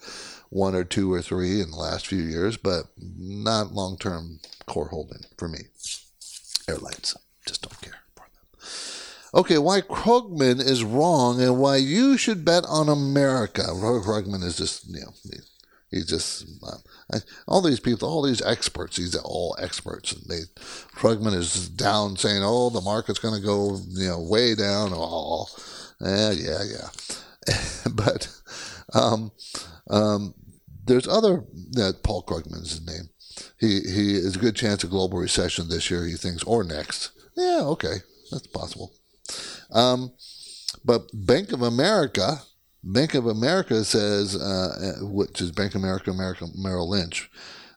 one 0.50 0.76
or 0.76 0.84
two 0.84 1.12
or 1.12 1.22
three 1.22 1.62
in 1.62 1.72
the 1.72 1.78
last 1.78 2.08
few 2.08 2.22
years, 2.22 2.58
but 2.58 2.86
not 2.98 3.74
long 3.74 3.98
term 3.98 4.40
core 4.66 4.88
holding 4.90 5.22
for 5.38 5.48
me. 5.48 5.60
Airlines, 6.68 7.16
just 7.46 7.62
don't 7.62 7.82
care 7.82 8.00
for 8.16 8.26
them. 8.26 9.40
Okay, 9.40 9.58
why 9.58 9.82
Krugman 9.82 10.60
is 10.60 10.84
wrong 10.84 11.42
and 11.42 11.60
why 11.60 11.78
you 11.78 12.18
should 12.18 12.46
bet 12.46 12.66
on 12.68 12.90
America. 12.90 13.64
Krugman 13.64 14.44
is 14.44 14.58
just, 14.58 14.88
you 14.90 15.02
know, 15.02 15.14
he's 15.90 16.06
just 16.06 16.46
uh, 16.64 17.20
all 17.48 17.62
these 17.62 17.80
people, 17.80 18.10
all 18.10 18.22
these 18.22 18.42
experts. 18.42 18.98
These 18.98 19.16
are 19.16 19.24
all 19.24 19.56
experts, 19.60 20.14
and 20.14 20.24
they 20.28 20.42
Krugman 20.96 21.34
is 21.34 21.70
down 21.70 22.18
saying, 22.18 22.42
"Oh, 22.44 22.70
the 22.70 22.82
market's 22.82 23.20
going 23.20 23.40
to 23.40 23.46
go, 23.46 23.80
you 23.90 24.08
know, 24.08 24.22
way 24.22 24.56
down." 24.56 24.92
Oh, 24.94 25.48
yeah, 26.02 26.32
yeah, 26.32 26.64
yeah. 26.64 27.54
but 27.94 28.30
um, 28.94 29.32
um, 29.90 30.34
there's 30.86 31.08
other 31.08 31.44
that 31.72 32.04
Paul 32.04 32.24
Krugman 32.24 32.62
is 32.64 32.72
his 32.72 32.88
name. 32.88 33.10
He 33.60 33.82
he 33.82 34.16
is 34.16 34.36
a 34.36 34.40
good 34.40 34.56
chance 34.56 34.84
of 34.84 34.90
global 34.90 35.20
recession 35.20 35.70
this 35.70 35.92
year. 35.92 36.06
He 36.06 36.16
thinks 36.16 36.44
or 36.44 36.64
next. 36.64 37.12
Yeah, 37.36 37.62
okay, 37.64 37.98
that's 38.32 38.48
possible. 38.48 38.94
Um, 39.72 40.14
but 40.84 41.10
Bank 41.14 41.52
of 41.52 41.62
America, 41.62 42.42
Bank 42.84 43.14
of 43.14 43.28
America 43.28 43.84
says, 43.84 44.36
uh, 44.36 44.96
which 45.02 45.42
is 45.42 45.52
Bank 45.52 45.76
of 45.76 45.82
America, 45.82 46.12
America 46.12 46.48
Merrill 46.56 46.90
Lynch, 46.90 47.30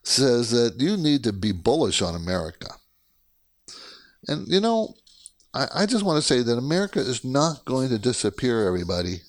says 0.03 0.51
that 0.53 0.81
you 0.81 0.97
need 0.97 1.25
to 1.25 1.33
be 1.33 1.53
bullish 1.53 2.01
on 2.01 2.15
America. 2.15 2.69
And 4.29 4.47
you 4.49 4.61
know, 4.61 4.95
I, 5.53 5.67
I 5.75 5.87
just 5.87 6.05
want 6.05 6.17
to 6.17 6.27
say 6.27 6.43
that 6.43 6.59
America 6.59 7.01
is 7.01 7.25
not 7.25 7.65
going 7.65 7.89
to 7.91 7.99
disappear. 7.99 8.67
Everybody, 8.67 9.23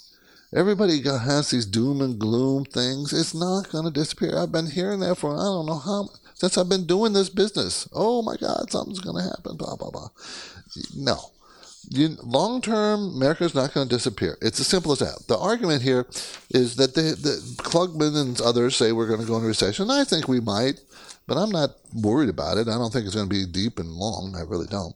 Everybody 0.54 1.02
has 1.02 1.50
these 1.50 1.66
doom 1.66 2.02
and 2.02 2.20
gloom 2.20 2.66
things. 2.66 3.14
It's 3.14 3.34
not 3.34 3.70
going 3.70 3.86
to 3.86 3.92
disappear. 3.92 4.38
I've 4.38 4.52
been 4.52 4.70
hearing 4.70 5.00
that 5.00 5.16
for 5.16 5.34
I 5.34 5.44
don't 5.44 5.66
know 5.66 5.80
how 5.80 6.10
since 6.34 6.58
I've 6.58 6.68
been 6.68 6.86
doing 6.86 7.14
this 7.14 7.30
business. 7.30 7.88
Oh 7.94 8.22
my 8.22 8.36
God, 8.36 8.70
something's 8.70 9.00
going 9.00 9.24
to 9.24 9.30
happen. 9.30 9.56
Blah 9.56 9.78
blah 9.78 9.92
blah. 9.92 10.10
No, 10.96 11.18
long 12.24 12.62
term, 12.62 13.16
America 13.16 13.44
is 13.44 13.56
not 13.56 13.74
going 13.74 13.88
to 13.88 13.96
disappear. 13.96 14.38
It's 14.42 14.60
as 14.60 14.68
simple 14.68 14.92
as 14.92 15.00
that. 15.00 15.28
The 15.28 15.38
argument 15.38 15.82
here 15.82 16.06
is 16.50 16.76
that 16.76 16.96
the, 16.96 17.02
the 17.02 17.42
Krugman 17.64 18.20
and 18.20 18.42
others 18.42 18.76
say 18.76 18.92
we're 18.92 19.08
going 19.08 19.22
to 19.22 19.26
go 19.26 19.36
into 19.36 19.48
recession. 19.48 19.90
I 19.90 20.04
think 20.04 20.28
we 20.28 20.40
might, 20.40 20.80
but 21.28 21.38
I'm 21.38 21.50
not 21.50 21.72
worried 21.94 22.30
about 22.30 22.58
it. 22.58 22.68
I 22.68 22.78
don't 22.78 22.92
think 22.92 23.06
it's 23.06 23.16
going 23.16 23.30
to 23.30 23.36
be 23.36 23.46
deep 23.46 23.80
and 23.80 23.90
long. 23.90 24.36
I 24.38 24.42
really 24.42 24.68
don't. 24.68 24.96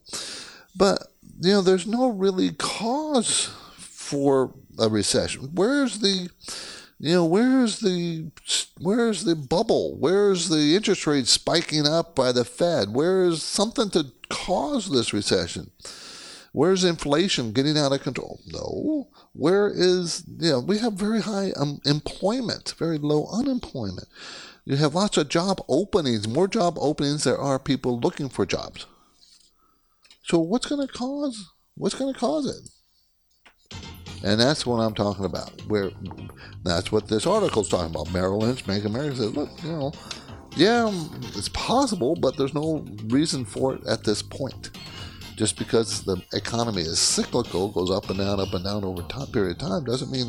But 0.74 1.08
you 1.40 1.52
know, 1.52 1.62
there's 1.62 1.86
no 1.86 2.10
really 2.10 2.52
cause 2.52 3.50
for 3.76 4.54
a 4.78 4.88
recession? 4.88 5.50
Where's 5.54 5.98
the 6.00 6.30
you 6.98 7.12
know, 7.12 7.26
where's 7.26 7.80
the 7.80 8.30
where's 8.80 9.24
the 9.24 9.36
bubble? 9.36 9.98
Where's 9.98 10.48
the 10.48 10.74
interest 10.74 11.06
rate 11.06 11.26
spiking 11.26 11.86
up 11.86 12.14
by 12.14 12.32
the 12.32 12.44
Fed? 12.44 12.94
Where 12.94 13.24
is 13.24 13.42
something 13.42 13.90
to 13.90 14.12
cause 14.30 14.90
this 14.90 15.12
recession? 15.12 15.70
Where's 16.52 16.84
inflation 16.84 17.52
getting 17.52 17.76
out 17.76 17.92
of 17.92 18.02
control? 18.02 18.40
No. 18.46 19.08
Where 19.34 19.68
is 19.68 20.24
you 20.38 20.52
know 20.52 20.60
we 20.60 20.78
have 20.78 20.94
very 20.94 21.20
high 21.20 21.50
um, 21.50 21.82
employment, 21.84 22.74
very 22.78 22.96
low 22.96 23.28
unemployment. 23.30 24.08
You 24.64 24.76
have 24.76 24.94
lots 24.94 25.18
of 25.18 25.28
job 25.28 25.60
openings, 25.68 26.26
more 26.26 26.48
job 26.48 26.78
openings 26.80 27.24
there 27.24 27.38
are 27.38 27.58
people 27.58 28.00
looking 28.00 28.30
for 28.30 28.46
jobs. 28.46 28.86
So 30.22 30.38
what's 30.38 30.66
going 30.66 30.84
to 30.86 30.92
cause 30.92 31.52
what's 31.74 31.94
going 31.94 32.14
to 32.14 32.18
cause 32.18 32.46
it? 32.46 33.78
And 34.24 34.40
that's 34.40 34.66
what 34.66 34.78
I'm 34.78 34.94
talking 34.94 35.24
about. 35.24 35.60
Where 35.66 35.90
that's 36.64 36.90
what 36.90 37.08
this 37.08 37.26
article 37.26 37.62
is 37.62 37.68
talking 37.68 37.94
about. 37.94 38.12
Merrill 38.12 38.38
Lynch, 38.38 38.66
Bank 38.66 38.84
of 38.84 38.94
America 38.94 39.16
says, 39.16 39.36
look, 39.36 39.50
you 39.62 39.70
know, 39.70 39.92
yeah, 40.56 40.90
it's 41.34 41.50
possible, 41.50 42.16
but 42.16 42.36
there's 42.36 42.54
no 42.54 42.84
reason 43.06 43.44
for 43.44 43.74
it 43.74 43.86
at 43.86 44.04
this 44.04 44.22
point. 44.22 44.70
Just 45.36 45.58
because 45.58 46.02
the 46.02 46.16
economy 46.32 46.80
is 46.80 46.98
cyclical, 46.98 47.68
goes 47.68 47.90
up 47.90 48.08
and 48.08 48.18
down, 48.18 48.40
up 48.40 48.54
and 48.54 48.64
down 48.64 48.84
over 48.84 49.02
a 49.02 49.26
period 49.26 49.62
of 49.62 49.68
time, 49.68 49.84
doesn't 49.84 50.10
mean, 50.10 50.28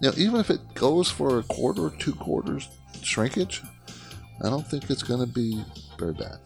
you 0.00 0.08
know, 0.08 0.14
even 0.16 0.40
if 0.40 0.48
it 0.48 0.60
goes 0.74 1.10
for 1.10 1.38
a 1.38 1.42
quarter, 1.42 1.90
two 1.98 2.14
quarters 2.14 2.68
shrinkage, 3.02 3.62
I 4.42 4.48
don't 4.48 4.66
think 4.66 4.88
it's 4.88 5.02
going 5.02 5.20
to 5.20 5.26
be 5.26 5.62
very 5.98 6.14
bad. 6.14 6.38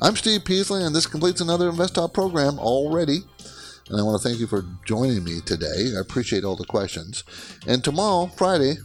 I'm 0.00 0.14
Steve 0.14 0.44
Peasley, 0.44 0.84
and 0.84 0.94
this 0.94 1.06
completes 1.06 1.40
another 1.40 1.68
Invest 1.68 1.96
Talk 1.96 2.14
program 2.14 2.58
already. 2.60 3.18
And 3.90 4.00
I 4.00 4.02
want 4.02 4.20
to 4.20 4.28
thank 4.28 4.40
you 4.40 4.46
for 4.46 4.64
joining 4.86 5.22
me 5.24 5.40
today. 5.44 5.92
I 5.96 6.00
appreciate 6.00 6.44
all 6.44 6.56
the 6.56 6.64
questions. 6.64 7.22
And 7.66 7.84
tomorrow, 7.84 8.26
Friday, 8.26 8.76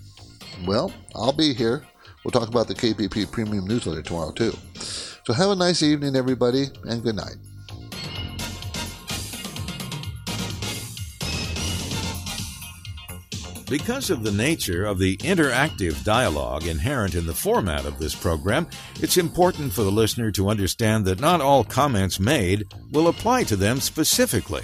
well, 0.67 0.91
I'll 1.15 1.31
be 1.31 1.53
here. 1.53 1.85
We'll 2.23 2.31
talk 2.31 2.49
about 2.49 2.67
the 2.67 2.75
KPP 2.75 3.31
Premium 3.31 3.65
Newsletter 3.65 4.01
tomorrow, 4.01 4.31
too. 4.31 4.53
So 5.25 5.33
have 5.33 5.51
a 5.51 5.55
nice 5.55 5.83
evening, 5.83 6.15
everybody, 6.15 6.65
and 6.83 7.01
good 7.01 7.15
night. 7.15 7.37
Because 13.69 14.09
of 14.09 14.23
the 14.23 14.31
nature 14.31 14.85
of 14.85 14.97
the 14.97 15.15
interactive 15.17 16.03
dialogue 16.03 16.65
inherent 16.65 17.13
in 17.13 17.27
the 17.27 17.35
format 17.35 17.85
of 17.85 17.99
this 17.99 18.15
program, 18.15 18.67
it's 18.99 19.17
important 19.17 19.71
for 19.71 19.83
the 19.83 19.91
listener 19.91 20.31
to 20.31 20.49
understand 20.49 21.05
that 21.05 21.19
not 21.19 21.39
all 21.39 21.63
comments 21.63 22.19
made 22.19 22.65
will 22.91 23.09
apply 23.09 23.43
to 23.43 23.55
them 23.55 23.79
specifically. 23.79 24.63